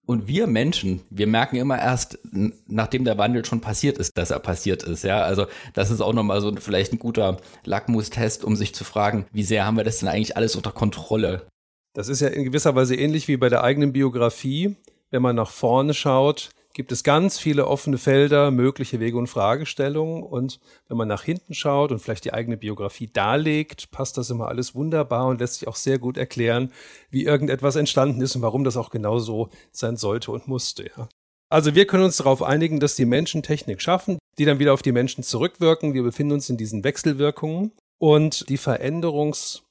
Und 0.04 0.28
wir 0.28 0.46
Menschen, 0.46 1.00
wir 1.08 1.26
merken 1.26 1.56
immer 1.56 1.78
erst, 1.78 2.18
nachdem 2.66 3.06
der 3.06 3.16
Wandel 3.16 3.46
schon 3.46 3.62
passiert 3.62 3.96
ist, 3.96 4.18
dass 4.18 4.30
er 4.30 4.40
passiert 4.40 4.82
ist. 4.82 5.04
Ja, 5.04 5.22
also 5.22 5.46
das 5.72 5.90
ist 5.90 6.02
auch 6.02 6.12
nochmal 6.12 6.42
so 6.42 6.54
vielleicht 6.56 6.92
ein 6.92 6.98
guter 6.98 7.38
Lackmustest, 7.64 8.44
um 8.44 8.56
sich 8.56 8.74
zu 8.74 8.84
fragen, 8.84 9.24
wie 9.32 9.42
sehr 9.42 9.64
haben 9.64 9.78
wir 9.78 9.84
das 9.84 10.00
denn 10.00 10.10
eigentlich 10.10 10.36
alles 10.36 10.54
unter 10.54 10.72
Kontrolle? 10.72 11.46
Das 11.94 12.08
ist 12.08 12.20
ja 12.20 12.28
in 12.28 12.44
gewisser 12.44 12.74
Weise 12.74 12.94
ähnlich 12.94 13.26
wie 13.26 13.38
bei 13.38 13.48
der 13.48 13.64
eigenen 13.64 13.94
Biografie 13.94 14.76
wenn 15.14 15.22
man 15.22 15.36
nach 15.36 15.50
vorne 15.50 15.94
schaut, 15.94 16.50
gibt 16.72 16.90
es 16.90 17.04
ganz 17.04 17.38
viele 17.38 17.68
offene 17.68 17.98
Felder, 17.98 18.50
mögliche 18.50 18.98
Wege 18.98 19.16
und 19.16 19.28
Fragestellungen. 19.28 20.24
Und 20.24 20.58
wenn 20.88 20.96
man 20.96 21.06
nach 21.06 21.22
hinten 21.22 21.54
schaut 21.54 21.92
und 21.92 22.00
vielleicht 22.00 22.24
die 22.24 22.32
eigene 22.32 22.56
Biografie 22.56 23.06
darlegt, 23.06 23.92
passt 23.92 24.18
das 24.18 24.30
immer 24.30 24.48
alles 24.48 24.74
wunderbar 24.74 25.28
und 25.28 25.38
lässt 25.38 25.60
sich 25.60 25.68
auch 25.68 25.76
sehr 25.76 26.00
gut 26.00 26.18
erklären, 26.18 26.72
wie 27.10 27.22
irgendetwas 27.22 27.76
entstanden 27.76 28.20
ist 28.22 28.34
und 28.34 28.42
warum 28.42 28.64
das 28.64 28.76
auch 28.76 28.90
genau 28.90 29.20
so 29.20 29.50
sein 29.70 29.96
sollte 29.96 30.32
und 30.32 30.48
musste. 30.48 30.90
Ja. 30.96 31.08
Also 31.48 31.76
wir 31.76 31.86
können 31.86 32.02
uns 32.02 32.16
darauf 32.16 32.42
einigen, 32.42 32.80
dass 32.80 32.96
die 32.96 33.06
Menschen 33.06 33.44
Technik 33.44 33.80
schaffen, 33.80 34.18
die 34.38 34.44
dann 34.44 34.58
wieder 34.58 34.74
auf 34.74 34.82
die 34.82 34.90
Menschen 34.90 35.22
zurückwirken. 35.22 35.94
Wir 35.94 36.02
befinden 36.02 36.32
uns 36.32 36.50
in 36.50 36.56
diesen 36.56 36.82
Wechselwirkungen 36.82 37.70
und 37.98 38.48
die 38.48 38.58
Veränderungs 38.58 39.62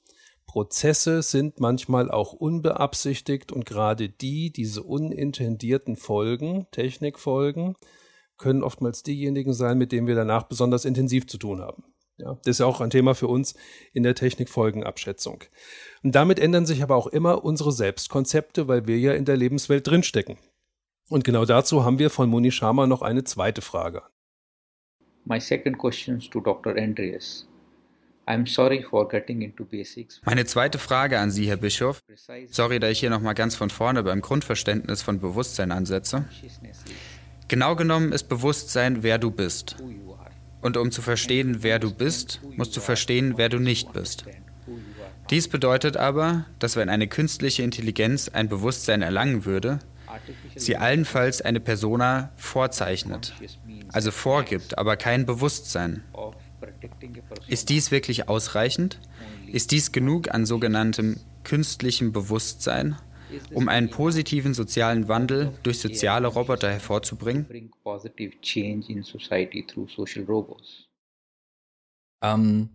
Prozesse 0.54 1.24
sind 1.24 1.60
manchmal 1.60 2.12
auch 2.12 2.32
unbeabsichtigt 2.32 3.52
und 3.52 3.66
gerade 3.66 4.08
die, 4.08 4.54
diese 4.54 4.84
unintendierten 4.84 5.96
Folgen, 5.96 6.68
Technikfolgen, 6.70 7.76
können 8.38 8.62
oftmals 8.62 9.02
diejenigen 9.02 9.56
sein, 9.56 9.80
mit 9.80 9.92
denen 9.92 10.06
wir 10.06 10.14
danach 10.14 10.44
besonders 10.44 10.86
intensiv 10.86 11.26
zu 11.26 11.40
tun 11.40 11.60
haben. 11.60 11.86
Ja, 12.18 12.36
das 12.36 12.52
ist 12.52 12.60
ja 12.60 12.68
auch 12.68 12.82
ein 12.82 12.92
Thema 12.92 13.16
für 13.16 13.26
uns 13.26 13.56
in 13.94 14.04
der 14.04 14.14
Technikfolgenabschätzung. 14.14 15.44
Und 16.04 16.14
damit 16.14 16.38
ändern 16.38 16.68
sich 16.68 16.84
aber 16.84 16.98
auch 16.98 17.08
immer 17.08 17.44
unsere 17.44 17.72
Selbstkonzepte, 17.72 18.68
weil 18.68 18.86
wir 18.86 19.00
ja 19.00 19.14
in 19.14 19.26
der 19.26 19.38
Lebenswelt 19.38 19.88
drinstecken. 19.88 20.38
Und 21.10 21.24
genau 21.24 21.46
dazu 21.46 21.84
haben 21.84 21.98
wir 21.98 22.12
von 22.12 22.30
Moni 22.30 22.52
Sharma 22.52 22.86
noch 22.86 23.02
eine 23.02 23.24
zweite 23.24 23.64
Frage. 23.64 24.04
My 25.26 25.40
second 25.40 25.80
question 25.80 26.20
to 26.20 26.42
Dr. 26.42 26.76
Andreas. 26.78 27.48
Meine 30.26 30.46
zweite 30.46 30.80
Frage 30.80 31.20
an 31.20 31.32
Sie, 31.32 31.48
Herr 31.48 31.58
Bischof. 31.58 32.04
Sorry, 32.50 32.80
da 32.80 32.90
ich 32.90 33.00
hier 33.00 33.10
nochmal 33.10 33.34
ganz 33.34 33.56
von 33.56 33.70
vorne 33.70 34.04
beim 34.04 34.22
Grundverständnis 34.22 35.02
von 35.02 35.20
Bewusstsein 35.20 35.72
ansetze. 35.72 36.26
Genau 37.48 37.76
genommen 37.76 38.12
ist 38.12 38.30
Bewusstsein, 38.30 39.04
wer 39.04 39.18
du 39.18 39.32
bist. 39.32 39.76
Und 40.62 40.78
um 40.78 40.92
zu 40.92 41.02
verstehen, 41.02 41.58
wer 41.62 41.80
du 41.80 41.94
bist, 41.94 42.40
musst 42.56 42.76
du 42.78 42.80
verstehen, 42.80 43.34
wer 43.36 43.50
du 43.50 43.60
nicht 43.60 43.92
bist. 43.92 44.26
Dies 45.30 45.48
bedeutet 45.48 45.98
aber, 45.98 46.46
dass 46.60 46.76
wenn 46.76 46.90
eine 46.90 47.08
künstliche 47.08 47.64
Intelligenz 47.64 48.30
ein 48.30 48.50
Bewusstsein 48.50 49.02
erlangen 49.02 49.46
würde, 49.46 49.80
sie 50.56 50.78
allenfalls 50.78 51.42
eine 51.42 51.60
Persona 51.60 52.32
vorzeichnet, 52.36 53.34
also 53.92 54.12
vorgibt, 54.12 54.78
aber 54.78 54.96
kein 54.96 55.26
Bewusstsein. 55.26 56.04
Ist 57.48 57.70
dies 57.70 57.92
wirklich 57.92 58.30
ausreichend? 58.30 59.00
Ist 59.48 59.72
dies 59.72 59.92
genug 59.92 60.34
an 60.34 60.46
sogenanntem 60.46 61.20
künstlichem 61.44 62.12
Bewusstsein, 62.12 62.98
um 63.54 63.68
einen 63.70 63.90
positiven 63.90 64.54
sozialen 64.54 65.08
Wandel 65.08 65.54
durch 65.64 65.80
soziale 65.80 66.28
Roboter 66.28 66.72
hervorzubringen? 66.72 67.46
Ähm, 72.22 72.70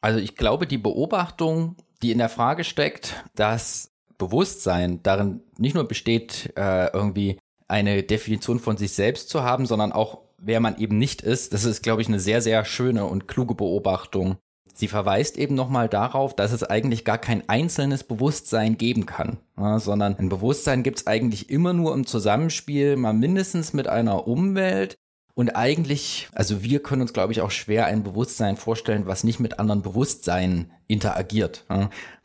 also 0.00 0.18
ich 0.18 0.36
glaube, 0.36 0.66
die 0.66 0.78
Beobachtung, 0.78 1.76
die 2.02 2.12
in 2.12 2.18
der 2.18 2.28
Frage 2.28 2.64
steckt, 2.64 3.24
dass 3.34 3.92
Bewusstsein 4.18 5.02
darin 5.02 5.40
nicht 5.58 5.74
nur 5.74 5.88
besteht, 5.88 6.52
äh, 6.56 6.92
irgendwie 6.92 7.38
eine 7.68 8.02
Definition 8.02 8.58
von 8.58 8.76
sich 8.76 8.92
selbst 8.92 9.28
zu 9.28 9.42
haben, 9.42 9.64
sondern 9.66 9.92
auch 9.92 10.22
wer 10.40 10.60
man 10.60 10.78
eben 10.78 10.98
nicht 10.98 11.22
ist, 11.22 11.52
das 11.52 11.64
ist, 11.64 11.82
glaube 11.82 12.02
ich, 12.02 12.08
eine 12.08 12.20
sehr, 12.20 12.42
sehr 12.42 12.64
schöne 12.64 13.04
und 13.04 13.28
kluge 13.28 13.54
Beobachtung. 13.54 14.38
Sie 14.74 14.88
verweist 14.88 15.36
eben 15.36 15.54
nochmal 15.54 15.88
darauf, 15.88 16.34
dass 16.34 16.52
es 16.52 16.64
eigentlich 16.64 17.04
gar 17.04 17.18
kein 17.18 17.46
einzelnes 17.48 18.02
Bewusstsein 18.02 18.78
geben 18.78 19.04
kann, 19.04 19.38
sondern 19.76 20.16
ein 20.16 20.30
Bewusstsein 20.30 20.82
gibt 20.82 21.00
es 21.00 21.06
eigentlich 21.06 21.50
immer 21.50 21.74
nur 21.74 21.92
im 21.92 22.06
Zusammenspiel, 22.06 22.96
mal 22.96 23.12
mindestens 23.12 23.74
mit 23.74 23.88
einer 23.88 24.26
Umwelt. 24.26 24.96
Und 25.34 25.50
eigentlich, 25.50 26.28
also 26.32 26.62
wir 26.62 26.82
können 26.82 27.02
uns, 27.02 27.12
glaube 27.12 27.32
ich, 27.32 27.40
auch 27.40 27.50
schwer 27.50 27.86
ein 27.86 28.02
Bewusstsein 28.02 28.56
vorstellen, 28.56 29.06
was 29.06 29.24
nicht 29.24 29.38
mit 29.38 29.58
anderen 29.58 29.82
Bewusstseinen 29.82 30.72
interagiert. 30.86 31.64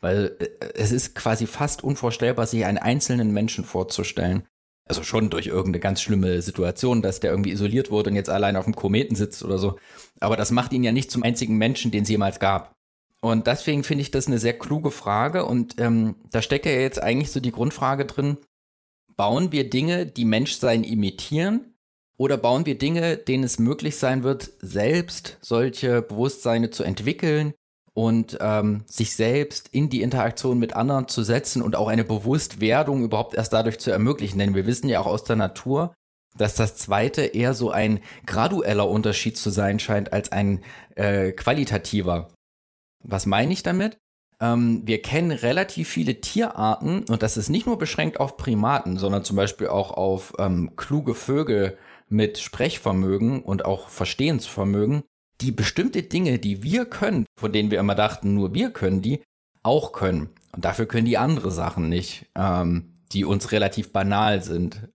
Weil 0.00 0.36
äh, 0.38 0.48
es 0.74 0.92
ist 0.92 1.14
quasi 1.14 1.46
fast 1.46 1.84
unvorstellbar, 1.84 2.46
sich 2.46 2.64
einen 2.64 2.78
einzelnen 2.78 3.32
Menschen 3.32 3.64
vorzustellen. 3.64 4.42
Also 4.88 5.02
schon 5.02 5.30
durch 5.30 5.48
irgendeine 5.48 5.80
ganz 5.80 6.00
schlimme 6.00 6.40
Situation, 6.42 7.02
dass 7.02 7.20
der 7.20 7.32
irgendwie 7.32 7.50
isoliert 7.50 7.90
wurde 7.90 8.10
und 8.10 8.16
jetzt 8.16 8.30
allein 8.30 8.56
auf 8.56 8.64
dem 8.64 8.76
Kometen 8.76 9.16
sitzt 9.16 9.42
oder 9.42 9.58
so. 9.58 9.76
Aber 10.20 10.36
das 10.36 10.52
macht 10.52 10.72
ihn 10.72 10.84
ja 10.84 10.92
nicht 10.92 11.10
zum 11.10 11.24
einzigen 11.24 11.56
Menschen, 11.56 11.90
den 11.90 12.04
es 12.04 12.08
jemals 12.08 12.38
gab. 12.38 12.76
Und 13.20 13.48
deswegen 13.48 13.82
finde 13.82 14.02
ich 14.02 14.12
das 14.12 14.28
eine 14.28 14.38
sehr 14.38 14.56
kluge 14.56 14.92
Frage 14.92 15.44
und 15.44 15.80
ähm, 15.80 16.14
da 16.30 16.42
steckt 16.42 16.66
ja 16.66 16.72
jetzt 16.72 17.02
eigentlich 17.02 17.32
so 17.32 17.40
die 17.40 17.50
Grundfrage 17.50 18.04
drin, 18.04 18.36
bauen 19.16 19.50
wir 19.50 19.68
Dinge, 19.68 20.06
die 20.06 20.24
Menschsein 20.24 20.84
imitieren 20.84 21.74
oder 22.18 22.36
bauen 22.36 22.66
wir 22.66 22.78
Dinge, 22.78 23.16
denen 23.16 23.44
es 23.44 23.58
möglich 23.58 23.96
sein 23.96 24.22
wird, 24.22 24.52
selbst 24.60 25.38
solche 25.40 26.02
Bewusstseine 26.02 26.70
zu 26.70 26.84
entwickeln, 26.84 27.54
und 27.96 28.38
ähm, 28.40 28.84
sich 28.86 29.16
selbst 29.16 29.68
in 29.72 29.88
die 29.88 30.02
Interaktion 30.02 30.58
mit 30.58 30.76
anderen 30.76 31.08
zu 31.08 31.22
setzen 31.22 31.62
und 31.62 31.76
auch 31.76 31.88
eine 31.88 32.04
Bewusstwerdung 32.04 33.02
überhaupt 33.02 33.34
erst 33.34 33.52
dadurch 33.52 33.78
zu 33.78 33.90
ermöglichen. 33.90 34.38
Denn 34.38 34.54
wir 34.54 34.66
wissen 34.66 34.88
ja 34.88 35.00
auch 35.00 35.06
aus 35.06 35.24
der 35.24 35.36
Natur, 35.36 35.94
dass 36.36 36.54
das 36.54 36.76
zweite 36.76 37.22
eher 37.22 37.54
so 37.54 37.70
ein 37.70 38.00
gradueller 38.26 38.88
Unterschied 38.88 39.38
zu 39.38 39.50
sein 39.50 39.78
scheint 39.78 40.12
als 40.12 40.30
ein 40.30 40.62
äh, 40.94 41.32
qualitativer. 41.32 42.28
Was 43.02 43.24
meine 43.24 43.52
ich 43.52 43.62
damit? 43.62 43.96
ähm, 44.40 44.82
wir 44.84 45.00
kennen 45.00 45.30
relativ 45.30 45.88
viele 45.88 46.20
Tierarten 46.20 47.04
und 47.04 47.22
das 47.22 47.36
ist 47.36 47.48
nicht 47.48 47.66
nur 47.66 47.78
beschränkt 47.78 48.20
auf 48.20 48.36
Primaten, 48.36 48.98
sondern 48.98 49.24
zum 49.24 49.36
Beispiel 49.36 49.68
auch 49.68 49.92
auf 49.92 50.34
ähm, 50.38 50.72
kluge 50.76 51.14
Vögel 51.14 51.78
mit 52.08 52.38
Sprechvermögen 52.38 53.42
und 53.42 53.64
auch 53.64 53.88
Verstehensvermögen, 53.88 55.02
die 55.40 55.52
bestimmte 55.52 56.02
Dinge, 56.02 56.38
die 56.38 56.62
wir 56.62 56.86
können, 56.86 57.26
von 57.38 57.52
denen 57.52 57.70
wir 57.70 57.80
immer 57.80 57.94
dachten, 57.94 58.34
nur 58.34 58.54
wir 58.54 58.70
können 58.70 59.02
die, 59.02 59.22
auch 59.62 59.92
können. 59.92 60.30
Und 60.52 60.64
dafür 60.64 60.86
können 60.86 61.06
die 61.06 61.18
andere 61.18 61.50
Sachen 61.50 61.88
nicht, 61.88 62.26
ähm, 62.34 62.94
die 63.12 63.24
uns 63.24 63.52
relativ 63.52 63.92
banal 63.92 64.42
sind. 64.42 64.88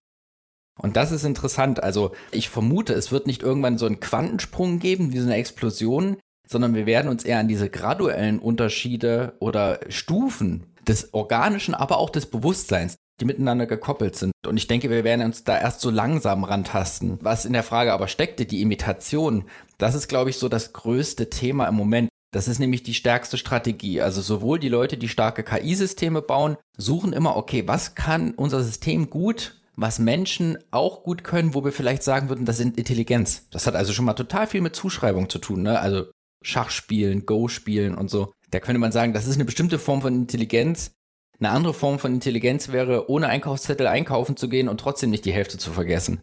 Und 0.79 0.97
das 0.97 1.11
ist 1.11 1.23
interessant. 1.23 1.83
Also 1.83 2.13
ich 2.31 2.49
vermute, 2.49 2.93
es 2.93 3.11
wird 3.11 3.27
nicht 3.27 3.43
irgendwann 3.43 3.77
so 3.77 3.85
einen 3.85 3.99
Quantensprung 3.99 4.79
geben, 4.79 5.13
wie 5.13 5.19
so 5.19 5.25
eine 5.25 5.35
Explosion, 5.35 6.17
sondern 6.47 6.73
wir 6.73 6.85
werden 6.85 7.09
uns 7.09 7.23
eher 7.23 7.39
an 7.39 7.47
diese 7.47 7.69
graduellen 7.69 8.39
Unterschiede 8.39 9.35
oder 9.39 9.79
Stufen 9.89 10.65
des 10.87 11.13
Organischen, 11.13 11.75
aber 11.75 11.97
auch 11.97 12.09
des 12.09 12.25
Bewusstseins, 12.25 12.95
die 13.19 13.25
miteinander 13.25 13.67
gekoppelt 13.67 14.15
sind. 14.15 14.33
Und 14.45 14.57
ich 14.57 14.67
denke, 14.67 14.89
wir 14.89 15.03
werden 15.03 15.25
uns 15.25 15.43
da 15.43 15.59
erst 15.59 15.81
so 15.81 15.91
langsam 15.91 16.43
rantasten. 16.43 17.19
Was 17.21 17.45
in 17.45 17.53
der 17.53 17.63
Frage 17.63 17.93
aber 17.93 18.07
steckte, 18.07 18.45
die 18.45 18.61
Imitation, 18.61 19.45
das 19.81 19.95
ist, 19.95 20.07
glaube 20.07 20.29
ich, 20.29 20.37
so 20.37 20.47
das 20.47 20.73
größte 20.73 21.29
Thema 21.29 21.67
im 21.67 21.75
Moment. 21.75 22.09
Das 22.31 22.47
ist 22.47 22.59
nämlich 22.59 22.83
die 22.83 22.93
stärkste 22.93 23.37
Strategie. 23.37 24.01
Also 24.01 24.21
sowohl 24.21 24.59
die 24.59 24.69
Leute, 24.69 24.95
die 24.95 25.09
starke 25.09 25.43
KI-Systeme 25.43 26.21
bauen, 26.21 26.55
suchen 26.77 27.13
immer, 27.13 27.35
okay, 27.35 27.67
was 27.67 27.95
kann 27.95 28.31
unser 28.35 28.63
System 28.63 29.09
gut, 29.09 29.59
was 29.75 29.99
Menschen 29.99 30.57
auch 30.69 31.03
gut 31.03 31.23
können, 31.23 31.55
wo 31.55 31.65
wir 31.65 31.71
vielleicht 31.71 32.03
sagen 32.03 32.29
würden, 32.29 32.45
das 32.45 32.57
sind 32.57 32.77
Intelligenz. 32.77 33.47
Das 33.49 33.65
hat 33.65 33.75
also 33.75 33.91
schon 33.91 34.05
mal 34.05 34.13
total 34.13 34.45
viel 34.45 34.61
mit 34.61 34.75
Zuschreibung 34.75 35.29
zu 35.29 35.39
tun. 35.39 35.63
Ne? 35.63 35.79
Also 35.79 36.05
Schachspielen, 36.43 37.25
Go-Spielen 37.25 37.95
und 37.95 38.09
so. 38.09 38.33
Da 38.51 38.59
könnte 38.59 38.79
man 38.79 38.91
sagen, 38.91 39.13
das 39.13 39.25
ist 39.25 39.35
eine 39.35 39.45
bestimmte 39.45 39.79
Form 39.79 40.01
von 40.01 40.13
Intelligenz. 40.13 40.91
Eine 41.39 41.49
andere 41.49 41.73
Form 41.73 41.97
von 41.97 42.13
Intelligenz 42.13 42.71
wäre, 42.71 43.09
ohne 43.09 43.27
Einkaufszettel 43.27 43.87
einkaufen 43.87 44.37
zu 44.37 44.47
gehen 44.47 44.69
und 44.69 44.79
trotzdem 44.79 45.09
nicht 45.09 45.25
die 45.25 45.33
Hälfte 45.33 45.57
zu 45.57 45.71
vergessen. 45.71 46.21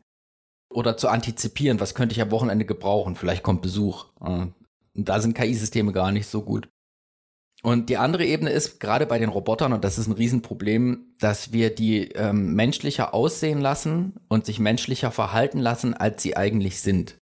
Oder 0.70 0.96
zu 0.96 1.08
antizipieren, 1.08 1.80
was 1.80 1.94
könnte 1.94 2.14
ich 2.14 2.20
am 2.20 2.30
Wochenende 2.30 2.64
gebrauchen? 2.64 3.16
Vielleicht 3.16 3.42
kommt 3.42 3.62
Besuch. 3.62 4.06
Und 4.18 4.54
da 4.94 5.20
sind 5.20 5.34
KI-Systeme 5.34 5.92
gar 5.92 6.12
nicht 6.12 6.26
so 6.26 6.42
gut. 6.42 6.68
Und 7.62 7.88
die 7.90 7.96
andere 7.96 8.24
Ebene 8.24 8.50
ist 8.50 8.78
gerade 8.78 9.06
bei 9.06 9.18
den 9.18 9.30
Robotern, 9.30 9.72
und 9.72 9.82
das 9.82 9.98
ist 9.98 10.06
ein 10.06 10.12
Riesenproblem, 10.12 11.14
dass 11.18 11.52
wir 11.52 11.74
die 11.74 12.12
ähm, 12.12 12.54
menschlicher 12.54 13.14
aussehen 13.14 13.60
lassen 13.60 14.14
und 14.28 14.46
sich 14.46 14.60
menschlicher 14.60 15.10
verhalten 15.10 15.58
lassen, 15.58 15.94
als 15.94 16.22
sie 16.22 16.36
eigentlich 16.36 16.80
sind. 16.80 17.18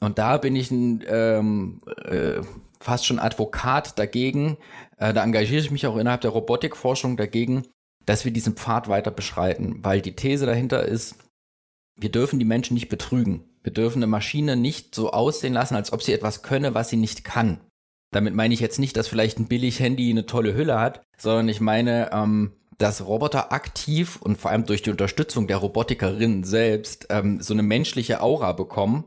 Und 0.00 0.18
da 0.18 0.38
bin 0.38 0.56
ich 0.56 0.70
ein 0.70 1.04
ähm, 1.06 1.80
äh, 2.04 2.40
fast 2.80 3.06
schon 3.06 3.18
Advokat 3.18 3.98
dagegen. 3.98 4.56
Äh, 4.98 5.14
da 5.14 5.22
engagiere 5.22 5.60
ich 5.60 5.70
mich 5.70 5.86
auch 5.86 5.96
innerhalb 5.96 6.22
der 6.22 6.32
Robotikforschung 6.32 7.16
dagegen, 7.16 7.66
dass 8.04 8.24
wir 8.24 8.32
diesen 8.32 8.56
Pfad 8.56 8.88
weiter 8.88 9.10
beschreiten, 9.10 9.78
weil 9.82 10.00
die 10.00 10.16
These 10.16 10.46
dahinter 10.46 10.84
ist, 10.84 11.16
wir 11.96 12.10
dürfen 12.10 12.38
die 12.38 12.44
Menschen 12.44 12.74
nicht 12.74 12.88
betrügen. 12.88 13.44
Wir 13.62 13.72
dürfen 13.72 13.98
eine 13.98 14.06
Maschine 14.06 14.56
nicht 14.56 14.94
so 14.94 15.10
aussehen 15.10 15.54
lassen, 15.54 15.74
als 15.74 15.92
ob 15.92 16.02
sie 16.02 16.12
etwas 16.12 16.42
könne, 16.42 16.74
was 16.74 16.88
sie 16.88 16.96
nicht 16.96 17.24
kann. 17.24 17.60
Damit 18.12 18.34
meine 18.34 18.54
ich 18.54 18.60
jetzt 18.60 18.78
nicht, 18.78 18.96
dass 18.96 19.08
vielleicht 19.08 19.38
ein 19.38 19.48
billig 19.48 19.80
Handy 19.80 20.10
eine 20.10 20.26
tolle 20.26 20.54
Hülle 20.54 20.78
hat, 20.78 21.02
sondern 21.18 21.48
ich 21.48 21.60
meine, 21.60 22.10
ähm, 22.12 22.52
dass 22.78 23.04
Roboter 23.06 23.52
aktiv 23.52 24.16
und 24.20 24.38
vor 24.38 24.50
allem 24.50 24.66
durch 24.66 24.82
die 24.82 24.90
Unterstützung 24.90 25.46
der 25.46 25.56
Robotikerin 25.56 26.44
selbst 26.44 27.08
ähm, 27.10 27.40
so 27.40 27.54
eine 27.54 27.62
menschliche 27.62 28.20
Aura 28.20 28.52
bekommen 28.52 29.04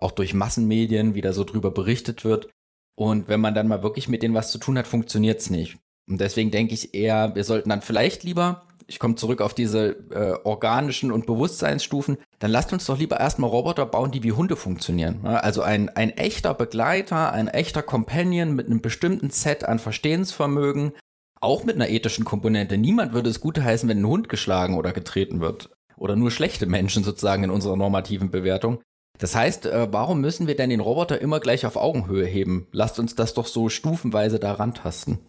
auch 0.00 0.10
durch 0.10 0.34
Massenmedien 0.34 1.14
wieder 1.14 1.32
so 1.32 1.44
drüber 1.44 1.70
berichtet 1.70 2.24
wird. 2.24 2.48
Und 2.96 3.28
wenn 3.28 3.40
man 3.40 3.54
dann 3.54 3.68
mal 3.68 3.82
wirklich 3.82 4.08
mit 4.08 4.22
denen 4.22 4.34
was 4.34 4.50
zu 4.50 4.58
tun 4.58 4.76
hat, 4.78 4.86
funktioniert 4.86 5.40
es 5.40 5.50
nicht. 5.50 5.78
Und 6.08 6.20
deswegen 6.20 6.50
denke 6.50 6.74
ich 6.74 6.94
eher, 6.94 7.34
wir 7.34 7.44
sollten 7.44 7.68
dann 7.68 7.82
vielleicht 7.82 8.24
lieber, 8.24 8.66
ich 8.90 8.98
komme 8.98 9.14
zurück 9.14 9.40
auf 9.40 9.54
diese 9.54 9.90
äh, 10.10 10.34
organischen 10.42 11.12
und 11.12 11.24
Bewusstseinsstufen, 11.24 12.18
dann 12.40 12.50
lasst 12.50 12.72
uns 12.72 12.86
doch 12.86 12.98
lieber 12.98 13.20
erstmal 13.20 13.48
Roboter 13.48 13.86
bauen, 13.86 14.10
die 14.10 14.24
wie 14.24 14.32
Hunde 14.32 14.56
funktionieren. 14.56 15.24
Also 15.24 15.62
ein, 15.62 15.88
ein 15.90 16.10
echter 16.10 16.54
Begleiter, 16.54 17.32
ein 17.32 17.46
echter 17.46 17.84
Companion 17.84 18.56
mit 18.56 18.66
einem 18.66 18.80
bestimmten 18.80 19.30
Set 19.30 19.64
an 19.64 19.78
Verstehensvermögen, 19.78 20.92
auch 21.40 21.62
mit 21.62 21.76
einer 21.76 21.88
ethischen 21.88 22.24
Komponente. 22.24 22.78
Niemand 22.78 23.12
würde 23.12 23.30
es 23.30 23.40
gut 23.40 23.60
heißen, 23.60 23.88
wenn 23.88 24.00
ein 24.00 24.08
Hund 24.08 24.28
geschlagen 24.28 24.76
oder 24.76 24.92
getreten 24.92 25.40
wird. 25.40 25.70
Oder 25.96 26.16
nur 26.16 26.32
schlechte 26.32 26.66
Menschen 26.66 27.04
sozusagen 27.04 27.44
in 27.44 27.50
unserer 27.50 27.76
normativen 27.76 28.32
Bewertung. 28.32 28.80
Das 29.18 29.36
heißt, 29.36 29.66
äh, 29.66 29.86
warum 29.92 30.20
müssen 30.20 30.48
wir 30.48 30.56
denn 30.56 30.70
den 30.70 30.80
Roboter 30.80 31.20
immer 31.20 31.38
gleich 31.38 31.64
auf 31.64 31.76
Augenhöhe 31.76 32.26
heben? 32.26 32.66
Lasst 32.72 32.98
uns 32.98 33.14
das 33.14 33.34
doch 33.34 33.46
so 33.46 33.68
stufenweise 33.68 34.40
da 34.40 34.54
rantasten. 34.54 35.20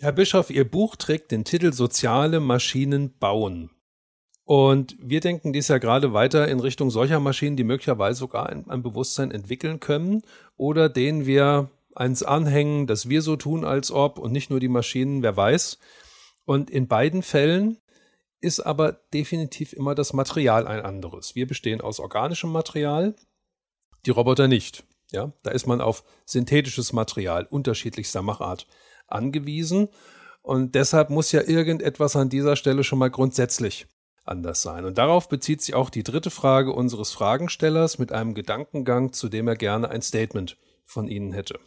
Herr 0.00 0.12
Bischof, 0.12 0.50
Ihr 0.50 0.68
Buch 0.68 0.96
trägt 0.96 1.30
den 1.30 1.44
Titel 1.44 1.72
Soziale 1.72 2.40
Maschinen 2.40 3.16
bauen. 3.18 3.70
Und 4.44 4.96
wir 5.00 5.20
denken 5.20 5.52
dies 5.52 5.68
ja 5.68 5.78
gerade 5.78 6.12
weiter 6.12 6.48
in 6.48 6.58
Richtung 6.58 6.90
solcher 6.90 7.20
Maschinen, 7.20 7.56
die 7.56 7.64
möglicherweise 7.64 8.18
sogar 8.18 8.48
ein, 8.48 8.68
ein 8.68 8.82
Bewusstsein 8.82 9.30
entwickeln 9.30 9.80
können 9.80 10.22
oder 10.56 10.88
denen 10.88 11.26
wir 11.26 11.70
eins 11.94 12.24
anhängen, 12.24 12.86
dass 12.88 13.08
wir 13.08 13.22
so 13.22 13.36
tun, 13.36 13.64
als 13.64 13.92
ob 13.92 14.18
und 14.18 14.32
nicht 14.32 14.50
nur 14.50 14.58
die 14.58 14.68
Maschinen, 14.68 15.22
wer 15.22 15.36
weiß. 15.36 15.78
Und 16.44 16.70
in 16.70 16.88
beiden 16.88 17.22
Fällen 17.22 17.78
ist 18.40 18.60
aber 18.60 18.92
definitiv 19.14 19.72
immer 19.72 19.94
das 19.94 20.12
Material 20.12 20.66
ein 20.66 20.84
anderes. 20.84 21.36
Wir 21.36 21.46
bestehen 21.46 21.80
aus 21.80 22.00
organischem 22.00 22.50
Material, 22.50 23.14
die 24.04 24.10
Roboter 24.10 24.48
nicht. 24.48 24.84
Ja, 25.12 25.32
da 25.44 25.52
ist 25.52 25.66
man 25.66 25.80
auf 25.80 26.02
synthetisches 26.26 26.92
Material 26.92 27.46
unterschiedlichster 27.48 28.20
Machart 28.20 28.66
angewiesen. 29.06 29.88
Und 30.42 30.74
deshalb 30.74 31.10
muss 31.10 31.32
ja 31.32 31.42
irgendetwas 31.42 32.16
an 32.16 32.28
dieser 32.28 32.56
Stelle 32.56 32.84
schon 32.84 32.98
mal 32.98 33.10
grundsätzlich 33.10 33.86
anders 34.24 34.62
sein. 34.62 34.84
Und 34.84 34.98
darauf 34.98 35.28
bezieht 35.28 35.62
sich 35.62 35.74
auch 35.74 35.90
die 35.90 36.02
dritte 36.02 36.30
Frage 36.30 36.72
unseres 36.72 37.12
Fragenstellers 37.12 37.98
mit 37.98 38.12
einem 38.12 38.34
Gedankengang, 38.34 39.12
zu 39.12 39.28
dem 39.28 39.48
er 39.48 39.56
gerne 39.56 39.90
ein 39.90 40.02
Statement 40.02 40.56
von 40.84 41.08
Ihnen 41.08 41.32
hätte. 41.32 41.58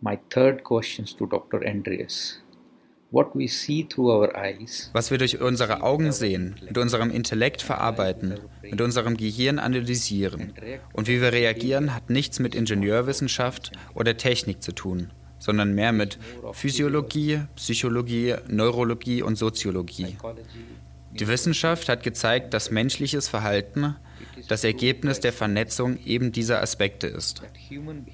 My 0.00 0.18
third 0.30 0.64
question 0.64 1.06
to 1.06 1.26
Dr. 1.26 1.60
Andreas. 1.64 2.40
Was 3.10 5.10
wir 5.10 5.16
durch 5.16 5.40
unsere 5.40 5.82
Augen 5.82 6.12
sehen, 6.12 6.60
mit 6.62 6.76
unserem 6.76 7.10
Intellekt 7.10 7.62
verarbeiten, 7.62 8.38
mit 8.62 8.82
unserem 8.82 9.16
Gehirn 9.16 9.58
analysieren 9.58 10.52
und 10.92 11.08
wie 11.08 11.22
wir 11.22 11.32
reagieren, 11.32 11.94
hat 11.94 12.10
nichts 12.10 12.38
mit 12.38 12.54
Ingenieurwissenschaft 12.54 13.72
oder 13.94 14.18
Technik 14.18 14.62
zu 14.62 14.72
tun, 14.72 15.10
sondern 15.38 15.74
mehr 15.74 15.92
mit 15.92 16.18
Physiologie, 16.52 17.40
Psychologie, 17.56 18.34
Neurologie 18.48 19.22
und 19.22 19.36
Soziologie. 19.36 20.16
Die 21.12 21.26
Wissenschaft 21.26 21.88
hat 21.88 22.02
gezeigt, 22.02 22.54
dass 22.54 22.70
menschliches 22.70 23.28
Verhalten 23.28 23.96
das 24.48 24.64
Ergebnis 24.64 25.20
der 25.20 25.32
Vernetzung 25.32 25.98
eben 26.04 26.32
dieser 26.32 26.62
Aspekte 26.62 27.06
ist. 27.06 27.42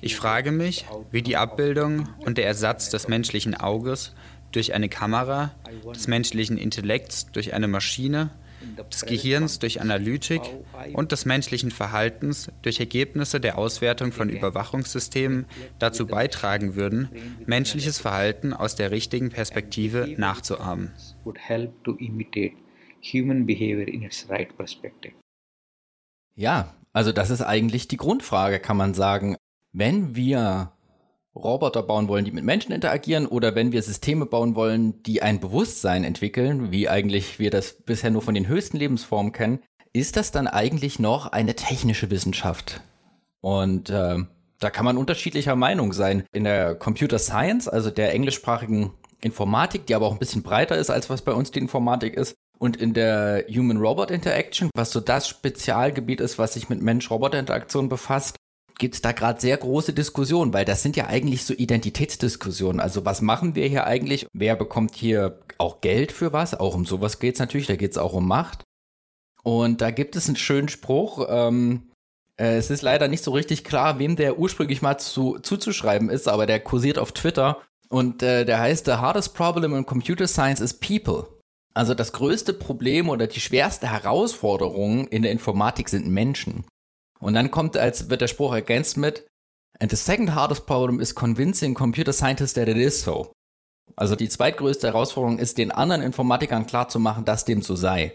Ich 0.01 0.17
frage 0.17 0.53
mich, 0.53 0.87
wie 1.11 1.23
die 1.23 1.37
Abbildung 1.37 2.09
und 2.19 2.39
der 2.39 2.47
Ersatz 2.47 2.91
des 2.91 3.09
menschlichen 3.09 3.55
Auges 3.55 4.13
durch 4.53 4.73
eine 4.73 4.89
Kamera, 4.89 5.53
des 5.95 6.07
menschlichen 6.07 6.57
Intellekts 6.57 7.31
durch 7.33 7.53
eine 7.53 7.69
Maschine, 7.69 8.31
des 8.93 9.07
Gehirns 9.07 9.59
durch 9.59 9.81
Analytik 9.81 10.41
und 10.93 11.13
des 11.13 11.25
menschlichen 11.25 11.71
Verhaltens 11.71 12.51
durch 12.63 12.81
Ergebnisse 12.81 13.41
der 13.41 13.59
Auswertung 13.59 14.13
von 14.13 14.29
Überwachungssystemen 14.29 15.47
dazu 15.79 16.07
beitragen 16.07 16.75
würden, 16.75 17.09
menschliches 17.47 17.99
Verhalten 17.99 18.53
aus 18.53 18.77
der 18.77 18.91
richtigen 18.91 19.31
Perspektive 19.31 20.15
nachzuahmen. 20.17 20.93
Ja, 26.37 26.75
also 26.93 27.13
das 27.13 27.31
ist 27.31 27.43
eigentlich 27.43 27.89
die 27.89 27.97
Grundfrage, 27.97 28.61
kann 28.61 28.77
man 28.77 28.95
sagen. 28.95 29.37
Wenn 29.73 30.15
wir 30.15 30.73
Roboter 31.37 31.83
bauen 31.83 32.09
wollen, 32.09 32.25
die 32.25 32.33
mit 32.33 32.45
Menschen 32.45 32.73
interagieren, 32.73 33.27
oder 33.27 33.55
wenn 33.55 33.73
wir 33.73 33.83
Systeme 33.83 34.27
bauen 34.27 34.55
wollen, 34.55 35.03
die 35.03 35.23
ein 35.23 35.41
Bewusstsein 35.41 36.05
entwickeln, 36.05 36.71
wie 36.71 36.89
eigentlich 36.89 37.39
wir 37.39 37.51
das 37.51 37.73
bisher 37.83 38.11
nur 38.11 38.23
von 38.23 38.35
den 38.35 38.47
höchsten 38.47 38.77
Lebensformen 38.77 39.33
kennen, 39.33 39.61
ist 39.93 40.17
das 40.17 40.31
dann 40.31 40.47
eigentlich 40.47 40.99
noch 40.99 41.27
eine 41.27 41.55
technische 41.55 42.11
Wissenschaft? 42.11 42.83
Und 43.41 43.91
äh, 43.91 44.19
da 44.59 44.71
kann 44.71 44.85
man 44.85 44.97
unterschiedlicher 44.97 45.57
Meinung 45.57 45.93
sein. 45.93 46.25
In 46.33 46.45
der 46.45 46.75
Computer 46.75 47.19
Science, 47.19 47.69
also 47.69 47.91
der 47.91 48.15
englischsprachigen 48.15 48.93
Informatik, 49.21 49.87
die 49.87 49.95
aber 49.95 50.07
auch 50.07 50.13
ein 50.13 50.19
bisschen 50.19 50.43
breiter 50.43 50.77
ist, 50.77 50.91
als 50.91 51.11
was 51.11 51.23
bei 51.23 51.33
uns 51.33 51.51
die 51.51 51.59
Informatik 51.59 52.15
ist, 52.15 52.35
und 52.59 52.77
in 52.77 52.95
der 52.95 53.45
Human-Robot 53.49 54.11
Interaction, 54.11 54.71
was 54.75 54.91
so 54.91 55.01
das 55.01 55.29
Spezialgebiet 55.29 56.21
ist, 56.21 56.39
was 56.39 56.55
sich 56.55 56.69
mit 56.69 56.81
Mensch-Roboter-Interaktion 56.81 57.89
befasst, 57.89 58.37
gibt 58.79 58.95
es 58.97 59.03
da 59.03 59.13
gerade 59.13 59.41
sehr 59.41 59.57
große 59.57 59.93
Diskussionen, 59.93 60.53
weil 60.53 60.65
das 60.65 60.83
sind 60.83 60.97
ja 60.97 61.07
eigentlich 61.07 61.45
so 61.45 61.55
Identitätsdiskussionen. 61.55 62.81
Also 62.81 63.05
was 63.05 63.23
machen 63.23 63.55
wir 63.55 63.67
hier 63.69 63.87
eigentlich? 63.87 64.27
Wer 64.33 64.57
bekommt 64.57 64.95
hier 64.95 65.41
auch 65.59 65.81
Geld 65.81 66.13
für 66.13 66.33
was? 66.33 66.55
Auch 66.55 66.75
um 66.75 66.85
sowas 66.85 67.19
geht 67.19 67.35
es 67.35 67.41
natürlich, 67.41 67.67
da 67.67 67.77
geht 67.77 67.93
es 67.93 67.99
auch 67.99 68.13
um 68.13 68.27
Macht. 68.27 68.65
Und 69.43 69.81
da 69.81 69.91
gibt 69.91 70.17
es 70.17 70.27
einen 70.27 70.37
schönen 70.37 70.69
Spruch, 70.69 71.27
ähm, 71.29 71.91
äh, 72.37 72.57
es 72.57 72.71
ist 72.71 72.83
leider 72.83 73.09
nicht 73.09 73.23
so 73.23 73.33
richtig 73.33 73.65
klar, 73.65 73.99
wem 73.99 74.17
der 74.17 74.39
ursprünglich 74.39 74.83
mal 74.83 74.99
zu, 74.99 75.39
zuzuschreiben 75.39 76.11
ist, 76.11 76.29
aber 76.29 76.47
der 76.47 76.61
kursiert 76.61 76.99
auf 76.99 77.13
Twitter 77.13 77.61
Und 77.89 78.23
äh, 78.23 78.45
der 78.45 78.59
heißt 78.59 78.87
The 78.87 78.95
Hardest 78.95 79.35
Problem 79.35 79.75
in 79.75 79.87
Computer 79.87 80.27
Science 80.27 80.61
is 80.61 80.75
People. 80.75 81.29
Also 81.75 81.95
das 81.95 82.13
größte 82.13 82.53
Problem 82.53 83.09
oder 83.09 83.27
die 83.27 83.41
schwerste 83.41 83.91
Herausforderung 83.91 85.07
in 85.09 85.23
der 85.23 85.33
Informatik 85.33 85.89
sind 85.89 86.09
Menschen. 86.09 86.65
Und 87.25 87.33
dann 87.33 87.51
kommt, 87.51 87.79
als 87.79 88.11
wird 88.11 88.21
der 88.21 88.29
Spruch 88.29 88.53
ergänzt 88.53 88.99
mit, 88.99 89.27
and 89.81 89.91
the 89.91 89.97
second 89.97 90.35
hardest 90.35 90.67
problem 90.67 91.01
is 91.01 91.15
convincing 91.15 91.73
computer 91.73 92.13
scientists 92.13 92.53
that 92.53 92.69
it 92.69 92.77
is 92.77 93.01
so. 93.01 93.33
Also 93.97 94.15
die 94.15 94.29
zweitgrößte 94.29 94.89
Herausforderung 94.89 95.39
ist, 95.39 95.57
den 95.57 95.71
anderen 95.71 96.03
Informatikern 96.03 96.67
klarzumachen, 96.67 97.25
dass 97.25 97.47
dem 97.47 97.63
so 97.63 97.77
sei. 97.77 98.13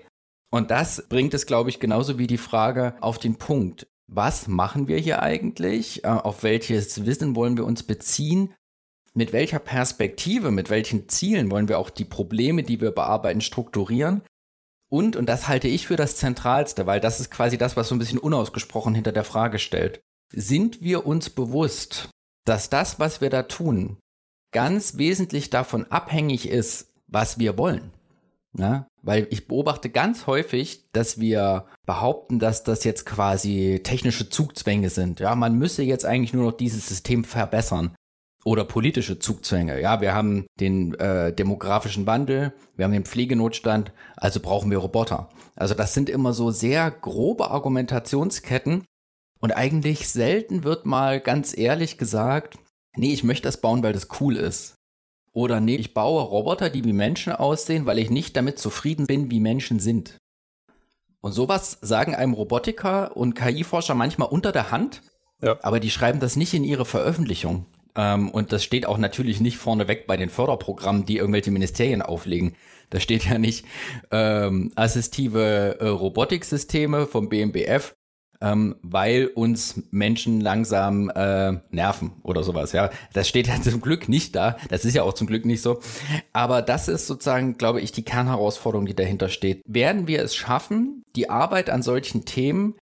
Und 0.52 0.70
das 0.70 1.08
bringt 1.10 1.34
es, 1.34 1.48
glaube 1.48 1.72
ich, 1.72 1.80
genauso 1.80 2.20
wie 2.20 2.28
die 2.28 2.38
Frage 2.38 2.94
auf 3.02 3.18
den 3.18 3.38
Punkt. 3.38 3.88
Was 4.06 4.48
machen 4.48 4.88
wir 4.88 4.98
hier 4.98 5.24
eigentlich? 5.24 6.04
Äh, 6.04 6.10
auf 6.10 6.44
welches 6.44 7.08
Wissen 7.08 7.36
wollen 7.36 7.58
wir 7.58 7.66
uns 7.66 7.82
beziehen? 7.82 8.54
Mit 9.16 9.34
welcher 9.34 9.60
Perspektive, 9.60 10.52
mit 10.52 10.70
welchen 10.70 11.10
Zielen 11.10 11.50
wollen 11.50 11.68
wir 11.68 11.80
auch 11.80 11.90
die 11.90 12.06
Probleme, 12.06 12.62
die 12.62 12.80
wir 12.80 12.92
bearbeiten, 12.92 13.42
strukturieren? 13.42 14.22
Und, 14.90 15.16
und 15.16 15.28
das 15.28 15.48
halte 15.48 15.68
ich 15.68 15.88
für 15.88 15.96
das 15.96 16.16
Zentralste, 16.16 16.88
weil 16.88 17.00
das 17.00 17.20
ist 17.20 17.30
quasi 17.30 17.58
das, 17.58 17.78
was 17.78 17.88
so 17.88 17.96
ein 17.96 18.00
bisschen 18.00 18.20
unausgesprochen 18.20 18.96
hinter 18.96 19.12
der 19.12 19.24
Frage 19.24 19.60
stellt. 19.60 20.02
Sind 20.34 20.82
wir 20.82 21.06
uns 21.06 21.30
bewusst, 21.30 22.10
dass 22.46 22.70
das, 22.70 23.00
was 23.00 23.22
wir 23.22 23.30
da 23.30 23.44
tun, 23.44 23.98
ganz 24.52 24.98
wesentlich 24.98 25.50
davon 25.50 25.86
abhängig 25.92 26.50
ist, 26.50 26.92
was 27.08 27.38
wir 27.38 27.58
wollen? 27.58 27.92
Ja, 28.58 28.88
weil 29.04 29.28
ich 29.30 29.48
beobachte 29.48 29.92
ganz 29.92 30.26
häufig, 30.26 30.90
dass 30.92 31.20
wir 31.20 31.68
behaupten, 31.86 32.40
dass 32.40 32.64
das 32.64 32.84
jetzt 32.84 33.06
quasi 33.06 33.82
technische 33.84 34.30
Zugzwänge 34.30 34.90
sind. 34.90 35.20
Ja, 35.20 35.36
man 35.36 35.56
müsse 35.56 35.84
jetzt 35.84 36.04
eigentlich 36.04 36.34
nur 36.34 36.46
noch 36.46 36.58
dieses 36.58 36.88
System 36.88 37.24
verbessern. 37.24 37.96
Oder 38.46 38.64
politische 38.64 39.20
Zugzwänge. 39.20 39.82
Ja, 39.82 40.00
wir 40.00 40.14
haben 40.14 40.46
den 40.60 40.94
äh, 40.96 41.34
demografischen 41.34 42.08
Wandel, 42.08 42.54
wir 42.78 42.86
haben 42.86 42.94
den 42.94 43.06
Pflegenotstand, 43.06 43.92
also 44.16 44.40
brauchen 44.40 44.72
wir 44.72 44.78
Roboter. 44.78 45.30
Also 45.56 45.74
das 45.74 45.94
sind 45.94 46.10
immer 46.10 46.32
so 46.32 46.50
sehr 46.52 46.90
grobe 46.90 47.52
Argumentationsketten. 47.52 48.86
Und 49.42 49.52
eigentlich 49.52 50.08
selten 50.08 50.64
wird 50.64 50.86
mal 50.86 51.20
ganz 51.20 51.58
ehrlich 51.58 51.98
gesagt, 51.98 52.58
nee, 52.96 53.14
ich 53.14 53.24
möchte 53.24 53.48
das 53.48 53.62
bauen, 53.62 53.84
weil 53.84 53.94
das 53.94 54.08
cool 54.20 54.36
ist. 54.36 54.76
Oder 55.32 55.60
nee, 55.60 55.76
ich 55.76 55.94
baue 55.94 56.22
Roboter, 56.24 56.70
die 56.70 56.84
wie 56.84 56.94
Menschen 56.94 57.34
aussehen, 57.34 57.86
weil 57.86 58.00
ich 58.00 58.10
nicht 58.10 58.36
damit 58.36 58.58
zufrieden 58.58 59.06
bin, 59.06 59.32
wie 59.32 59.40
Menschen 59.40 59.80
sind. 59.80 60.18
Und 61.22 61.34
sowas 61.34 61.78
sagen 61.82 62.16
einem 62.16 62.34
Robotiker 62.34 63.16
und 63.16 63.36
KI-Forscher 63.36 63.94
manchmal 63.94 64.30
unter 64.30 64.52
der 64.52 64.72
Hand, 64.72 65.02
ja. 65.42 65.58
aber 65.62 65.80
die 65.80 65.92
schreiben 65.92 66.20
das 66.20 66.36
nicht 66.36 66.54
in 66.54 66.64
ihre 66.64 66.86
Veröffentlichung. 66.86 67.66
Ähm, 68.00 68.30
und 68.30 68.54
das 68.54 68.64
steht 68.64 68.86
auch 68.86 68.98
natürlich 68.98 69.42
nicht 69.42 69.58
vorneweg 69.58 70.08
bei 70.08 70.16
den 70.16 70.30
Förderprogrammen, 70.30 71.06
die 71.06 71.18
irgendwelche 71.18 71.52
Ministerien 71.52 72.02
auflegen. 72.02 72.56
Da 72.90 73.02
steht 73.02 73.26
ja 73.26 73.38
nicht 73.38 73.66
ähm, 74.10 74.72
assistive 74.76 75.78
äh, 75.80 75.88
Robotiksysteme 75.88 77.06
vom 77.06 77.28
BMBF 77.28 77.96
ähm, 78.42 78.78
weil 78.82 79.28
uns 79.28 79.84
Menschen 79.92 80.40
langsam 80.40 81.10
äh, 81.10 81.60
nerven 81.72 82.14
oder 82.24 82.42
sowas. 82.42 82.72
Ja, 82.72 82.90
das 83.12 83.28
steht 83.28 83.48
ja 83.48 83.62
zum 83.62 83.82
Glück 83.82 84.08
nicht 84.08 84.34
da. 84.34 84.56
Das 84.70 84.86
ist 84.86 84.94
ja 84.94 85.04
auch 85.04 85.14
zum 85.14 85.28
Glück 85.28 85.46
nicht 85.46 85.62
so. 85.62 85.82
Aber 86.32 86.62
das 86.62 86.88
ist 86.88 87.06
sozusagen, 87.06 87.58
glaube 87.58 87.82
ich, 87.82 87.92
die 87.92 88.04
Kernherausforderung, 88.04 88.86
die 88.86 88.96
dahinter 88.96 89.28
steht. 89.28 89.62
Werden 89.68 90.08
wir 90.08 90.24
es 90.24 90.38
schaffen, 90.38 91.04
die 91.18 91.30
Arbeit 91.30 91.70
an 91.70 91.82
solchen 91.82 92.24
Themen 92.24 92.76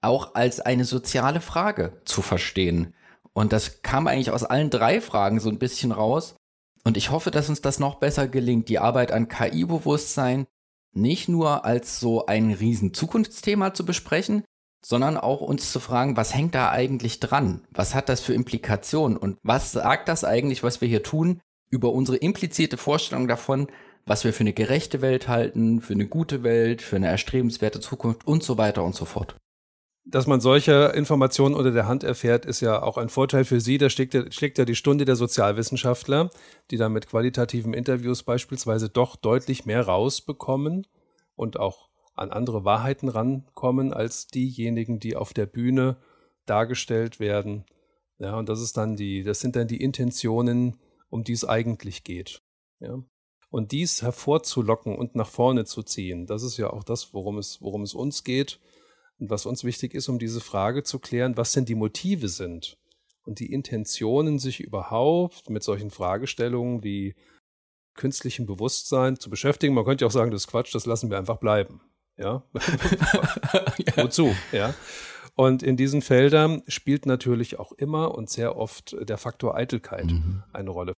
auch 0.00 0.34
als 0.34 0.60
eine 0.60 0.86
soziale 0.86 1.42
Frage 1.42 2.00
zu 2.06 2.22
verstehen? 2.22 2.94
Und 3.34 3.52
das 3.52 3.82
kam 3.82 4.06
eigentlich 4.06 4.30
aus 4.30 4.44
allen 4.44 4.70
drei 4.70 5.00
Fragen 5.00 5.40
so 5.40 5.48
ein 5.48 5.58
bisschen 5.58 5.92
raus. 5.92 6.36
Und 6.84 6.96
ich 6.96 7.10
hoffe, 7.10 7.30
dass 7.30 7.48
uns 7.48 7.60
das 7.60 7.78
noch 7.78 7.96
besser 7.96 8.28
gelingt, 8.28 8.68
die 8.68 8.78
Arbeit 8.78 9.12
an 9.12 9.28
KI-Bewusstsein 9.28 10.46
nicht 10.94 11.28
nur 11.28 11.64
als 11.64 12.00
so 12.00 12.26
ein 12.26 12.52
riesen 12.52 12.92
Zukunftsthema 12.92 13.72
zu 13.72 13.86
besprechen, 13.86 14.44
sondern 14.84 15.16
auch 15.16 15.40
uns 15.40 15.72
zu 15.72 15.80
fragen, 15.80 16.16
was 16.16 16.34
hängt 16.34 16.54
da 16.54 16.70
eigentlich 16.70 17.20
dran? 17.20 17.64
Was 17.70 17.94
hat 17.94 18.08
das 18.08 18.20
für 18.20 18.34
Implikationen? 18.34 19.16
Und 19.16 19.38
was 19.42 19.72
sagt 19.72 20.08
das 20.08 20.24
eigentlich, 20.24 20.62
was 20.62 20.80
wir 20.80 20.88
hier 20.88 21.02
tun, 21.02 21.40
über 21.70 21.92
unsere 21.92 22.18
implizite 22.18 22.76
Vorstellung 22.76 23.28
davon, 23.28 23.68
was 24.04 24.24
wir 24.24 24.32
für 24.32 24.40
eine 24.40 24.52
gerechte 24.52 25.00
Welt 25.00 25.28
halten, 25.28 25.80
für 25.80 25.94
eine 25.94 26.06
gute 26.06 26.42
Welt, 26.42 26.82
für 26.82 26.96
eine 26.96 27.08
erstrebenswerte 27.08 27.80
Zukunft 27.80 28.26
und 28.26 28.42
so 28.42 28.58
weiter 28.58 28.82
und 28.84 28.94
so 28.94 29.04
fort. 29.04 29.36
Dass 30.04 30.26
man 30.26 30.40
solche 30.40 30.92
Informationen 30.96 31.54
unter 31.54 31.70
der 31.70 31.86
Hand 31.86 32.02
erfährt, 32.02 32.44
ist 32.44 32.60
ja 32.60 32.82
auch 32.82 32.98
ein 32.98 33.08
Vorteil 33.08 33.44
für 33.44 33.60
Sie. 33.60 33.78
Da 33.78 33.88
schlägt 33.88 34.14
ja, 34.14 34.30
schlägt 34.32 34.58
ja 34.58 34.64
die 34.64 34.74
Stunde 34.74 35.04
der 35.04 35.14
Sozialwissenschaftler, 35.14 36.30
die 36.70 36.76
dann 36.76 36.92
mit 36.92 37.06
qualitativen 37.06 37.72
Interviews 37.72 38.24
beispielsweise 38.24 38.88
doch 38.88 39.14
deutlich 39.14 39.64
mehr 39.64 39.82
rausbekommen 39.82 40.88
und 41.36 41.58
auch 41.58 41.88
an 42.14 42.30
andere 42.30 42.64
Wahrheiten 42.64 43.08
rankommen 43.08 43.92
als 43.92 44.26
diejenigen, 44.26 44.98
die 44.98 45.14
auf 45.14 45.32
der 45.34 45.46
Bühne 45.46 45.96
dargestellt 46.46 47.20
werden. 47.20 47.64
Ja, 48.18 48.36
und 48.36 48.48
das 48.48 48.60
ist 48.60 48.76
dann 48.76 48.96
die, 48.96 49.22
das 49.22 49.40
sind 49.40 49.54
dann 49.54 49.68
die 49.68 49.80
Intentionen, 49.80 50.78
um 51.10 51.22
die 51.22 51.32
es 51.32 51.44
eigentlich 51.44 52.02
geht. 52.02 52.42
Ja. 52.80 53.02
Und 53.50 53.70
dies 53.70 54.02
hervorzulocken 54.02 54.96
und 54.96 55.14
nach 55.14 55.28
vorne 55.28 55.64
zu 55.64 55.82
ziehen, 55.82 56.26
das 56.26 56.42
ist 56.42 56.56
ja 56.56 56.70
auch 56.70 56.82
das, 56.82 57.14
worum 57.14 57.38
es, 57.38 57.62
worum 57.62 57.82
es 57.82 57.94
uns 57.94 58.24
geht 58.24 58.58
und 59.22 59.30
was 59.30 59.46
uns 59.46 59.62
wichtig 59.62 59.94
ist, 59.94 60.08
um 60.08 60.18
diese 60.18 60.40
Frage 60.40 60.82
zu 60.82 60.98
klären, 60.98 61.36
was 61.36 61.52
denn 61.52 61.64
die 61.64 61.76
Motive 61.76 62.26
sind 62.26 62.76
und 63.24 63.38
die 63.38 63.52
Intentionen, 63.52 64.40
sich 64.40 64.58
überhaupt 64.58 65.48
mit 65.48 65.62
solchen 65.62 65.92
Fragestellungen 65.92 66.82
wie 66.82 67.14
künstlichem 67.94 68.46
Bewusstsein 68.46 69.16
zu 69.16 69.30
beschäftigen. 69.30 69.74
Man 69.74 69.84
könnte 69.84 70.02
ja 70.02 70.08
auch 70.08 70.12
sagen, 70.12 70.32
das 70.32 70.42
ist 70.42 70.48
Quatsch, 70.48 70.74
das 70.74 70.86
lassen 70.86 71.08
wir 71.08 71.18
einfach 71.18 71.38
bleiben. 71.38 71.80
Ja. 72.16 72.42
ja. 73.78 73.96
Wozu? 74.04 74.34
Ja. 74.50 74.74
Und 75.36 75.62
in 75.62 75.76
diesen 75.76 76.02
Feldern 76.02 76.64
spielt 76.66 77.06
natürlich 77.06 77.60
auch 77.60 77.70
immer 77.70 78.16
und 78.16 78.28
sehr 78.28 78.56
oft 78.56 78.96
der 79.08 79.18
Faktor 79.18 79.54
Eitelkeit 79.54 80.06
mhm. 80.06 80.42
eine 80.52 80.70
Rolle. 80.70 80.94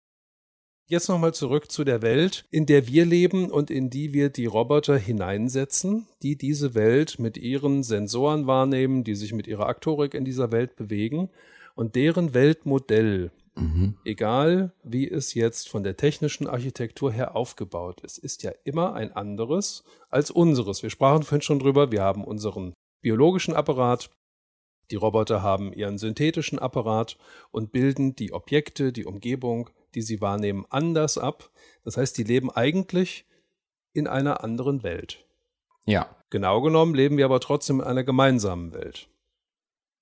Jetzt 0.86 1.08
nochmal 1.08 1.32
zurück 1.32 1.70
zu 1.70 1.82
der 1.84 2.02
Welt, 2.02 2.44
in 2.50 2.66
der 2.66 2.86
wir 2.86 3.06
leben 3.06 3.50
und 3.50 3.70
in 3.70 3.88
die 3.88 4.12
wir 4.12 4.28
die 4.28 4.46
Roboter 4.46 4.98
hineinsetzen, 4.98 6.06
die 6.22 6.36
diese 6.36 6.74
Welt 6.74 7.18
mit 7.18 7.38
ihren 7.38 7.82
Sensoren 7.82 8.46
wahrnehmen, 8.46 9.02
die 9.02 9.14
sich 9.14 9.32
mit 9.32 9.46
ihrer 9.46 9.66
Aktorik 9.66 10.12
in 10.14 10.24
dieser 10.24 10.52
Welt 10.52 10.76
bewegen 10.76 11.30
und 11.74 11.94
deren 11.94 12.34
Weltmodell 12.34 13.30
Mhm. 13.56 13.96
Egal, 14.04 14.72
wie 14.82 15.08
es 15.08 15.34
jetzt 15.34 15.68
von 15.68 15.84
der 15.84 15.96
technischen 15.96 16.46
Architektur 16.46 17.12
her 17.12 17.36
aufgebaut 17.36 18.00
ist, 18.00 18.18
ist 18.18 18.42
ja 18.42 18.52
immer 18.64 18.94
ein 18.94 19.12
anderes 19.12 19.84
als 20.10 20.30
unseres. 20.30 20.82
Wir 20.82 20.90
sprachen 20.90 21.22
vorhin 21.22 21.42
schon 21.42 21.60
drüber, 21.60 21.92
wir 21.92 22.02
haben 22.02 22.24
unseren 22.24 22.74
biologischen 23.00 23.54
Apparat, 23.54 24.10
die 24.90 24.96
Roboter 24.96 25.42
haben 25.42 25.72
ihren 25.72 25.98
synthetischen 25.98 26.58
Apparat 26.58 27.16
und 27.52 27.72
bilden 27.72 28.16
die 28.16 28.32
Objekte, 28.32 28.92
die 28.92 29.06
Umgebung, 29.06 29.70
die 29.94 30.02
sie 30.02 30.20
wahrnehmen, 30.20 30.66
anders 30.70 31.18
ab. 31.18 31.50
Das 31.84 31.96
heißt, 31.96 32.16
die 32.18 32.24
leben 32.24 32.50
eigentlich 32.50 33.26
in 33.92 34.06
einer 34.06 34.42
anderen 34.42 34.82
Welt. 34.82 35.24
Ja. 35.86 36.14
Genau 36.30 36.60
genommen 36.62 36.94
leben 36.94 37.16
wir 37.16 37.24
aber 37.26 37.40
trotzdem 37.40 37.80
in 37.80 37.86
einer 37.86 38.04
gemeinsamen 38.04 38.72
Welt. 38.72 39.08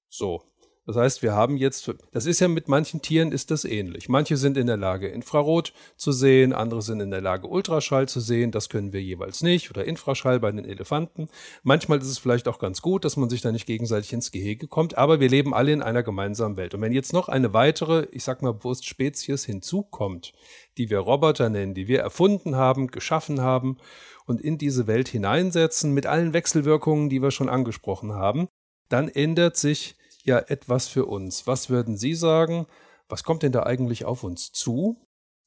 So, 0.08 0.42
das 0.84 0.96
heißt, 0.96 1.22
wir 1.22 1.32
haben 1.32 1.56
jetzt, 1.56 1.92
das 2.10 2.26
ist 2.26 2.40
ja 2.40 2.48
mit 2.48 2.66
manchen 2.66 3.02
Tieren 3.02 3.30
ist 3.30 3.52
das 3.52 3.64
ähnlich. 3.64 4.08
Manche 4.08 4.36
sind 4.36 4.56
in 4.56 4.66
der 4.66 4.76
Lage, 4.76 5.06
Infrarot 5.06 5.72
zu 5.96 6.10
sehen, 6.10 6.52
andere 6.52 6.82
sind 6.82 6.98
in 6.98 7.12
der 7.12 7.20
Lage, 7.20 7.46
Ultraschall 7.46 8.08
zu 8.08 8.18
sehen. 8.18 8.50
Das 8.50 8.68
können 8.68 8.92
wir 8.92 9.00
jeweils 9.00 9.42
nicht. 9.42 9.70
Oder 9.70 9.84
Infraschall 9.84 10.40
bei 10.40 10.50
den 10.50 10.64
Elefanten. 10.64 11.28
Manchmal 11.62 11.98
ist 11.98 12.08
es 12.08 12.18
vielleicht 12.18 12.48
auch 12.48 12.58
ganz 12.58 12.82
gut, 12.82 13.04
dass 13.04 13.16
man 13.16 13.30
sich 13.30 13.40
da 13.40 13.52
nicht 13.52 13.66
gegenseitig 13.66 14.12
ins 14.12 14.32
Gehege 14.32 14.66
kommt. 14.66 14.98
Aber 14.98 15.20
wir 15.20 15.28
leben 15.28 15.54
alle 15.54 15.72
in 15.72 15.82
einer 15.82 16.02
gemeinsamen 16.02 16.56
Welt. 16.56 16.74
Und 16.74 16.80
wenn 16.80 16.92
jetzt 16.92 17.12
noch 17.12 17.28
eine 17.28 17.54
weitere, 17.54 18.08
ich 18.10 18.24
sag 18.24 18.42
mal 18.42 18.52
bewusst 18.52 18.84
Spezies 18.84 19.44
hinzukommt, 19.44 20.32
die 20.78 20.90
wir 20.90 20.98
Roboter 20.98 21.48
nennen, 21.48 21.74
die 21.74 21.86
wir 21.86 22.00
erfunden 22.00 22.56
haben, 22.56 22.88
geschaffen 22.88 23.40
haben 23.40 23.76
und 24.26 24.40
in 24.40 24.58
diese 24.58 24.88
Welt 24.88 25.08
hineinsetzen 25.08 25.94
mit 25.94 26.06
allen 26.06 26.32
Wechselwirkungen, 26.32 27.08
die 27.08 27.22
wir 27.22 27.30
schon 27.30 27.48
angesprochen 27.48 28.14
haben, 28.14 28.48
dann 28.88 29.08
ändert 29.08 29.56
sich 29.56 29.96
ja 30.24 30.38
etwas 30.38 30.88
für 30.88 31.06
uns. 31.06 31.46
Was 31.46 31.70
würden 31.70 31.96
Sie 31.96 32.14
sagen? 32.14 32.66
Was 33.08 33.24
kommt 33.24 33.42
denn 33.42 33.52
da 33.52 33.64
eigentlich 33.64 34.04
auf 34.04 34.24
uns 34.24 34.52
zu? 34.52 34.96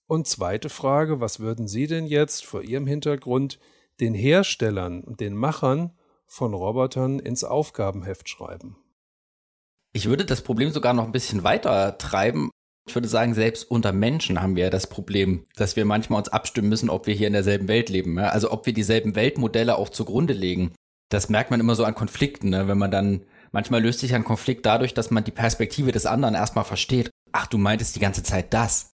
Und 0.08 0.28
zweite 0.28 0.70
Frage, 0.70 1.20
was 1.20 1.40
würden 1.40 1.68
Sie 1.68 1.88
denn 1.88 2.06
jetzt 2.06 2.46
vor 2.46 2.62
Ihrem 2.62 2.86
Hintergrund 2.86 3.60
den 4.00 4.14
Herstellern 4.14 5.04
und 5.04 5.20
den 5.20 5.36
Machern 5.36 5.98
von 6.28 6.54
Robotern 6.54 7.20
ins 7.20 7.44
Aufgabenheft 7.44 8.30
schreiben? 8.30 8.78
Ich 9.94 10.08
würde 10.08 10.26
das 10.26 10.42
Problem 10.42 10.72
sogar 10.72 10.94
noch 10.94 11.06
ein 11.06 11.12
bisschen 11.12 11.44
weiter 11.44 11.98
treiben. 11.98 12.52
Ich 12.88 12.94
würde 12.94 13.08
sagen, 13.08 13.34
selbst 13.34 13.64
unter 13.72 13.94
Menschen 13.94 14.42
haben 14.42 14.56
wir 14.56 14.70
das 14.70 14.88
Problem, 14.88 15.48
dass 15.56 15.76
wir 15.76 15.86
manchmal 15.86 16.20
uns 16.20 16.30
abstimmen 16.30 16.70
müssen, 16.70 16.90
ob 16.90 17.08
wir 17.08 17.16
hier 17.16 17.28
in 17.28 17.34
derselben 17.34 17.68
Welt 17.68 17.90
leben. 17.90 18.20
Also 18.20 18.52
ob 18.52 18.66
wir 18.66 18.74
dieselben 18.74 19.16
Weltmodelle 19.16 19.78
auch 19.78 19.90
zugrunde 19.90 20.34
legen. 20.34 20.74
Das 21.10 21.30
merkt 21.30 21.50
man 21.50 21.60
immer 21.60 21.76
so 21.76 21.84
an 21.84 21.96
Konflikten, 21.96 22.50
ne? 22.50 22.68
wenn 22.68 22.78
man 22.78 22.92
dann 22.92 23.26
Manchmal 23.56 23.82
löst 23.82 24.02
sich 24.02 24.14
ein 24.14 24.26
Konflikt 24.26 24.66
dadurch, 24.66 24.94
dass 24.94 25.12
man 25.12 25.24
die 25.24 25.32
Perspektive 25.32 25.94
des 25.94 26.06
anderen 26.06 26.36
erstmal 26.36 26.66
versteht. 26.66 27.10
Ach, 27.32 27.48
du 27.48 27.58
meintest 27.58 27.96
die 27.96 28.02
ganze 28.02 28.22
Zeit 28.22 28.54
das. 28.54 28.92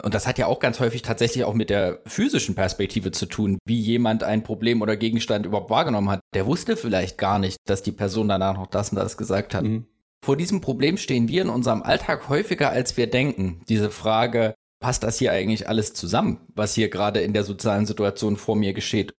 Und 0.00 0.14
das 0.14 0.28
hat 0.28 0.38
ja 0.38 0.46
auch 0.46 0.60
ganz 0.60 0.78
häufig 0.78 1.02
tatsächlich 1.02 1.42
auch 1.42 1.54
mit 1.54 1.68
der 1.68 1.98
physischen 2.06 2.54
Perspektive 2.54 3.10
zu 3.10 3.26
tun, 3.26 3.58
wie 3.64 3.80
jemand 3.80 4.22
ein 4.22 4.44
Problem 4.44 4.82
oder 4.82 4.96
Gegenstand 4.96 5.46
überhaupt 5.46 5.68
wahrgenommen 5.68 6.10
hat. 6.10 6.20
Der 6.32 6.46
wusste 6.46 6.76
vielleicht 6.76 7.18
gar 7.18 7.40
nicht, 7.40 7.56
dass 7.66 7.82
die 7.82 7.90
Person 7.90 8.28
danach 8.28 8.54
noch 8.54 8.68
das 8.68 8.90
und 8.90 8.98
das 9.00 9.16
gesagt 9.16 9.52
hat. 9.52 9.64
Mhm. 9.64 9.88
Vor 10.24 10.36
diesem 10.36 10.60
Problem 10.60 10.96
stehen 10.96 11.26
wir 11.26 11.42
in 11.42 11.48
unserem 11.48 11.82
Alltag 11.82 12.28
häufiger, 12.28 12.70
als 12.70 12.96
wir 12.96 13.10
denken. 13.10 13.62
Diese 13.68 13.90
Frage, 13.90 14.54
passt 14.78 15.02
das 15.02 15.18
hier 15.18 15.32
eigentlich 15.32 15.68
alles 15.68 15.92
zusammen, 15.92 16.38
was 16.54 16.74
hier 16.74 16.88
gerade 16.88 17.18
in 17.18 17.32
der 17.32 17.42
sozialen 17.42 17.86
Situation 17.86 18.36
vor 18.36 18.54
mir 18.54 18.74
geschieht? 18.74 19.12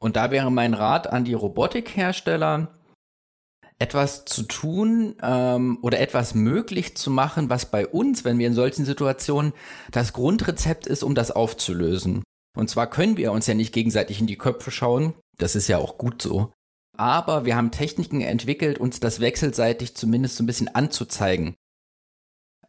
Und 0.00 0.16
da 0.16 0.32
wäre 0.32 0.50
mein 0.50 0.74
Rat 0.74 1.06
an 1.06 1.24
die 1.24 1.34
Robotikhersteller, 1.34 2.77
etwas 3.78 4.24
zu 4.24 4.42
tun 4.42 5.14
ähm, 5.22 5.78
oder 5.82 6.00
etwas 6.00 6.34
möglich 6.34 6.96
zu 6.96 7.10
machen, 7.10 7.48
was 7.48 7.70
bei 7.70 7.86
uns, 7.86 8.24
wenn 8.24 8.38
wir 8.38 8.48
in 8.48 8.54
solchen 8.54 8.84
Situationen 8.84 9.52
das 9.92 10.12
Grundrezept 10.12 10.86
ist, 10.86 11.04
um 11.04 11.14
das 11.14 11.30
aufzulösen. 11.30 12.24
Und 12.56 12.68
zwar 12.68 12.90
können 12.90 13.16
wir 13.16 13.30
uns 13.30 13.46
ja 13.46 13.54
nicht 13.54 13.72
gegenseitig 13.72 14.20
in 14.20 14.26
die 14.26 14.38
Köpfe 14.38 14.72
schauen, 14.72 15.14
das 15.36 15.54
ist 15.54 15.68
ja 15.68 15.78
auch 15.78 15.96
gut 15.96 16.20
so. 16.22 16.52
Aber 16.96 17.44
wir 17.44 17.54
haben 17.54 17.70
Techniken 17.70 18.20
entwickelt, 18.20 18.78
uns 18.78 18.98
das 18.98 19.20
wechselseitig 19.20 19.94
zumindest 19.94 20.36
so 20.36 20.42
ein 20.42 20.46
bisschen 20.46 20.74
anzuzeigen. 20.74 21.54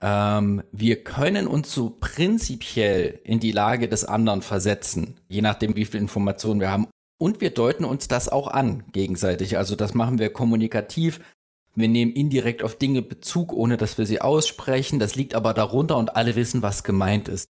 Ähm, 0.01 0.64
wir 0.72 1.03
können 1.03 1.47
uns 1.47 1.74
so 1.74 1.89
prinzipiell 1.89 3.20
in 3.24 3.39
die 3.39 3.51
Lage 3.51 3.89
des 3.89 4.05
anderen 4.05 4.43
versetzen, 4.43 5.20
je 5.28 5.41
nachdem, 5.41 5.76
wie 5.76 5.86
viel 5.86 5.99
Informationen 5.99 6.62
wir 6.62 6.72
haben. 6.72 6.88
Und 7.20 7.41
wir 7.41 7.51
deuten 7.51 7.86
uns 7.86 8.07
das 8.07 8.30
auch 8.30 8.47
an 8.47 8.86
gegenseitig. 8.93 9.57
Also 9.57 9.76
das 9.76 9.93
machen 9.93 10.17
wir 10.17 10.32
kommunikativ. 10.32 11.20
Wir 11.76 11.89
nehmen 11.89 12.13
indirekt 12.13 12.63
auf 12.63 12.76
Dinge 12.76 13.01
Bezug, 13.01 13.53
ohne 13.53 13.78
dass 13.78 13.97
wir 13.97 14.05
sie 14.05 14.22
aussprechen. 14.22 14.99
Das 14.99 15.15
liegt 15.15 15.36
aber 15.36 15.53
darunter 15.53 15.97
und 15.97 16.15
alle 16.15 16.36
wissen, 16.36 16.61
was 16.61 16.84
gemeint 16.84 17.28
ist. 17.28 17.49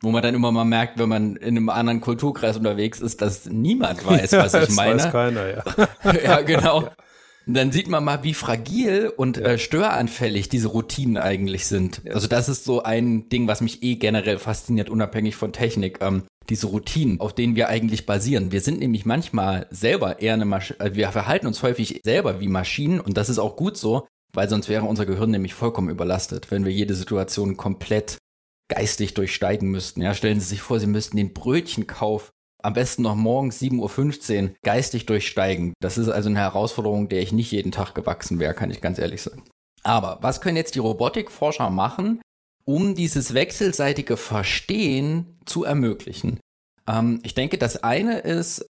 Wo 0.00 0.10
man 0.10 0.22
dann 0.22 0.34
immer 0.34 0.50
mal 0.50 0.64
merkt, 0.64 0.98
wenn 0.98 1.10
man 1.10 1.36
in 1.36 1.58
einem 1.58 1.68
anderen 1.68 2.00
Kulturkreis 2.00 2.56
unterwegs 2.56 3.00
ist, 3.00 3.20
dass 3.20 3.44
niemand 3.44 4.04
weiß, 4.06 4.32
was 4.32 4.54
ja, 4.54 4.62
ich 4.68 4.70
meine. 4.70 4.96
Das 4.96 5.04
weiß 5.04 5.12
keiner, 5.12 5.46
ja. 5.46 5.64
ja, 6.24 6.40
genau. 6.40 6.78
Und 6.78 6.90
dann 7.54 7.72
sieht 7.72 7.88
man 7.88 8.04
mal, 8.04 8.22
wie 8.24 8.34
fragil 8.34 9.12
und 9.16 9.36
ja. 9.36 9.44
äh, 9.44 9.58
störanfällig 9.58 10.48
diese 10.48 10.68
Routinen 10.68 11.16
eigentlich 11.16 11.66
sind. 11.66 12.02
Ja. 12.04 12.14
Also 12.14 12.26
das 12.26 12.48
ist 12.48 12.64
so 12.64 12.82
ein 12.82 13.28
Ding, 13.28 13.48
was 13.48 13.60
mich 13.60 13.82
eh 13.82 13.96
generell 13.96 14.38
fasziniert, 14.38 14.90
unabhängig 14.90 15.36
von 15.36 15.52
Technik. 15.52 15.98
Ähm, 16.00 16.24
diese 16.48 16.66
Routinen, 16.66 17.20
auf 17.20 17.32
denen 17.32 17.54
wir 17.54 17.68
eigentlich 17.68 18.06
basieren. 18.06 18.50
Wir 18.50 18.60
sind 18.60 18.80
nämlich 18.80 19.06
manchmal 19.06 19.66
selber 19.70 20.20
eher 20.20 20.34
eine 20.34 20.44
Maschine, 20.44 20.80
also 20.80 20.96
wir 20.96 21.12
verhalten 21.12 21.46
uns 21.46 21.62
häufig 21.62 22.00
selber 22.04 22.40
wie 22.40 22.48
Maschinen 22.48 23.00
und 23.00 23.16
das 23.16 23.28
ist 23.28 23.38
auch 23.38 23.56
gut 23.56 23.76
so, 23.76 24.08
weil 24.32 24.48
sonst 24.48 24.68
wäre 24.68 24.84
unser 24.84 25.06
Gehirn 25.06 25.30
nämlich 25.30 25.54
vollkommen 25.54 25.90
überlastet, 25.90 26.50
wenn 26.50 26.64
wir 26.64 26.72
jede 26.72 26.94
Situation 26.94 27.56
komplett 27.56 28.18
geistig 28.68 29.14
durchsteigen 29.14 29.70
müssten. 29.70 30.02
Ja, 30.02 30.14
stellen 30.14 30.40
Sie 30.40 30.46
sich 30.46 30.62
vor, 30.62 30.80
Sie 30.80 30.86
müssten 30.86 31.16
den 31.16 31.32
Brötchenkauf 31.32 32.30
am 32.62 32.74
besten 32.74 33.02
noch 33.02 33.14
morgens 33.14 33.60
7.15 33.60 34.42
Uhr 34.42 34.50
geistig 34.62 35.06
durchsteigen. 35.06 35.74
Das 35.80 35.98
ist 35.98 36.08
also 36.08 36.28
eine 36.28 36.38
Herausforderung, 36.38 37.08
der 37.08 37.22
ich 37.22 37.32
nicht 37.32 37.50
jeden 37.52 37.72
Tag 37.72 37.94
gewachsen 37.94 38.38
wäre, 38.38 38.54
kann 38.54 38.70
ich 38.70 38.80
ganz 38.80 38.98
ehrlich 38.98 39.22
sagen. 39.22 39.44
Aber 39.82 40.18
was 40.20 40.40
können 40.40 40.56
jetzt 40.56 40.74
die 40.74 40.80
Robotikforscher 40.80 41.70
machen, 41.70 42.20
um 42.64 42.94
dieses 42.94 43.34
wechselseitige 43.34 44.16
Verstehen 44.16 45.38
zu 45.44 45.64
ermöglichen. 45.64 46.38
Ähm, 46.86 47.20
ich 47.24 47.34
denke, 47.34 47.58
das 47.58 47.82
eine 47.82 48.18
ist 48.18 48.66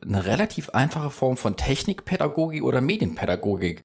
eine 0.00 0.24
relativ 0.24 0.70
einfache 0.70 1.10
Form 1.10 1.36
von 1.36 1.56
Technikpädagogik 1.56 2.62
oder 2.62 2.80
Medienpädagogik. 2.80 3.82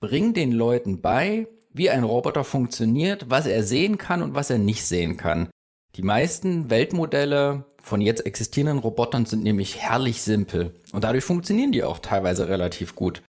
Bring 0.00 0.34
den 0.34 0.50
Leuten 0.50 1.00
bei, 1.00 1.46
wie 1.70 1.90
ein 1.90 2.02
Roboter 2.02 2.42
funktioniert, 2.42 3.30
was 3.30 3.46
er 3.46 3.62
sehen 3.62 3.98
kann 3.98 4.22
und 4.22 4.34
was 4.34 4.50
er 4.50 4.58
nicht 4.58 4.84
sehen 4.84 5.16
kann. 5.16 5.48
Die 5.94 6.02
meisten 6.02 6.68
Weltmodelle 6.68 7.64
von 7.82 8.00
jetzt 8.00 8.24
existierenden 8.24 8.78
Robotern 8.78 9.26
sind 9.26 9.42
nämlich 9.42 9.78
herrlich 9.78 10.22
simpel 10.22 10.74
und 10.92 11.04
dadurch 11.04 11.24
funktionieren 11.24 11.72
die 11.72 11.84
auch 11.84 11.98
teilweise 11.98 12.48
relativ 12.48 12.94
gut 12.94 13.22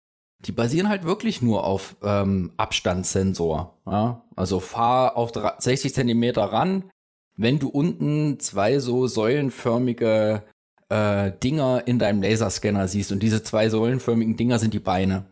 die 0.45 0.51
basieren 0.51 0.89
halt 0.89 1.03
wirklich 1.03 1.41
nur 1.41 1.65
auf 1.65 1.95
ähm, 2.03 2.51
Abstandssensor. 2.57 3.77
Ja? 3.85 4.23
Also 4.35 4.59
fahr 4.59 5.17
auf 5.17 5.31
60 5.59 5.93
Zentimeter 5.93 6.43
ran. 6.43 6.89
Wenn 7.37 7.59
du 7.59 7.69
unten 7.69 8.39
zwei 8.39 8.79
so 8.79 9.07
säulenförmige 9.07 10.43
äh, 10.89 11.31
Dinger 11.43 11.83
in 11.85 11.99
deinem 11.99 12.21
Laserscanner 12.21 12.87
siehst 12.87 13.11
und 13.11 13.21
diese 13.21 13.43
zwei 13.43 13.69
säulenförmigen 13.69 14.35
Dinger 14.35 14.59
sind 14.59 14.73
die 14.73 14.79
Beine. 14.79 15.25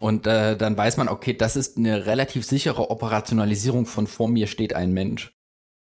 Und 0.00 0.26
äh, 0.26 0.56
dann 0.56 0.76
weiß 0.76 0.96
man, 0.96 1.08
okay, 1.08 1.34
das 1.34 1.56
ist 1.56 1.78
eine 1.78 2.06
relativ 2.06 2.44
sichere 2.44 2.90
Operationalisierung 2.90 3.86
von 3.86 4.06
vor 4.06 4.28
mir 4.28 4.46
steht 4.46 4.74
ein 4.74 4.92
Mensch. 4.92 5.32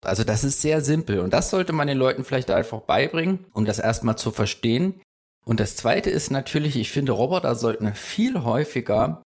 Also 0.06 0.24
das 0.24 0.44
ist 0.44 0.60
sehr 0.62 0.80
simpel 0.80 1.20
und 1.20 1.32
das 1.32 1.50
sollte 1.50 1.72
man 1.72 1.88
den 1.88 1.98
Leuten 1.98 2.24
vielleicht 2.24 2.50
einfach 2.50 2.80
beibringen, 2.82 3.44
um 3.52 3.64
das 3.64 3.78
erstmal 3.78 4.16
zu 4.16 4.30
verstehen. 4.30 5.00
Und 5.44 5.60
das 5.60 5.76
zweite 5.76 6.10
ist 6.10 6.30
natürlich, 6.30 6.76
ich 6.76 6.90
finde, 6.90 7.12
Roboter 7.12 7.54
sollten 7.54 7.94
viel 7.94 8.42
häufiger 8.42 9.22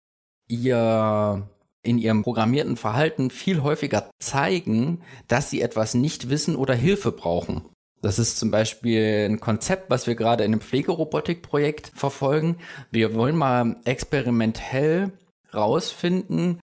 ihr 0.47 1.47
in 1.82 1.97
ihrem 1.97 2.23
programmierten 2.23 2.75
Verhalten 2.75 3.30
viel 3.30 3.63
häufiger 3.63 4.09
zeigen, 4.19 5.01
dass 5.27 5.49
sie 5.49 5.61
etwas 5.61 5.93
nicht 5.93 6.30
wissen 6.30 6.55
oder 6.55 6.73
Hilfe 6.73 7.11
brauchen. 7.11 7.63
Das 8.01 8.19
ist 8.19 8.38
zum 8.38 8.51
Beispiel 8.51 9.27
ein 9.30 9.39
Konzept, 9.39 9.89
was 9.89 10.07
wir 10.07 10.15
gerade 10.15 10.43
in 10.43 10.51
einem 10.51 10.61
Pflegerobotikprojekt 10.61 11.91
verfolgen. 11.95 12.57
Wir 12.91 13.13
wollen 13.13 13.36
mal 13.36 13.77
experimentell 13.86 15.11
rausfinden, 15.53 16.59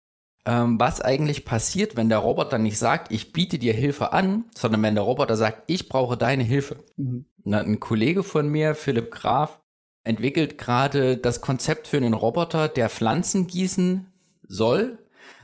ähm, 0.44 0.80
was 0.80 1.00
eigentlich 1.00 1.44
passiert, 1.44 1.96
wenn 1.96 2.08
der 2.08 2.18
Roboter 2.18 2.58
nicht 2.58 2.78
sagt, 2.78 3.12
ich 3.12 3.32
biete 3.32 3.58
dir 3.58 3.72
Hilfe 3.72 4.12
an, 4.12 4.44
sondern 4.54 4.82
wenn 4.82 4.94
der 4.94 5.04
Roboter 5.04 5.36
sagt, 5.36 5.62
ich 5.66 5.88
brauche 5.88 6.16
deine 6.16 6.42
Hilfe. 6.42 6.76
Mhm. 6.96 7.26
Ein 7.44 7.80
Kollege 7.80 8.22
von 8.22 8.48
mir, 8.48 8.74
Philipp 8.74 9.10
Graf, 9.10 9.60
entwickelt 10.04 10.58
gerade 10.58 11.16
das 11.16 11.40
Konzept 11.40 11.86
für 11.86 11.96
einen 11.96 12.14
Roboter, 12.14 12.68
der 12.68 12.88
Pflanzen 12.88 13.46
gießen 13.46 14.06
soll, 14.46 14.98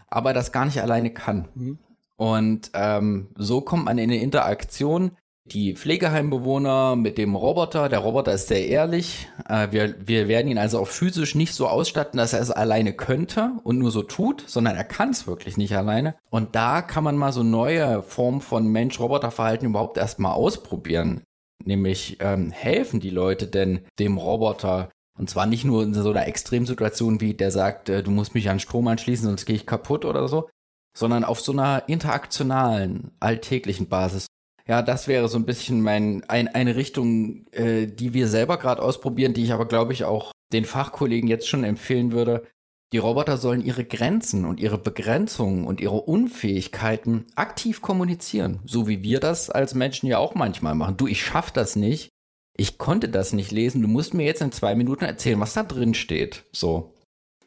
aber 0.09 0.33
das 0.33 0.53
gar 0.53 0.65
nicht 0.65 0.83
alleine 0.83 1.13
kann. 1.13 1.49
Mhm. 1.55 1.79
Und 2.17 2.73
ähm, 2.75 3.29
so 3.37 3.61
kommt 3.61 3.85
man 3.85 3.99
in 3.99 4.11
eine 4.11 4.21
Interaktion. 4.21 5.13
Die 5.51 5.75
Pflegeheimbewohner 5.75 6.95
mit 6.95 7.17
dem 7.17 7.35
Roboter, 7.35 7.89
der 7.89 8.01
Roboter 8.01 8.35
ist 8.35 8.49
sehr 8.49 8.69
ehrlich. 8.69 9.29
Äh, 9.49 9.69
wir, 9.71 9.95
wir 10.07 10.29
werden 10.29 10.49
ihn 10.49 10.59
also 10.59 10.79
auch 10.79 10.89
physisch 10.89 11.35
nicht 11.35 11.55
so 11.55 11.69
ausstatten, 11.69 12.19
dass 12.19 12.35
er 12.35 12.41
es 12.41 12.51
alleine 12.51 12.93
könnte 12.93 13.53
und 13.65 13.79
nur 13.79 13.91
so 13.91 14.03
tut, 14.03 14.45
sondern 14.47 14.77
er 14.77 14.85
kann 14.85 15.09
es 15.09 15.27
wirklich 15.27 15.57
nicht 15.57 15.75
alleine. 15.75 16.17
Und 16.29 16.55
da 16.55 16.83
kann 16.83 17.03
man 17.03 17.17
mal 17.17 17.33
so 17.33 17.43
neue 17.43 18.03
Formen 18.03 18.43
von 18.43 18.69
Mensch-Roboter-Verhalten 18.69 19.67
überhaupt 19.67 19.97
erstmal 19.97 20.33
ausprobieren. 20.33 21.23
Nämlich 21.65 22.19
ähm, 22.21 22.51
helfen 22.51 23.01
die 23.01 23.11
Leute 23.11 23.47
denn 23.47 23.81
dem 23.99 24.19
Roboter 24.19 24.91
und 25.19 25.29
zwar 25.29 25.47
nicht 25.47 25.65
nur 25.65 25.83
in 25.83 25.95
so 25.95 26.11
einer 26.11 26.29
Extremsituation 26.29 27.21
wie 27.21 27.35
der 27.35 27.51
sagt, 27.51 27.89
äh, 27.89 28.03
du 28.03 28.11
musst 28.11 28.35
mich 28.35 28.51
an 28.51 28.61
Strom 28.61 28.87
anschließen, 28.87 29.27
sonst 29.27 29.47
gehe 29.47 29.57
ich 29.57 29.67
kaputt 29.67 30.05
oder 30.05 30.29
so, 30.29 30.49
sondern 30.97 31.25
auf 31.25 31.41
so 31.41 31.53
einer 31.53 31.89
interaktionalen, 31.89 33.11
alltäglichen 33.19 33.89
Basis. 33.89 34.27
Ja, 34.69 34.83
das 34.83 35.09
wäre 35.09 35.29
so 35.29 35.39
ein 35.39 35.47
bisschen 35.47 35.81
mein, 35.81 36.23
ein, 36.29 36.49
eine 36.49 36.77
Richtung, 36.77 37.47
äh, 37.53 37.87
die 37.87 38.13
wir 38.13 38.29
selber 38.29 38.59
gerade 38.59 38.83
ausprobieren, 38.83 39.33
die 39.33 39.45
ich 39.45 39.53
aber, 39.53 39.67
glaube 39.67 39.95
ich, 39.95 40.05
auch 40.05 40.33
den 40.53 40.67
Fachkollegen 40.67 41.29
jetzt 41.29 41.49
schon 41.49 41.65
empfehlen 41.65 42.13
würde, 42.13 42.47
die 42.93 42.99
Roboter 42.99 43.37
sollen 43.37 43.63
ihre 43.63 43.85
Grenzen 43.85 44.47
und 44.47 44.61
ihre 44.61 44.79
Begrenzungen 44.79 45.67
und 45.67 45.81
ihre 45.81 46.01
Unfähigkeiten 46.01 47.27
aktiv 47.35 47.83
kommunizieren, 47.83 48.61
so 48.65 48.89
wie 48.89 49.03
wir 49.03 49.21
das 49.21 49.51
als 49.51 49.75
Menschen 49.75 50.07
ja 50.07 50.19
auch 50.19 50.35
manchmal 50.35 50.75
machen. 50.75 50.97
Du, 50.97 51.07
ich 51.07 51.23
schaff 51.23 51.51
das 51.51 51.77
nicht. 51.77 52.09
Ich 52.57 52.79
konnte 52.79 53.09
das 53.09 53.33
nicht 53.33 53.53
lesen. 53.53 53.83
Du 53.83 53.89
musst 53.89 54.15
mir 54.15 54.25
jetzt 54.25 54.41
in 54.43 54.53
zwei 54.53 54.75
Minuten 54.75 55.05
erzählen, 55.05 55.39
was 55.39 55.53
da 55.53 55.63
drin 55.63 55.95
steht. 55.95 56.45
So. 56.53 56.95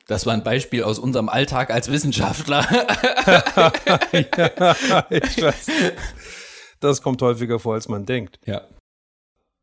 Das 0.08 0.26
war 0.26 0.34
ein 0.34 0.44
Beispiel 0.44 0.84
aus 0.84 1.00
unserem 1.00 1.30
Alltag 1.30 1.72
als 1.72 1.92
Wissenschaftler. 1.92 2.62
ja, 4.38 5.06
ich 5.10 5.42
weiß. 5.42 5.68
Das 6.82 7.02
kommt 7.02 7.22
häufiger 7.22 7.60
vor, 7.60 7.76
als 7.76 7.88
man 7.88 8.06
denkt. 8.06 8.40
Ja. 8.46 8.68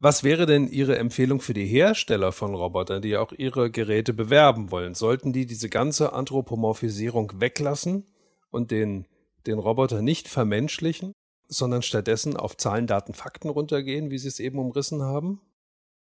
Was 0.01 0.23
wäre 0.23 0.47
denn 0.47 0.69
Ihre 0.69 0.97
Empfehlung 0.97 1.41
für 1.41 1.55
die 1.55 1.67
Hersteller 1.67 2.31
von 2.31 2.55
Robotern, 2.55 3.03
die 3.03 3.17
auch 3.17 3.33
ihre 3.33 3.71
Geräte 3.71 4.15
bewerben 4.15 4.71
wollen? 4.71 4.95
Sollten 4.95 5.33
die 5.33 5.45
diese 5.45 5.69
ganze 5.69 6.13
Anthropomorphisierung 6.13 7.41
weglassen 7.41 8.07
und 8.51 8.71
den, 8.71 9.07
den 9.47 9.59
Roboter 9.59 10.01
nicht 10.01 10.29
vermenschlichen, 10.29 11.13
sondern 11.49 11.83
stattdessen 11.83 12.37
auf 12.37 12.57
Zahlen, 12.57 12.87
Daten, 12.87 13.13
Fakten 13.13 13.49
runtergehen, 13.49 14.11
wie 14.11 14.19
Sie 14.19 14.29
es 14.29 14.39
eben 14.39 14.61
umrissen 14.61 15.03
haben? 15.03 15.41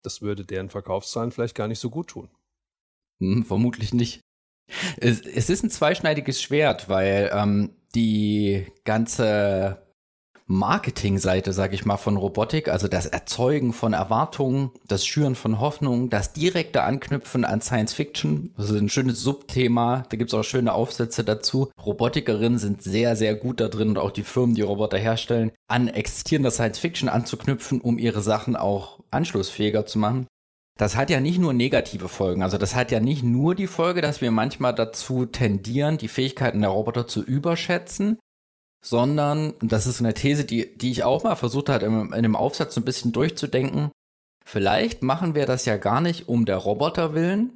Das 0.01 0.23
würde 0.23 0.43
deren 0.43 0.71
Verkaufszahlen 0.71 1.31
vielleicht 1.31 1.55
gar 1.55 1.67
nicht 1.67 1.79
so 1.79 1.91
gut 1.91 2.07
tun. 2.07 2.29
Hm, 3.19 3.45
vermutlich 3.45 3.93
nicht. 3.93 4.21
Es, 4.97 5.21
es, 5.21 5.51
ist 5.51 5.63
ein 5.63 5.69
zweischneidiges 5.69 6.41
Schwert, 6.41 6.89
weil 6.89 7.29
ähm, 7.31 7.75
die 7.93 8.65
ganze 8.85 9.83
Marketingseite, 10.45 11.53
sage 11.53 11.75
ich 11.75 11.85
mal, 11.85 11.97
von 11.97 12.17
Robotik, 12.17 12.67
also 12.67 12.87
das 12.87 13.05
Erzeugen 13.05 13.73
von 13.73 13.93
Erwartungen, 13.93 14.71
das 14.87 15.05
Schüren 15.05 15.35
von 15.35 15.59
Hoffnungen, 15.59 16.09
das 16.09 16.33
direkte 16.33 16.83
Anknüpfen 16.83 17.45
an 17.45 17.61
Science 17.61 17.93
Fiction, 17.93 18.53
das 18.57 18.69
ist 18.69 18.79
ein 18.79 18.89
schönes 18.89 19.21
Subthema, 19.21 20.03
da 20.09 20.17
gibt's 20.17 20.33
auch 20.33 20.43
schöne 20.43 20.73
Aufsätze 20.73 21.23
dazu. 21.23 21.71
Robotikerinnen 21.83 22.59
sind 22.59 22.83
sehr, 22.83 23.15
sehr 23.15 23.35
gut 23.35 23.59
da 23.59 23.67
drin 23.67 23.89
und 23.89 23.97
auch 23.97 24.11
die 24.11 24.23
Firmen, 24.23 24.55
die 24.55 24.61
Roboter 24.61 24.97
herstellen, 24.97 25.51
an 25.67 25.87
existierender 25.87 26.51
Science 26.51 26.79
Fiction 26.79 27.09
anzuknüpfen, 27.09 27.81
um 27.81 27.97
ihre 27.97 28.21
Sachen 28.21 28.55
auch 28.55 28.99
anschlussfähiger 29.11 29.85
zu 29.85 29.99
machen. 29.99 30.27
Das 30.77 30.95
hat 30.95 31.11
ja 31.11 31.19
nicht 31.19 31.37
nur 31.37 31.53
negative 31.53 32.09
Folgen. 32.09 32.41
Also 32.41 32.57
das 32.57 32.73
hat 32.73 32.91
ja 32.91 32.99
nicht 32.99 33.23
nur 33.23 33.53
die 33.53 33.67
Folge, 33.67 34.01
dass 34.01 34.21
wir 34.21 34.31
manchmal 34.31 34.73
dazu 34.73 35.27
tendieren, 35.27 35.99
die 35.99 36.07
Fähigkeiten 36.07 36.61
der 36.61 36.71
Roboter 36.71 37.07
zu 37.07 37.23
überschätzen, 37.23 38.17
sondern, 38.83 39.53
das 39.61 39.87
ist 39.87 40.01
eine 40.01 40.13
These, 40.13 40.43
die, 40.43 40.77
die 40.77 40.91
ich 40.91 41.03
auch 41.03 41.23
mal 41.23 41.35
versucht 41.35 41.69
habe, 41.69 41.85
in, 41.85 42.11
in 42.11 42.23
dem 42.23 42.35
Aufsatz 42.35 42.75
so 42.75 42.81
ein 42.81 42.85
bisschen 42.85 43.13
durchzudenken, 43.13 43.91
vielleicht 44.45 45.01
machen 45.01 45.35
wir 45.35 45.45
das 45.45 45.65
ja 45.65 45.77
gar 45.77 46.01
nicht 46.01 46.27
um 46.27 46.45
der 46.45 46.57
Roboter 46.57 47.15
willen, 47.15 47.53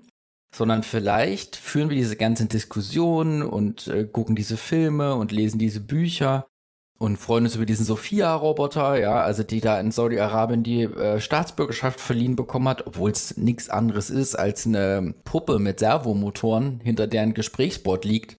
sondern 0.55 0.84
vielleicht 0.84 1.57
führen 1.57 1.89
wir 1.89 1.97
diese 1.97 2.15
ganzen 2.15 2.47
Diskussionen 2.47 3.43
und 3.43 3.88
äh, 3.88 4.05
gucken 4.05 4.36
diese 4.36 4.55
Filme 4.55 5.15
und 5.15 5.34
lesen 5.34 5.59
diese 5.59 5.82
Bücher 5.82 6.47
und 6.97 7.17
freuen 7.17 7.43
uns 7.43 7.55
über 7.55 7.65
diesen 7.65 7.86
Sophia-Roboter, 7.86 8.97
ja, 8.97 9.21
also 9.21 9.43
die 9.43 9.59
da 9.59 9.80
in 9.82 9.91
Saudi-Arabien 9.91 10.63
die 10.63 10.84
äh, 10.84 11.19
Staatsbürgerschaft 11.19 11.99
verliehen 11.99 12.38
bekommen 12.38 12.69
hat, 12.69 12.88
obwohl 12.88 13.11
es 13.11 13.36
nichts 13.36 13.69
anderes 13.69 14.09
ist 14.09 14.36
als 14.36 14.65
eine 14.65 15.13
Puppe 15.25 15.59
mit 15.59 15.80
Servomotoren, 15.80 16.80
hinter 16.82 17.05
deren 17.05 17.34
Gesprächsbord 17.34 18.05
liegt. 18.05 18.38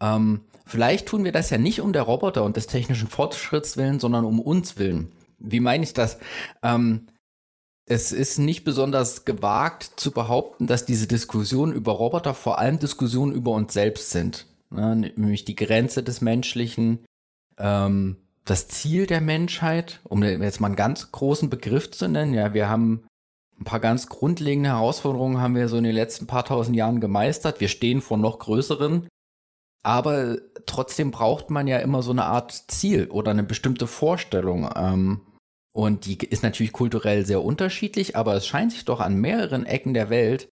Ähm, 0.00 0.40
Vielleicht 0.64 1.06
tun 1.06 1.24
wir 1.24 1.32
das 1.32 1.50
ja 1.50 1.58
nicht 1.58 1.80
um 1.80 1.92
der 1.92 2.02
Roboter 2.02 2.42
und 2.44 2.56
des 2.56 2.66
technischen 2.66 3.08
Fortschritts 3.08 3.76
willen, 3.76 4.00
sondern 4.00 4.24
um 4.24 4.40
uns 4.40 4.78
willen. 4.78 5.12
Wie 5.38 5.60
meine 5.60 5.84
ich 5.84 5.92
das? 5.92 6.18
Ähm, 6.62 7.06
es 7.86 8.12
ist 8.12 8.38
nicht 8.38 8.64
besonders 8.64 9.26
gewagt 9.26 9.92
zu 9.96 10.10
behaupten, 10.10 10.66
dass 10.66 10.86
diese 10.86 11.06
Diskussionen 11.06 11.72
über 11.72 11.92
Roboter 11.92 12.32
vor 12.32 12.58
allem 12.58 12.78
Diskussionen 12.78 13.32
über 13.32 13.50
uns 13.50 13.74
selbst 13.74 14.10
sind. 14.10 14.46
Ne? 14.70 14.96
Nämlich 14.96 15.44
die 15.44 15.54
Grenze 15.54 16.02
des 16.02 16.22
Menschlichen, 16.22 17.04
ähm, 17.58 18.16
das 18.46 18.68
Ziel 18.68 19.06
der 19.06 19.20
Menschheit, 19.20 20.00
um 20.04 20.22
jetzt 20.22 20.60
mal 20.60 20.68
einen 20.68 20.76
ganz 20.76 21.12
großen 21.12 21.50
Begriff 21.50 21.90
zu 21.90 22.08
nennen. 22.08 22.32
Ja, 22.32 22.54
wir 22.54 22.68
haben 22.68 23.06
ein 23.60 23.64
paar 23.64 23.80
ganz 23.80 24.08
grundlegende 24.08 24.70
Herausforderungen 24.70 25.40
haben 25.40 25.54
wir 25.54 25.68
so 25.68 25.76
in 25.76 25.84
den 25.84 25.94
letzten 25.94 26.26
paar 26.26 26.44
tausend 26.44 26.76
Jahren 26.76 27.00
gemeistert. 27.00 27.60
Wir 27.60 27.68
stehen 27.68 28.00
vor 28.00 28.16
noch 28.16 28.38
größeren. 28.38 29.08
Aber 29.84 30.38
trotzdem 30.66 31.10
braucht 31.10 31.50
man 31.50 31.68
ja 31.68 31.78
immer 31.78 32.02
so 32.02 32.10
eine 32.10 32.24
Art 32.24 32.52
Ziel 32.68 33.08
oder 33.10 33.30
eine 33.30 33.44
bestimmte 33.44 33.86
Vorstellung. 33.86 34.68
Ähm, 34.74 35.20
und 35.72 36.06
die 36.06 36.18
ist 36.18 36.42
natürlich 36.42 36.72
kulturell 36.72 37.26
sehr 37.26 37.44
unterschiedlich, 37.44 38.16
aber 38.16 38.34
es 38.34 38.46
scheint 38.46 38.72
sich 38.72 38.84
doch 38.84 39.00
an 39.00 39.16
mehreren 39.16 39.66
Ecken 39.66 39.92
der 39.92 40.08
Welt 40.08 40.48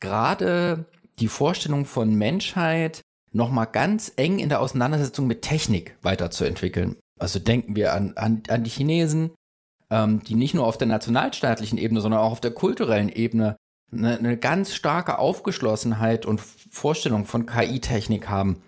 gerade 0.00 0.86
die 1.18 1.28
Vorstellung 1.28 1.84
von 1.84 2.14
Menschheit 2.14 3.02
nochmal 3.32 3.66
ganz 3.66 4.12
eng 4.16 4.38
in 4.38 4.48
der 4.48 4.60
Auseinandersetzung 4.60 5.26
mit 5.26 5.42
Technik 5.42 5.96
weiterzuentwickeln. 6.02 6.96
Also 7.18 7.38
denken 7.38 7.76
wir 7.76 7.94
an, 7.94 8.14
an, 8.16 8.42
an 8.48 8.64
die 8.64 8.70
Chinesen, 8.70 9.30
ähm, 9.90 10.22
die 10.24 10.34
nicht 10.34 10.54
nur 10.54 10.66
auf 10.66 10.78
der 10.78 10.88
nationalstaatlichen 10.88 11.78
Ebene, 11.78 12.00
sondern 12.00 12.20
auch 12.20 12.32
auf 12.32 12.40
der 12.40 12.50
kulturellen 12.50 13.08
Ebene 13.08 13.56
eine, 13.92 14.18
eine 14.18 14.36
ganz 14.36 14.74
starke 14.74 15.18
Aufgeschlossenheit 15.18 16.26
und 16.26 16.40
Vorstellung 16.40 17.24
von 17.24 17.46
KI-Technik 17.46 18.28
haben. 18.28 18.62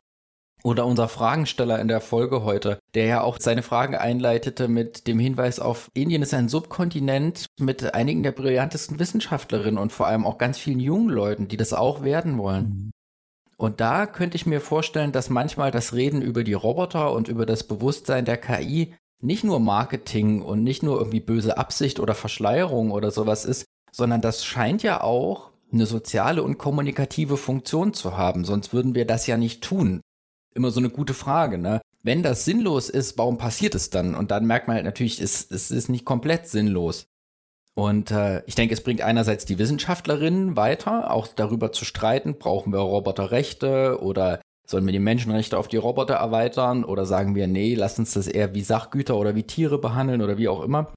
Oder 0.62 0.86
unser 0.86 1.08
Fragensteller 1.08 1.78
in 1.78 1.86
der 1.86 2.00
Folge 2.00 2.42
heute, 2.42 2.80
der 2.94 3.06
ja 3.06 3.20
auch 3.20 3.38
seine 3.38 3.62
Fragen 3.62 3.94
einleitete 3.94 4.66
mit 4.66 5.06
dem 5.06 5.18
Hinweis 5.18 5.60
auf, 5.60 5.90
Indien 5.94 6.22
ist 6.22 6.34
ein 6.34 6.48
Subkontinent 6.48 7.46
mit 7.60 7.94
einigen 7.94 8.24
der 8.24 8.32
brillantesten 8.32 8.98
Wissenschaftlerinnen 8.98 9.78
und 9.78 9.92
vor 9.92 10.08
allem 10.08 10.26
auch 10.26 10.38
ganz 10.38 10.58
vielen 10.58 10.80
jungen 10.80 11.10
Leuten, 11.10 11.46
die 11.46 11.56
das 11.56 11.72
auch 11.72 12.02
werden 12.02 12.38
wollen. 12.38 12.64
Mhm. 12.64 12.90
Und 13.58 13.80
da 13.80 14.06
könnte 14.06 14.36
ich 14.36 14.44
mir 14.44 14.60
vorstellen, 14.60 15.12
dass 15.12 15.30
manchmal 15.30 15.70
das 15.70 15.94
Reden 15.94 16.20
über 16.20 16.44
die 16.44 16.52
Roboter 16.52 17.12
und 17.12 17.28
über 17.28 17.46
das 17.46 17.64
Bewusstsein 17.64 18.24
der 18.24 18.36
KI 18.36 18.94
nicht 19.22 19.44
nur 19.44 19.60
Marketing 19.60 20.42
und 20.42 20.62
nicht 20.62 20.82
nur 20.82 20.98
irgendwie 20.98 21.20
böse 21.20 21.56
Absicht 21.56 22.00
oder 22.00 22.14
Verschleierung 22.14 22.90
oder 22.90 23.10
sowas 23.10 23.44
ist, 23.44 23.64
sondern 23.97 24.20
das 24.20 24.44
scheint 24.44 24.82
ja 24.82 25.01
auch 25.01 25.53
eine 25.72 25.86
soziale 25.86 26.42
und 26.42 26.59
kommunikative 26.59 27.38
Funktion 27.38 27.94
zu 27.94 28.16
haben, 28.16 28.44
sonst 28.44 28.74
würden 28.74 28.94
wir 28.94 29.07
das 29.07 29.26
ja 29.26 29.38
nicht 29.38 29.64
tun. 29.64 30.03
Immer 30.55 30.70
so 30.70 30.80
eine 30.80 30.90
gute 30.90 31.14
Frage, 31.14 31.57
ne? 31.57 31.80
Wenn 32.03 32.22
das 32.22 32.44
sinnlos 32.44 32.90
ist, 32.90 33.16
warum 33.16 33.38
passiert 33.38 33.74
es 33.74 33.88
dann? 33.88 34.14
Und 34.14 34.30
dann 34.30 34.47
merkt 34.47 34.68
man 34.68 34.76
halt 34.76 34.84
natürlich, 34.84 35.20
es, 35.20 35.51
es 35.51 35.70
ist 35.70 35.88
nicht 35.88 36.05
komplett 36.05 36.47
sinnlos. 36.47 37.07
Und 37.74 38.11
äh, 38.11 38.42
ich 38.44 38.55
denke, 38.55 38.74
es 38.74 38.82
bringt 38.82 39.01
einerseits 39.01 39.47
die 39.47 39.59
Wissenschaftlerinnen 39.59 40.57
weiter, 40.57 41.11
auch 41.11 41.26
darüber 41.26 41.72
zu 41.72 41.84
streiten, 41.86 42.38
brauchen 42.38 42.72
wir 42.72 42.80
Roboterrechte 42.80 43.99
oder 44.03 44.40
sollen 44.66 44.84
wir 44.84 44.92
die 44.92 44.99
Menschenrechte 44.99 45.57
auf 45.57 45.68
die 45.68 45.76
Roboter 45.78 46.14
erweitern 46.14 46.84
oder 46.84 47.07
sagen 47.07 47.34
wir, 47.34 47.47
nee, 47.47 47.74
lass 47.74 47.99
uns 47.99 48.12
das 48.12 48.28
eher 48.28 48.55
wie 48.55 48.62
Sachgüter 48.62 49.16
oder 49.16 49.34
wie 49.34 49.44
Tiere 49.44 49.78
behandeln 49.78 50.22
oder 50.22 50.38
wie 50.38 50.49
auch 50.49 50.62
immer 50.62 50.92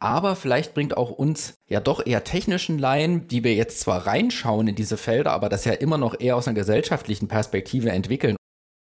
aber 0.00 0.34
vielleicht 0.34 0.74
bringt 0.74 0.96
auch 0.96 1.10
uns 1.10 1.54
ja 1.68 1.78
doch 1.78 2.04
eher 2.04 2.24
technischen 2.24 2.78
Laien, 2.78 3.28
die 3.28 3.44
wir 3.44 3.54
jetzt 3.54 3.80
zwar 3.80 4.06
reinschauen 4.06 4.68
in 4.68 4.74
diese 4.74 4.96
Felder, 4.96 5.32
aber 5.32 5.48
das 5.48 5.66
ja 5.66 5.72
immer 5.72 5.98
noch 5.98 6.18
eher 6.18 6.36
aus 6.36 6.48
einer 6.48 6.54
gesellschaftlichen 6.54 7.28
Perspektive 7.28 7.90
entwickeln. 7.90 8.36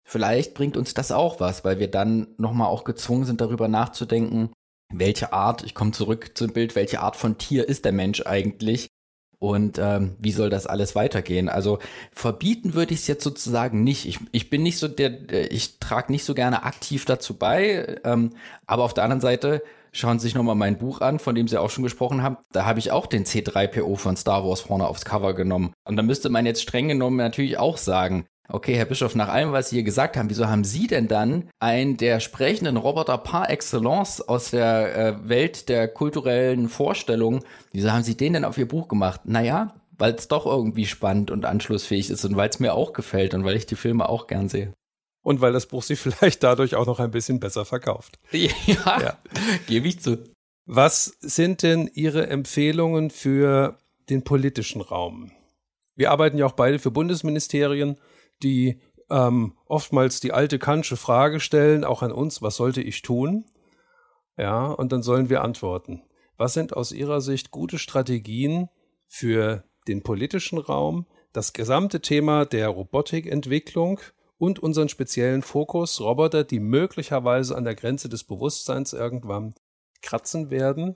Vielleicht 0.08 0.54
bringt 0.56 0.78
uns 0.78 0.94
das 0.94 1.12
auch 1.12 1.40
was, 1.40 1.64
weil 1.64 1.80
wir 1.80 1.90
dann 1.90 2.28
nochmal 2.38 2.68
auch 2.68 2.84
gezwungen 2.84 3.26
sind, 3.26 3.40
darüber 3.42 3.68
nachzudenken, 3.68 4.52
welche 4.94 5.32
Art, 5.34 5.64
ich 5.64 5.76
komme 5.76 5.92
zurück 5.92 6.32
zum 6.36 6.54
Bild, 6.54 6.76
welche 6.76 7.00
Art 7.00 7.16
von 7.16 7.38
Tier 7.38 7.68
ist 7.68 7.86
der 7.86 7.92
Mensch 7.92 8.22
eigentlich 8.26 8.88
und 9.40 9.78
ähm, 9.80 10.16
wie 10.20 10.32
soll 10.32 10.50
das 10.50 10.66
alles 10.66 10.96
weitergehen? 10.96 11.50
Also 11.50 11.80
verbieten 12.12 12.74
würde 12.74 12.94
ich 12.94 13.02
es 13.02 13.08
jetzt 13.08 13.24
sozusagen 13.24 13.84
nicht. 13.84 14.08
Ich, 14.08 14.20
ich 14.32 14.50
bin 14.50 14.64
nicht 14.64 14.78
so 14.78 14.88
der, 14.88 15.52
ich 15.52 15.80
trage 15.80 16.12
nicht 16.12 16.24
so 16.24 16.34
gerne 16.34 16.64
aktiv 16.64 17.06
dazu 17.06 17.36
bei, 17.36 18.00
ähm, 18.04 18.32
aber 18.66 18.84
auf 18.84 18.94
der 18.94 19.04
anderen 19.04 19.22
Seite 19.22 19.62
schauen 19.96 20.20
Sie 20.20 20.28
sich 20.28 20.36
nochmal 20.36 20.56
mein 20.56 20.78
Buch 20.78 21.02
an, 21.02 21.20
von 21.20 21.36
dem 21.36 21.48
Sie 21.48 21.60
auch 21.60 21.70
schon 21.70 21.84
gesprochen 21.84 22.22
haben. 22.22 22.38
Da 22.52 22.66
habe 22.66 22.80
ich 22.80 22.92
auch 22.92 23.08
den 23.08 23.26
C3PO 23.26 23.96
von 23.98 24.18
Star 24.18 24.46
Wars 24.46 24.62
vorne 24.62 24.88
aufs 24.88 25.06
Cover 25.06 25.34
genommen. 25.34 25.74
Und 25.88 25.96
da 25.96 26.04
müsste 26.04 26.30
man 26.30 26.46
jetzt 26.46 26.62
streng 26.62 26.88
genommen 26.88 27.18
natürlich 27.18 27.58
auch 27.58 27.78
sagen, 27.78 28.26
Okay, 28.48 28.76
Herr 28.76 28.86
Bischof, 28.86 29.16
nach 29.16 29.30
allem, 29.30 29.54
was 29.54 29.70
Sie 29.70 29.78
hier 29.78 29.84
gesagt 29.84 30.18
haben, 30.18 30.30
wieso 30.30 30.48
haben 30.48 30.64
Sie 30.64 30.86
denn 30.86 31.08
dann 31.08 31.50
einen 31.60 31.98
der 31.98 32.20
sprechenden 32.20 32.78
Roboter 32.78 33.18
par 33.18 33.50
excellence 33.50 34.22
aus 34.22 34.52
der 34.52 34.96
äh, 34.96 35.28
Welt 35.28 35.68
der 35.68 35.88
kulturellen 35.88 36.70
Vorstellungen, 36.70 37.42
wieso 37.72 37.92
haben 37.92 38.04
Sie 38.04 38.16
den 38.16 38.34
denn 38.34 38.46
auf 38.46 38.60
Ihr 38.60 38.68
Buch 38.68 38.88
gemacht? 38.88 39.22
Naja, 39.24 39.74
weil 39.98 40.14
es 40.14 40.28
doch 40.28 40.46
irgendwie 40.46 40.86
spannend 40.86 41.32
und 41.32 41.44
anschlussfähig 41.44 42.12
ist 42.12 42.24
und 42.24 42.36
weil 42.36 42.50
es 42.50 42.60
mir 42.60 42.76
auch 42.76 42.94
gefällt 42.94 43.34
und 43.34 43.46
weil 43.46 43.56
ich 43.56 43.66
die 43.66 43.76
Filme 43.76 44.08
auch 44.08 44.28
gern 44.28 44.48
sehe 44.48 44.74
und 45.26 45.42
weil 45.42 45.54
das 45.54 45.66
Buch 45.66 45.82
sich 45.82 46.00
vielleicht 46.02 46.44
dadurch 46.44 46.76
auch 46.76 46.86
noch 46.86 47.00
ein 47.00 47.12
bisschen 47.12 47.40
besser 47.40 47.66
verkauft. 47.66 48.20
Ja, 48.32 48.52
ja. 48.68 49.18
gebe 49.68 49.88
ich 49.88 50.00
zu. 50.00 50.24
Was 50.66 51.18
sind 51.20 51.64
denn 51.64 51.90
Ihre 51.94 52.28
Empfehlungen 52.28 53.10
für 53.10 53.78
den 54.10 54.24
politischen 54.24 54.82
Raum? 54.82 55.32
Wir 55.96 56.12
arbeiten 56.12 56.38
ja 56.38 56.46
auch 56.46 56.54
beide 56.54 56.78
für 56.80 56.92
Bundesministerien, 56.92 57.98
die 58.44 58.80
ähm, 59.10 59.58
oftmals 59.66 60.20
die 60.20 60.32
alte 60.32 60.60
Kantsche 60.60 60.96
Frage 60.96 61.40
stellen, 61.40 61.84
auch 61.84 62.04
an 62.04 62.12
uns, 62.12 62.42
was 62.42 62.56
sollte 62.56 62.82
ich 62.82 63.02
tun? 63.02 63.46
Ja, 64.38 64.68
und 64.68 64.92
dann 64.92 65.02
sollen 65.02 65.30
wir 65.30 65.44
antworten. 65.44 66.04
Was 66.38 66.54
sind 66.54 66.76
aus 66.76 66.92
Ihrer 66.92 67.22
Sicht 67.22 67.50
gute 67.50 67.80
Strategien 67.80 68.70
für 69.08 69.64
den 69.88 70.04
politischen 70.04 70.58
Raum, 70.60 71.08
das 71.34 71.54
gesamte 71.54 72.02
Thema 72.02 72.46
der 72.46 72.68
Robotikentwicklung 72.70 74.02
und 74.46 74.60
unseren 74.60 74.90
speziellen 74.90 75.42
Fokus, 75.42 76.00
Roboter, 76.00 76.44
die 76.44 76.60
möglicherweise 76.60 77.56
an 77.56 77.64
der 77.64 77.74
Grenze 77.74 78.10
des 78.10 78.24
Bewusstseins 78.24 78.94
irgendwann 78.94 79.56
kratzen 80.04 80.52
werden, 80.52 80.96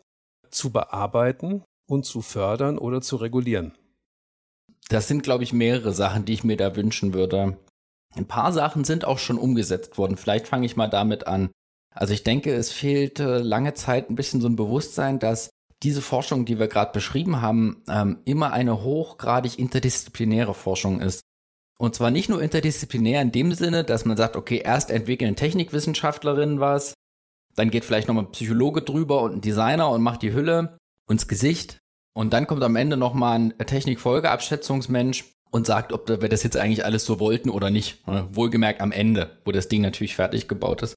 zu 0.52 0.72
bearbeiten 0.72 1.64
und 1.88 2.06
zu 2.06 2.22
fördern 2.22 2.78
oder 2.78 3.02
zu 3.02 3.16
regulieren. 3.16 3.74
Das 4.90 5.08
sind, 5.08 5.24
glaube 5.24 5.44
ich, 5.44 5.52
mehrere 5.52 5.94
Sachen, 5.94 6.26
die 6.26 6.34
ich 6.34 6.44
mir 6.44 6.58
da 6.58 6.76
wünschen 6.76 7.16
würde. 7.16 7.58
Ein 8.16 8.28
paar 8.28 8.54
Sachen 8.54 8.84
sind 8.84 9.04
auch 9.04 9.18
schon 9.18 9.40
umgesetzt 9.40 9.98
worden. 9.98 10.16
Vielleicht 10.16 10.48
fange 10.48 10.68
ich 10.68 10.76
mal 10.76 10.88
damit 10.88 11.26
an. 11.26 11.50
Also 11.96 12.14
ich 12.14 12.24
denke, 12.24 12.54
es 12.54 12.72
fehlt 12.72 13.18
lange 13.18 13.74
Zeit 13.74 14.12
ein 14.12 14.16
bisschen 14.16 14.42
so 14.42 14.48
ein 14.48 14.56
Bewusstsein, 14.56 15.18
dass 15.18 15.50
diese 15.82 16.02
Forschung, 16.02 16.46
die 16.46 16.60
wir 16.60 16.68
gerade 16.68 16.92
beschrieben 16.92 17.42
haben, 17.42 17.84
ähm, 17.88 18.20
immer 18.26 18.52
eine 18.52 18.84
hochgradig 18.84 19.58
interdisziplinäre 19.58 20.54
Forschung 20.54 21.02
ist. 21.02 21.22
Und 21.82 21.96
zwar 21.96 22.12
nicht 22.12 22.28
nur 22.28 22.42
interdisziplinär 22.42 23.22
in 23.22 23.32
dem 23.32 23.54
Sinne, 23.54 23.86
dass 23.86 24.04
man 24.04 24.18
sagt, 24.18 24.36
okay, 24.36 24.62
erst 24.64 24.92
entwickeln 24.92 25.38
Technikwissenschaftlerinnen 25.38 26.60
was, 26.60 26.94
dann 27.56 27.72
geht 27.72 27.86
vielleicht 27.86 28.10
nochmal 28.10 28.26
ein 28.26 28.32
Psychologe 28.32 28.82
drüber 28.82 29.22
und 29.22 29.36
ein 29.36 29.42
Designer 29.42 29.90
und 29.90 30.02
macht 30.02 30.22
die 30.22 30.34
Hülle 30.34 30.78
und 31.08 31.22
das 31.22 31.30
Gesicht. 31.30 31.78
Und 32.14 32.34
dann 32.34 32.48
kommt 32.48 32.64
am 32.64 32.76
Ende 32.76 32.98
nochmal 32.98 33.40
ein 33.40 33.58
Technikfolgeabschätzungsmensch 33.58 35.24
und 35.52 35.66
sagt, 35.66 35.94
ob 35.94 36.10
wir 36.10 36.30
das 36.30 36.44
jetzt 36.44 36.58
eigentlich 36.58 36.84
alles 36.84 37.06
so 37.06 37.22
wollten 37.22 37.50
oder 37.50 37.70
nicht. 37.70 38.04
Wohlgemerkt 38.06 38.82
am 38.82 38.92
Ende, 38.92 39.38
wo 39.46 39.54
das 39.54 39.70
Ding 39.70 39.82
natürlich 39.82 40.16
fertig 40.16 40.50
gebaut 40.50 40.82
ist. 40.82 40.96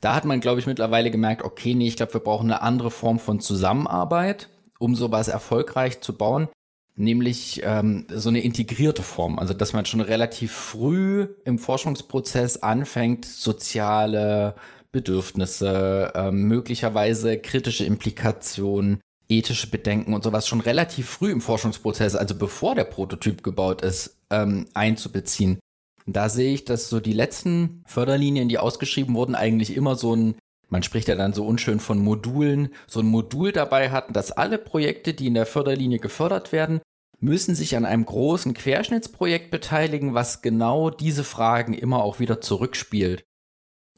Da 0.00 0.14
hat 0.14 0.24
man, 0.24 0.40
glaube 0.40 0.60
ich, 0.60 0.66
mittlerweile 0.66 1.10
gemerkt, 1.10 1.42
okay, 1.42 1.74
nee, 1.74 1.88
ich 1.88 1.96
glaube, 1.96 2.14
wir 2.14 2.20
brauchen 2.20 2.52
eine 2.52 2.62
andere 2.62 2.92
Form 2.92 3.18
von 3.18 3.40
Zusammenarbeit, 3.40 4.48
um 4.78 4.94
sowas 4.94 5.26
erfolgreich 5.26 6.00
zu 6.00 6.16
bauen 6.16 6.48
nämlich 6.94 7.62
ähm, 7.64 8.06
so 8.08 8.28
eine 8.28 8.40
integrierte 8.40 9.02
Form, 9.02 9.38
also 9.38 9.54
dass 9.54 9.72
man 9.72 9.86
schon 9.86 10.00
relativ 10.00 10.52
früh 10.52 11.28
im 11.44 11.58
Forschungsprozess 11.58 12.58
anfängt, 12.58 13.24
soziale 13.24 14.54
Bedürfnisse, 14.92 16.12
ähm, 16.14 16.42
möglicherweise 16.48 17.38
kritische 17.38 17.84
Implikationen, 17.84 19.00
ethische 19.28 19.70
Bedenken 19.70 20.12
und 20.12 20.22
sowas 20.22 20.46
schon 20.46 20.60
relativ 20.60 21.08
früh 21.08 21.30
im 21.30 21.40
Forschungsprozess, 21.40 22.14
also 22.14 22.34
bevor 22.34 22.74
der 22.74 22.84
Prototyp 22.84 23.42
gebaut 23.42 23.82
ist, 23.82 24.18
ähm, 24.30 24.66
einzubeziehen. 24.74 25.58
Da 26.06 26.28
sehe 26.28 26.52
ich, 26.52 26.64
dass 26.64 26.90
so 26.90 27.00
die 27.00 27.12
letzten 27.12 27.82
Förderlinien, 27.86 28.48
die 28.48 28.58
ausgeschrieben 28.58 29.14
wurden, 29.14 29.34
eigentlich 29.34 29.74
immer 29.76 29.94
so 29.94 30.14
ein 30.14 30.34
man 30.72 30.82
spricht 30.82 31.06
ja 31.08 31.16
dann 31.16 31.34
so 31.34 31.44
unschön 31.44 31.80
von 31.80 31.98
Modulen, 31.98 32.70
so 32.86 33.00
ein 33.00 33.06
Modul 33.06 33.52
dabei 33.52 33.90
hatten, 33.90 34.14
dass 34.14 34.32
alle 34.32 34.56
Projekte, 34.56 35.12
die 35.12 35.26
in 35.26 35.34
der 35.34 35.44
Förderlinie 35.44 35.98
gefördert 35.98 36.50
werden, 36.50 36.80
müssen 37.20 37.54
sich 37.54 37.76
an 37.76 37.84
einem 37.84 38.06
großen 38.06 38.54
Querschnittsprojekt 38.54 39.50
beteiligen, 39.50 40.14
was 40.14 40.40
genau 40.40 40.88
diese 40.88 41.24
Fragen 41.24 41.74
immer 41.74 42.02
auch 42.02 42.20
wieder 42.20 42.40
zurückspielt. 42.40 43.22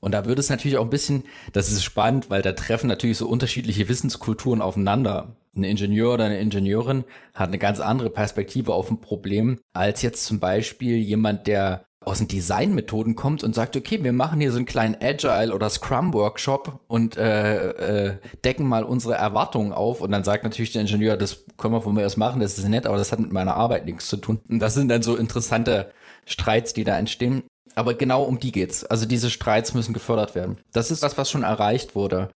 Und 0.01 0.12
da 0.12 0.25
wird 0.25 0.41
es 0.41 0.51
natürlich 0.51 0.77
auch 0.77 0.83
ein 0.83 0.91
bisschen, 0.91 1.22
das 1.53 1.70
ist 1.70 1.85
spannend, 1.85 2.29
weil 2.29 2.43
da 2.43 2.53
treffen 2.53 2.89
natürlich 2.89 3.18
so 3.18 3.29
unterschiedliche 3.29 3.89
Wissenskulturen 3.89 4.61
aufeinander. 4.61 5.37
Ein 5.55 5.62
Ingenieur 5.62 6.14
oder 6.14 6.25
eine 6.25 6.41
Ingenieurin 6.41 7.05
hat 7.35 7.51
eine 7.51 7.59
ganz 7.59 7.79
andere 7.79 8.11
Perspektive 8.11 8.75
auf 8.75 8.91
ein 8.91 9.01
Problem 9.01 9.61
als 9.72 10.03
jetzt 10.03 10.25
zum 10.25 10.41
Beispiel 10.41 10.97
jemand, 10.97 11.47
der 11.47 11.87
aus 12.07 12.19
den 12.19 12.29
Designmethoden 12.29 13.15
kommt 13.15 13.45
und 13.45 13.55
sagt, 13.55 13.77
okay, 13.77 14.03
wir 14.03 14.13
machen 14.13 14.41
hier 14.41 14.51
so 14.51 14.57
einen 14.57 14.67
kleinen 14.67 14.97
Agile 15.01 15.55
oder 15.55 15.71
Scrum 15.71 16.13
Workshop 16.13 16.81
und 16.87 17.17
äh, 17.17 18.09
äh, 18.09 18.17
decken 18.45 18.67
mal 18.67 18.85
unsere 18.85 19.15
Erwartungen 19.15 19.73
auf 19.73 20.01
und 20.01 20.11
dann 20.11 20.25
sagt 20.25 20.45
natürlich 20.45 20.73
der 20.73 20.83
Ingenieur, 20.83 21.17
das 21.17 21.45
können 21.57 21.75
wir 21.75 21.83
von 21.83 21.95
mir 21.95 22.07
aus 22.07 22.17
machen, 22.17 22.41
das 22.41 22.59
ist 22.59 22.69
nett, 22.69 22.87
aber 22.87 22.97
das 22.97 23.13
hat 23.13 23.21
mit 23.21 23.33
meiner 23.33 23.57
Arbeit 23.57 23.87
nichts 23.87 24.09
zu 24.09 24.17
tun. 24.17 24.41
Und 24.49 24.61
das 24.61 24.75
sind 24.75 24.89
dann 24.89 25.03
so 25.03 25.17
interessante 25.17 25.93
Streits, 26.27 26.75
die 26.75 26.85
da 26.85 26.99
entstehen. 26.99 27.43
Aber 27.75 27.95
genau 27.95 28.23
um 28.23 28.39
die 28.39 28.53
geht's. 28.53 28.85
Also 28.85 29.07
diese 29.07 29.31
Streits 29.31 29.75
müssen 29.75 29.95
gefördert 29.95 30.35
werden. 30.35 30.59
Das 30.73 30.91
ist 30.91 31.03
was, 31.03 31.19
was 31.19 31.31
schon 31.31 31.43
erreicht 31.43 31.95
wurde. 31.95 32.31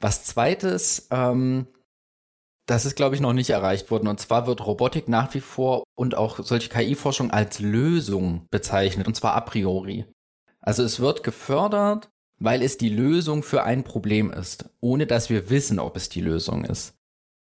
Was 0.00 0.24
zweites, 0.24 1.08
ähm, 1.10 1.66
das 2.66 2.84
ist, 2.84 2.96
glaube 2.96 3.14
ich, 3.14 3.20
noch 3.20 3.32
nicht 3.32 3.50
erreicht 3.50 3.90
worden. 3.90 4.08
Und 4.08 4.20
zwar 4.20 4.46
wird 4.46 4.66
Robotik 4.66 5.08
nach 5.08 5.32
wie 5.34 5.40
vor 5.40 5.84
und 5.94 6.16
auch 6.16 6.40
solche 6.42 6.68
KI-Forschung 6.68 7.30
als 7.30 7.60
Lösung 7.60 8.46
bezeichnet, 8.50 9.06
und 9.06 9.14
zwar 9.14 9.34
a 9.34 9.40
priori. 9.40 10.04
Also 10.60 10.82
es 10.82 10.98
wird 10.98 11.22
gefördert, 11.22 12.08
weil 12.38 12.62
es 12.62 12.76
die 12.76 12.88
Lösung 12.88 13.44
für 13.44 13.62
ein 13.62 13.84
Problem 13.84 14.30
ist, 14.32 14.68
ohne 14.80 15.06
dass 15.06 15.30
wir 15.30 15.48
wissen, 15.48 15.78
ob 15.78 15.96
es 15.96 16.08
die 16.08 16.20
Lösung 16.20 16.64
ist. 16.64 16.94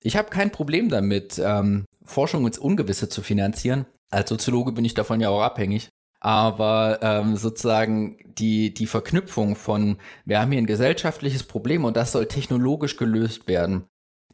Ich 0.03 0.17
habe 0.17 0.31
kein 0.31 0.51
Problem 0.51 0.89
damit, 0.89 1.39
ähm, 1.39 1.85
Forschung 2.05 2.47
ins 2.47 2.59
Ungewisse 2.59 3.09
zu 3.09 3.23
finanzieren. 3.23 3.87
Als 4.11 4.31
Soziologe 4.31 4.73
bin 4.73 4.85
ich 4.85 4.95
davon 4.95 5.21
ja 5.21 5.29
auch 5.29 5.43
abhängig. 5.43 5.91
Aber 6.19 7.01
ähm, 7.03 7.37
sozusagen 7.37 8.17
die, 8.39 8.73
die 8.73 8.87
Verknüpfung 8.87 9.57
von, 9.57 9.99
wir 10.25 10.41
haben 10.41 10.53
hier 10.53 10.63
ein 10.63 10.67
gesellschaftliches 10.67 11.43
Problem 11.43 11.85
und 11.85 11.97
das 11.97 12.13
soll 12.13 12.27
technologisch 12.27 12.97
gelöst 12.97 13.47
werden 13.47 13.85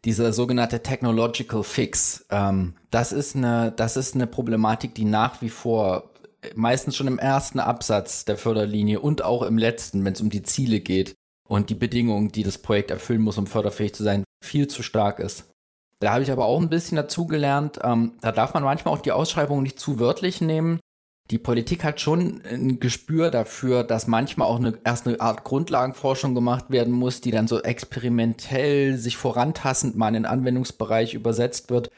dieser 0.05 0.33
sogenannte 0.33 0.83
Technological 0.83 1.63
Fix, 1.63 2.27
ähm, 2.31 2.75
das 2.91 3.13
ist 3.13 3.37
eine, 3.37 3.73
das 3.73 3.97
ist 3.97 4.15
eine 4.15 4.27
Problematik, 4.27 4.95
die 4.95 5.05
nach 5.05 5.43
wie 5.43 5.51
vor 5.51 6.11
meistens 6.55 6.97
schon 6.97 7.09
im 7.09 7.19
ersten 7.19 7.59
Absatz 7.59 8.25
der 8.25 8.37
Förderlinie 8.37 9.01
und 9.01 9.23
auch 9.23 9.43
im 9.43 9.59
letzten, 9.59 10.05
wenn 10.05 10.13
es 10.13 10.21
um 10.21 10.31
die 10.31 10.43
Ziele 10.43 10.81
geht 10.81 11.15
und 11.49 11.71
die 11.71 11.75
Bedingungen, 11.75 12.31
die 12.31 12.43
das 12.43 12.59
Projekt 12.59 12.91
erfüllen 12.91 13.23
muss, 13.23 13.39
um 13.39 13.47
förderfähig 13.47 13.95
zu 13.95 14.05
sein, 14.05 14.25
viel 14.45 14.69
zu 14.69 14.83
stark 14.83 15.19
ist. 15.19 15.51
Da 16.01 16.13
habe 16.13 16.23
ich 16.23 16.31
aber 16.31 16.45
auch 16.45 16.61
ein 16.61 16.69
bisschen 16.69 16.97
dazugelernt, 16.97 17.81
ähm, 17.83 18.13
da 18.21 18.31
darf 18.31 18.55
man 18.55 18.63
manchmal 18.63 18.95
auch 18.95 19.03
die 19.03 19.13
Ausschreibung 19.13 19.63
nicht 19.63 19.81
zu 19.81 19.99
wörtlich 19.99 20.41
nehmen 20.41 20.79
die 21.31 21.39
Politik 21.39 21.85
hat 21.85 22.01
schon 22.01 22.41
ein 22.45 22.81
Gespür 22.81 23.31
dafür, 23.31 23.85
dass 23.85 24.07
manchmal 24.07 24.49
auch 24.49 24.59
eine, 24.59 24.79
erst 24.85 25.07
eine 25.07 25.21
Art 25.21 25.45
Grundlagenforschung 25.45 26.35
gemacht 26.35 26.71
werden 26.71 26.93
muss, 26.93 27.21
die 27.21 27.31
dann 27.31 27.49
so 27.49 27.61
experimentell 27.61 28.97
sich 28.97 29.19
vorantassend 29.19 29.97
mal 29.97 30.09
in 30.09 30.15
den 30.15 30.27
Anwendungsbereich 30.27 31.15
übersetzt 31.15 31.69
wird. 31.69 31.91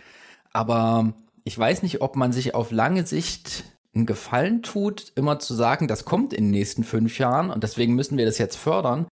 Aber 0.53 1.13
ich 1.45 1.57
weiß 1.57 1.83
nicht, 1.83 2.03
ob 2.03 2.17
man 2.17 2.33
sich 2.33 2.55
auf 2.55 2.73
lange 2.73 3.07
Sicht 3.07 3.65
einen 3.95 4.07
Gefallen 4.07 4.63
tut, 4.63 5.13
immer 5.15 5.39
zu 5.39 5.55
sagen, 5.55 5.87
das 5.87 6.05
kommt 6.05 6.33
in 6.33 6.45
den 6.45 6.51
nächsten 6.51 6.83
fünf 6.83 7.19
Jahren 7.19 7.51
und 7.51 7.63
deswegen 7.63 7.95
müssen 7.95 8.19
wir 8.19 8.27
das 8.27 8.39
jetzt 8.39 8.57
fördern, 8.57 9.07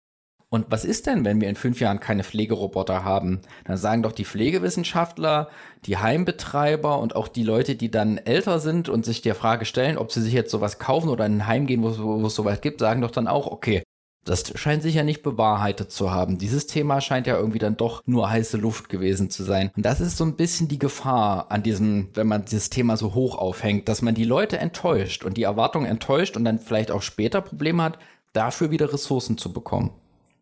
und 0.51 0.67
was 0.71 0.87
ist 0.87 1.07
denn, 1.07 1.27
wenn 1.27 1.43
wir 1.43 1.49
in 1.49 1.57
fünf 1.57 1.79
Jahren 1.79 2.01
keine 2.01 2.25
Pflegeroboter 2.25 3.05
haben? 3.05 3.43
Dann 3.65 3.77
sagen 3.77 4.03
doch 4.03 4.13
die 4.13 4.25
Pflegewissenschaftler, 4.25 5.51
die 5.85 5.99
Heimbetreiber 5.99 6.99
und 6.99 7.15
auch 7.15 7.29
die 7.29 7.43
Leute, 7.43 7.75
die 7.75 7.91
dann 7.91 8.17
älter 8.17 8.59
sind 8.59 8.89
und 8.89 9.05
sich 9.05 9.21
der 9.21 9.35
Frage 9.35 9.67
stellen, 9.67 9.99
ob 9.99 10.11
sie 10.11 10.23
sich 10.23 10.33
jetzt 10.33 10.51
sowas 10.51 10.79
kaufen 10.79 11.11
oder 11.11 11.27
in 11.27 11.39
ein 11.39 11.47
Heim 11.47 11.67
gehen, 11.67 11.83
wo, 11.83 12.27
es 12.27 12.35
sowas 12.35 12.63
gibt, 12.63 12.81
sagen 12.81 13.03
doch 13.03 13.11
dann 13.11 13.29
auch, 13.29 13.47
okay, 13.47 13.83
das 14.25 14.53
scheint 14.59 14.83
sich 14.83 14.95
ja 14.95 15.05
nicht 15.05 15.23
bewahrheitet 15.23 15.91
zu 15.93 16.11
haben. 16.11 16.39
Dieses 16.39 16.67
Thema 16.67 17.03
scheint 17.03 17.27
ja 17.27 17.37
irgendwie 17.37 17.59
dann 17.59 17.77
doch 17.77 18.03
nur 18.07 18.31
heiße 18.31 18.57
Luft 18.57 18.89
gewesen 18.89 19.31
zu 19.31 19.43
sein. 19.43 19.71
Und 19.77 19.85
das 19.85 20.01
ist 20.01 20.17
so 20.17 20.25
ein 20.25 20.37
bisschen 20.37 20.69
die 20.69 20.79
Gefahr 20.79 21.51
an 21.51 21.63
diesem, 21.63 22.09
wenn 22.15 22.27
man 22.27 22.45
dieses 22.47 22.71
Thema 22.71 22.97
so 22.97 23.15
hoch 23.15 23.37
aufhängt, 23.37 23.89
dass 23.89 24.03
man 24.03 24.15
die 24.15 24.25
Leute 24.25 24.59
enttäuscht 24.59 25.25
und 25.25 25.37
die 25.37 25.45
Erwartungen 25.45 25.87
enttäuscht 25.87 26.37
und 26.37 26.45
dann 26.45 26.59
vielleicht 26.59 26.91
auch 26.91 27.03
später 27.03 27.43
Probleme 27.43 27.83
hat, 27.83 27.99
dafür 28.33 28.71
wieder 28.71 28.93
Ressourcen 28.93 29.39
zu 29.39 29.53
bekommen. 29.53 29.93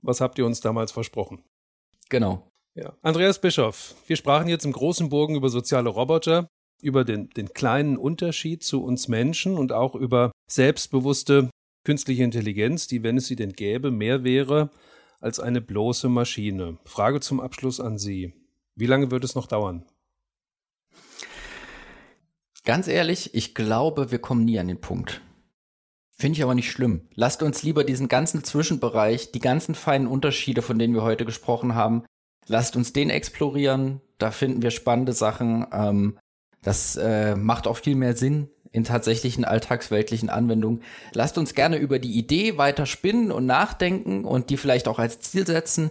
Was 0.02 0.20
habt 0.20 0.38
ihr 0.38 0.46
uns 0.46 0.60
damals 0.60 0.92
versprochen? 0.92 1.42
Genau. 2.08 2.48
Ja. 2.74 2.94
Andreas 3.02 3.40
Bischoff, 3.40 3.94
wir 4.06 4.16
sprachen 4.16 4.48
jetzt 4.48 4.66
im 4.66 4.72
großen 4.72 5.08
Bogen 5.08 5.34
über 5.34 5.48
soziale 5.48 5.88
Roboter, 5.88 6.48
über 6.82 7.04
den, 7.04 7.30
den 7.30 7.48
kleinen 7.54 7.96
Unterschied 7.96 8.62
zu 8.62 8.84
uns 8.84 9.08
Menschen 9.08 9.56
und 9.56 9.72
auch 9.72 9.94
über 9.94 10.32
selbstbewusste 10.50 11.50
künstliche 11.84 12.24
Intelligenz, 12.24 12.86
die, 12.86 13.02
wenn 13.02 13.16
es 13.16 13.26
sie 13.26 13.36
denn 13.36 13.52
gäbe, 13.52 13.90
mehr 13.90 14.24
wäre 14.24 14.70
als 15.20 15.40
eine 15.40 15.60
bloße 15.60 16.08
Maschine. 16.08 16.78
Frage 16.84 17.20
zum 17.20 17.40
Abschluss 17.40 17.80
an 17.80 17.96
Sie. 17.96 18.34
Wie 18.74 18.86
lange 18.86 19.10
wird 19.10 19.24
es 19.24 19.34
noch 19.34 19.46
dauern? 19.46 19.86
Ganz 22.64 22.88
ehrlich, 22.88 23.34
ich 23.34 23.54
glaube, 23.54 24.10
wir 24.10 24.18
kommen 24.18 24.44
nie 24.44 24.58
an 24.58 24.68
den 24.68 24.80
Punkt. 24.80 25.22
Finde 26.18 26.38
ich 26.38 26.42
aber 26.42 26.54
nicht 26.54 26.70
schlimm. 26.70 27.08
Lasst 27.14 27.42
uns 27.42 27.62
lieber 27.62 27.84
diesen 27.84 28.08
ganzen 28.08 28.42
Zwischenbereich, 28.42 29.32
die 29.32 29.40
ganzen 29.40 29.74
feinen 29.74 30.06
Unterschiede, 30.06 30.62
von 30.62 30.78
denen 30.78 30.94
wir 30.94 31.02
heute 31.02 31.26
gesprochen 31.26 31.74
haben, 31.74 32.04
lasst 32.46 32.74
uns 32.74 32.94
den 32.94 33.10
explorieren. 33.10 34.00
Da 34.16 34.30
finden 34.30 34.62
wir 34.62 34.70
spannende 34.70 35.12
Sachen. 35.12 35.66
Ähm, 35.72 36.18
das 36.62 36.96
äh, 36.96 37.36
macht 37.36 37.66
auch 37.66 37.76
viel 37.76 37.96
mehr 37.96 38.16
Sinn 38.16 38.48
in 38.72 38.84
tatsächlichen 38.84 39.44
alltagsweltlichen 39.44 40.30
Anwendungen. 40.30 40.82
Lasst 41.12 41.38
uns 41.38 41.54
gerne 41.54 41.76
über 41.76 41.98
die 41.98 42.18
Idee 42.18 42.56
weiter 42.56 42.86
spinnen 42.86 43.30
und 43.30 43.46
nachdenken 43.46 44.24
und 44.24 44.50
die 44.50 44.56
vielleicht 44.56 44.88
auch 44.88 44.98
als 44.98 45.20
Ziel 45.20 45.46
setzen. 45.46 45.90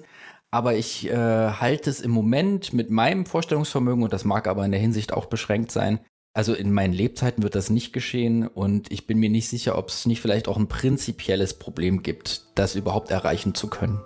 Aber 0.52 0.76
ich 0.76 1.10
äh, 1.10 1.16
halte 1.16 1.90
es 1.90 2.00
im 2.00 2.12
Moment 2.12 2.74
mit 2.74 2.90
meinem 2.90 3.26
Vorstellungsvermögen, 3.26 4.04
und 4.04 4.14
das 4.14 4.26
mag 4.26 4.48
aber 4.48 4.66
in 4.66 4.72
der 4.72 4.80
Hinsicht 4.80 5.14
auch 5.14 5.26
beschränkt 5.26 5.72
sein, 5.72 6.00
also 6.36 6.54
in 6.54 6.72
meinen 6.72 6.94
Lebzeiten 6.94 7.44
wird 7.44 7.56
das 7.56 7.70
nicht 7.70 7.94
geschehen 7.94 8.46
und 8.46 8.92
ich 8.92 9.08
bin 9.08 9.18
mir 9.18 9.30
nicht 9.30 9.48
sicher, 9.48 9.78
ob 9.78 9.88
es 9.88 10.06
nicht 10.06 10.22
vielleicht 10.22 10.50
auch 10.50 10.58
ein 10.58 10.68
prinzipielles 10.68 11.54
Problem 11.54 12.04
gibt, 12.04 12.42
das 12.56 12.76
überhaupt 12.76 13.10
erreichen 13.10 13.56
zu 13.56 13.68
können. 13.68 14.02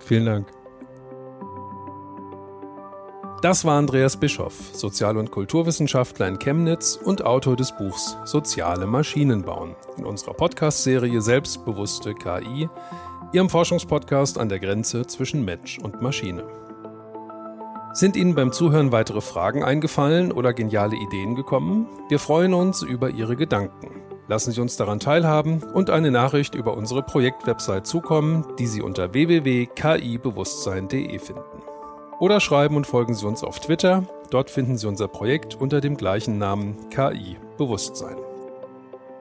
Vielen 0.00 0.24
Dank. 0.24 0.48
Das 3.42 3.64
war 3.66 3.76
Andreas 3.76 4.16
Bischoff, 4.16 4.70
Sozial- 4.72 5.18
und 5.18 5.30
Kulturwissenschaftler 5.30 6.26
in 6.26 6.38
Chemnitz 6.38 6.96
und 6.96 7.24
Autor 7.24 7.56
des 7.56 7.76
Buchs 7.76 8.16
Soziale 8.24 8.86
Maschinen 8.86 9.42
bauen 9.42 9.76
in 9.98 10.06
unserer 10.06 10.32
Podcast-Serie 10.32 11.20
Selbstbewusste 11.20 12.14
KI, 12.14 12.70
Ihrem 13.34 13.50
Forschungspodcast 13.50 14.38
an 14.38 14.48
der 14.48 14.58
Grenze 14.58 15.06
zwischen 15.06 15.44
Mensch 15.44 15.78
und 15.78 16.00
Maschine. 16.00 16.61
Sind 17.94 18.16
Ihnen 18.16 18.34
beim 18.34 18.52
Zuhören 18.52 18.90
weitere 18.90 19.20
Fragen 19.20 19.62
eingefallen 19.62 20.32
oder 20.32 20.54
geniale 20.54 20.96
Ideen 20.96 21.34
gekommen? 21.34 21.86
Wir 22.08 22.18
freuen 22.18 22.54
uns 22.54 22.80
über 22.80 23.10
Ihre 23.10 23.36
Gedanken. 23.36 24.00
Lassen 24.28 24.52
Sie 24.52 24.62
uns 24.62 24.78
daran 24.78 24.98
teilhaben 24.98 25.62
und 25.74 25.90
eine 25.90 26.10
Nachricht 26.10 26.54
über 26.54 26.74
unsere 26.74 27.02
Projektwebsite 27.02 27.82
zukommen, 27.82 28.46
die 28.58 28.66
Sie 28.66 28.80
unter 28.80 29.12
www.kibewusstsein.de 29.12 31.18
finden. 31.18 31.42
Oder 32.18 32.40
schreiben 32.40 32.76
und 32.76 32.86
folgen 32.86 33.14
Sie 33.14 33.26
uns 33.26 33.44
auf 33.44 33.60
Twitter. 33.60 34.04
Dort 34.30 34.48
finden 34.48 34.78
Sie 34.78 34.86
unser 34.86 35.08
Projekt 35.08 35.54
unter 35.54 35.82
dem 35.82 35.98
gleichen 35.98 36.38
Namen 36.38 36.88
KI 36.88 37.36
Bewusstsein. 37.58 38.16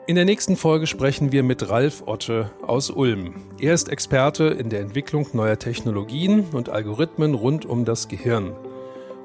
In 0.07 0.15
der 0.15 0.25
nächsten 0.25 0.57
Folge 0.57 0.87
sprechen 0.87 1.31
wir 1.31 1.43
mit 1.43 1.69
Ralf 1.69 2.03
Otte 2.07 2.49
aus 2.65 2.89
Ulm. 2.89 3.35
Er 3.59 3.75
ist 3.75 3.87
Experte 3.87 4.45
in 4.45 4.69
der 4.69 4.81
Entwicklung 4.81 5.27
neuer 5.33 5.59
Technologien 5.59 6.45
und 6.53 6.69
Algorithmen 6.69 7.35
rund 7.35 7.67
um 7.67 7.85
das 7.85 8.07
Gehirn 8.07 8.55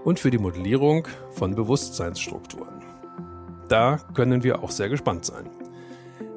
und 0.04 0.20
für 0.20 0.30
die 0.30 0.38
Modellierung 0.38 1.08
von 1.30 1.54
Bewusstseinsstrukturen. 1.54 2.82
Da 3.68 3.96
können 4.12 4.42
wir 4.42 4.62
auch 4.62 4.70
sehr 4.70 4.90
gespannt 4.90 5.24
sein. 5.24 5.48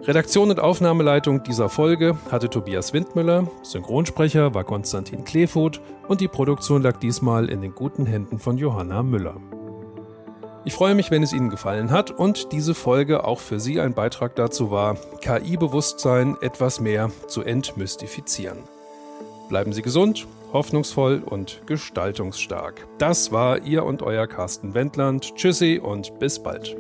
Redaktion 0.04 0.50
und 0.50 0.62
Aufnahmeleitung 0.62 1.44
dieser 1.44 1.68
Folge 1.68 2.18
hatte 2.32 2.50
Tobias 2.50 2.94
Windmüller, 2.94 3.46
Synchronsprecher 3.62 4.54
war 4.54 4.64
Konstantin 4.64 5.26
Kleefoth 5.26 5.82
und 6.08 6.22
die 6.22 6.30
Produktion 6.30 6.82
lag 6.82 6.98
diesmal 6.98 7.50
in 7.50 7.62
den 7.62 7.76
guten 7.76 8.06
Händen 8.06 8.40
von 8.40 8.58
Johanna 8.58 9.04
Müller. 9.04 9.36
Ich 10.70 10.76
freue 10.76 10.94
mich, 10.94 11.10
wenn 11.10 11.24
es 11.24 11.34
Ihnen 11.34 11.50
gefallen 11.50 11.90
hat 11.90 12.12
und 12.12 12.52
diese 12.52 12.76
Folge 12.76 13.24
auch 13.24 13.40
für 13.40 13.60
Sie 13.60 13.82
ein 13.82 13.96
Beitrag 13.96 14.36
dazu 14.36 14.70
war, 14.70 14.98
KI-Bewusstsein 15.20 16.38
etwas 16.42 16.80
mehr 16.80 17.10
zu 17.26 17.42
entmystifizieren. 17.42 18.60
Bleiben 19.50 19.74
Sie 19.74 19.82
gesund, 19.82 20.28
hoffnungsvoll 20.54 21.24
und 21.26 21.64
gestaltungsstark. 21.66 22.86
Das 23.00 23.32
war 23.32 23.64
Ihr 23.64 23.84
und 23.84 24.04
Euer 24.04 24.28
Carsten 24.28 24.76
Wendland. 24.76 25.34
Tschüssi 25.34 25.82
und 25.84 26.20
bis 26.20 26.38
bald. 26.38 26.78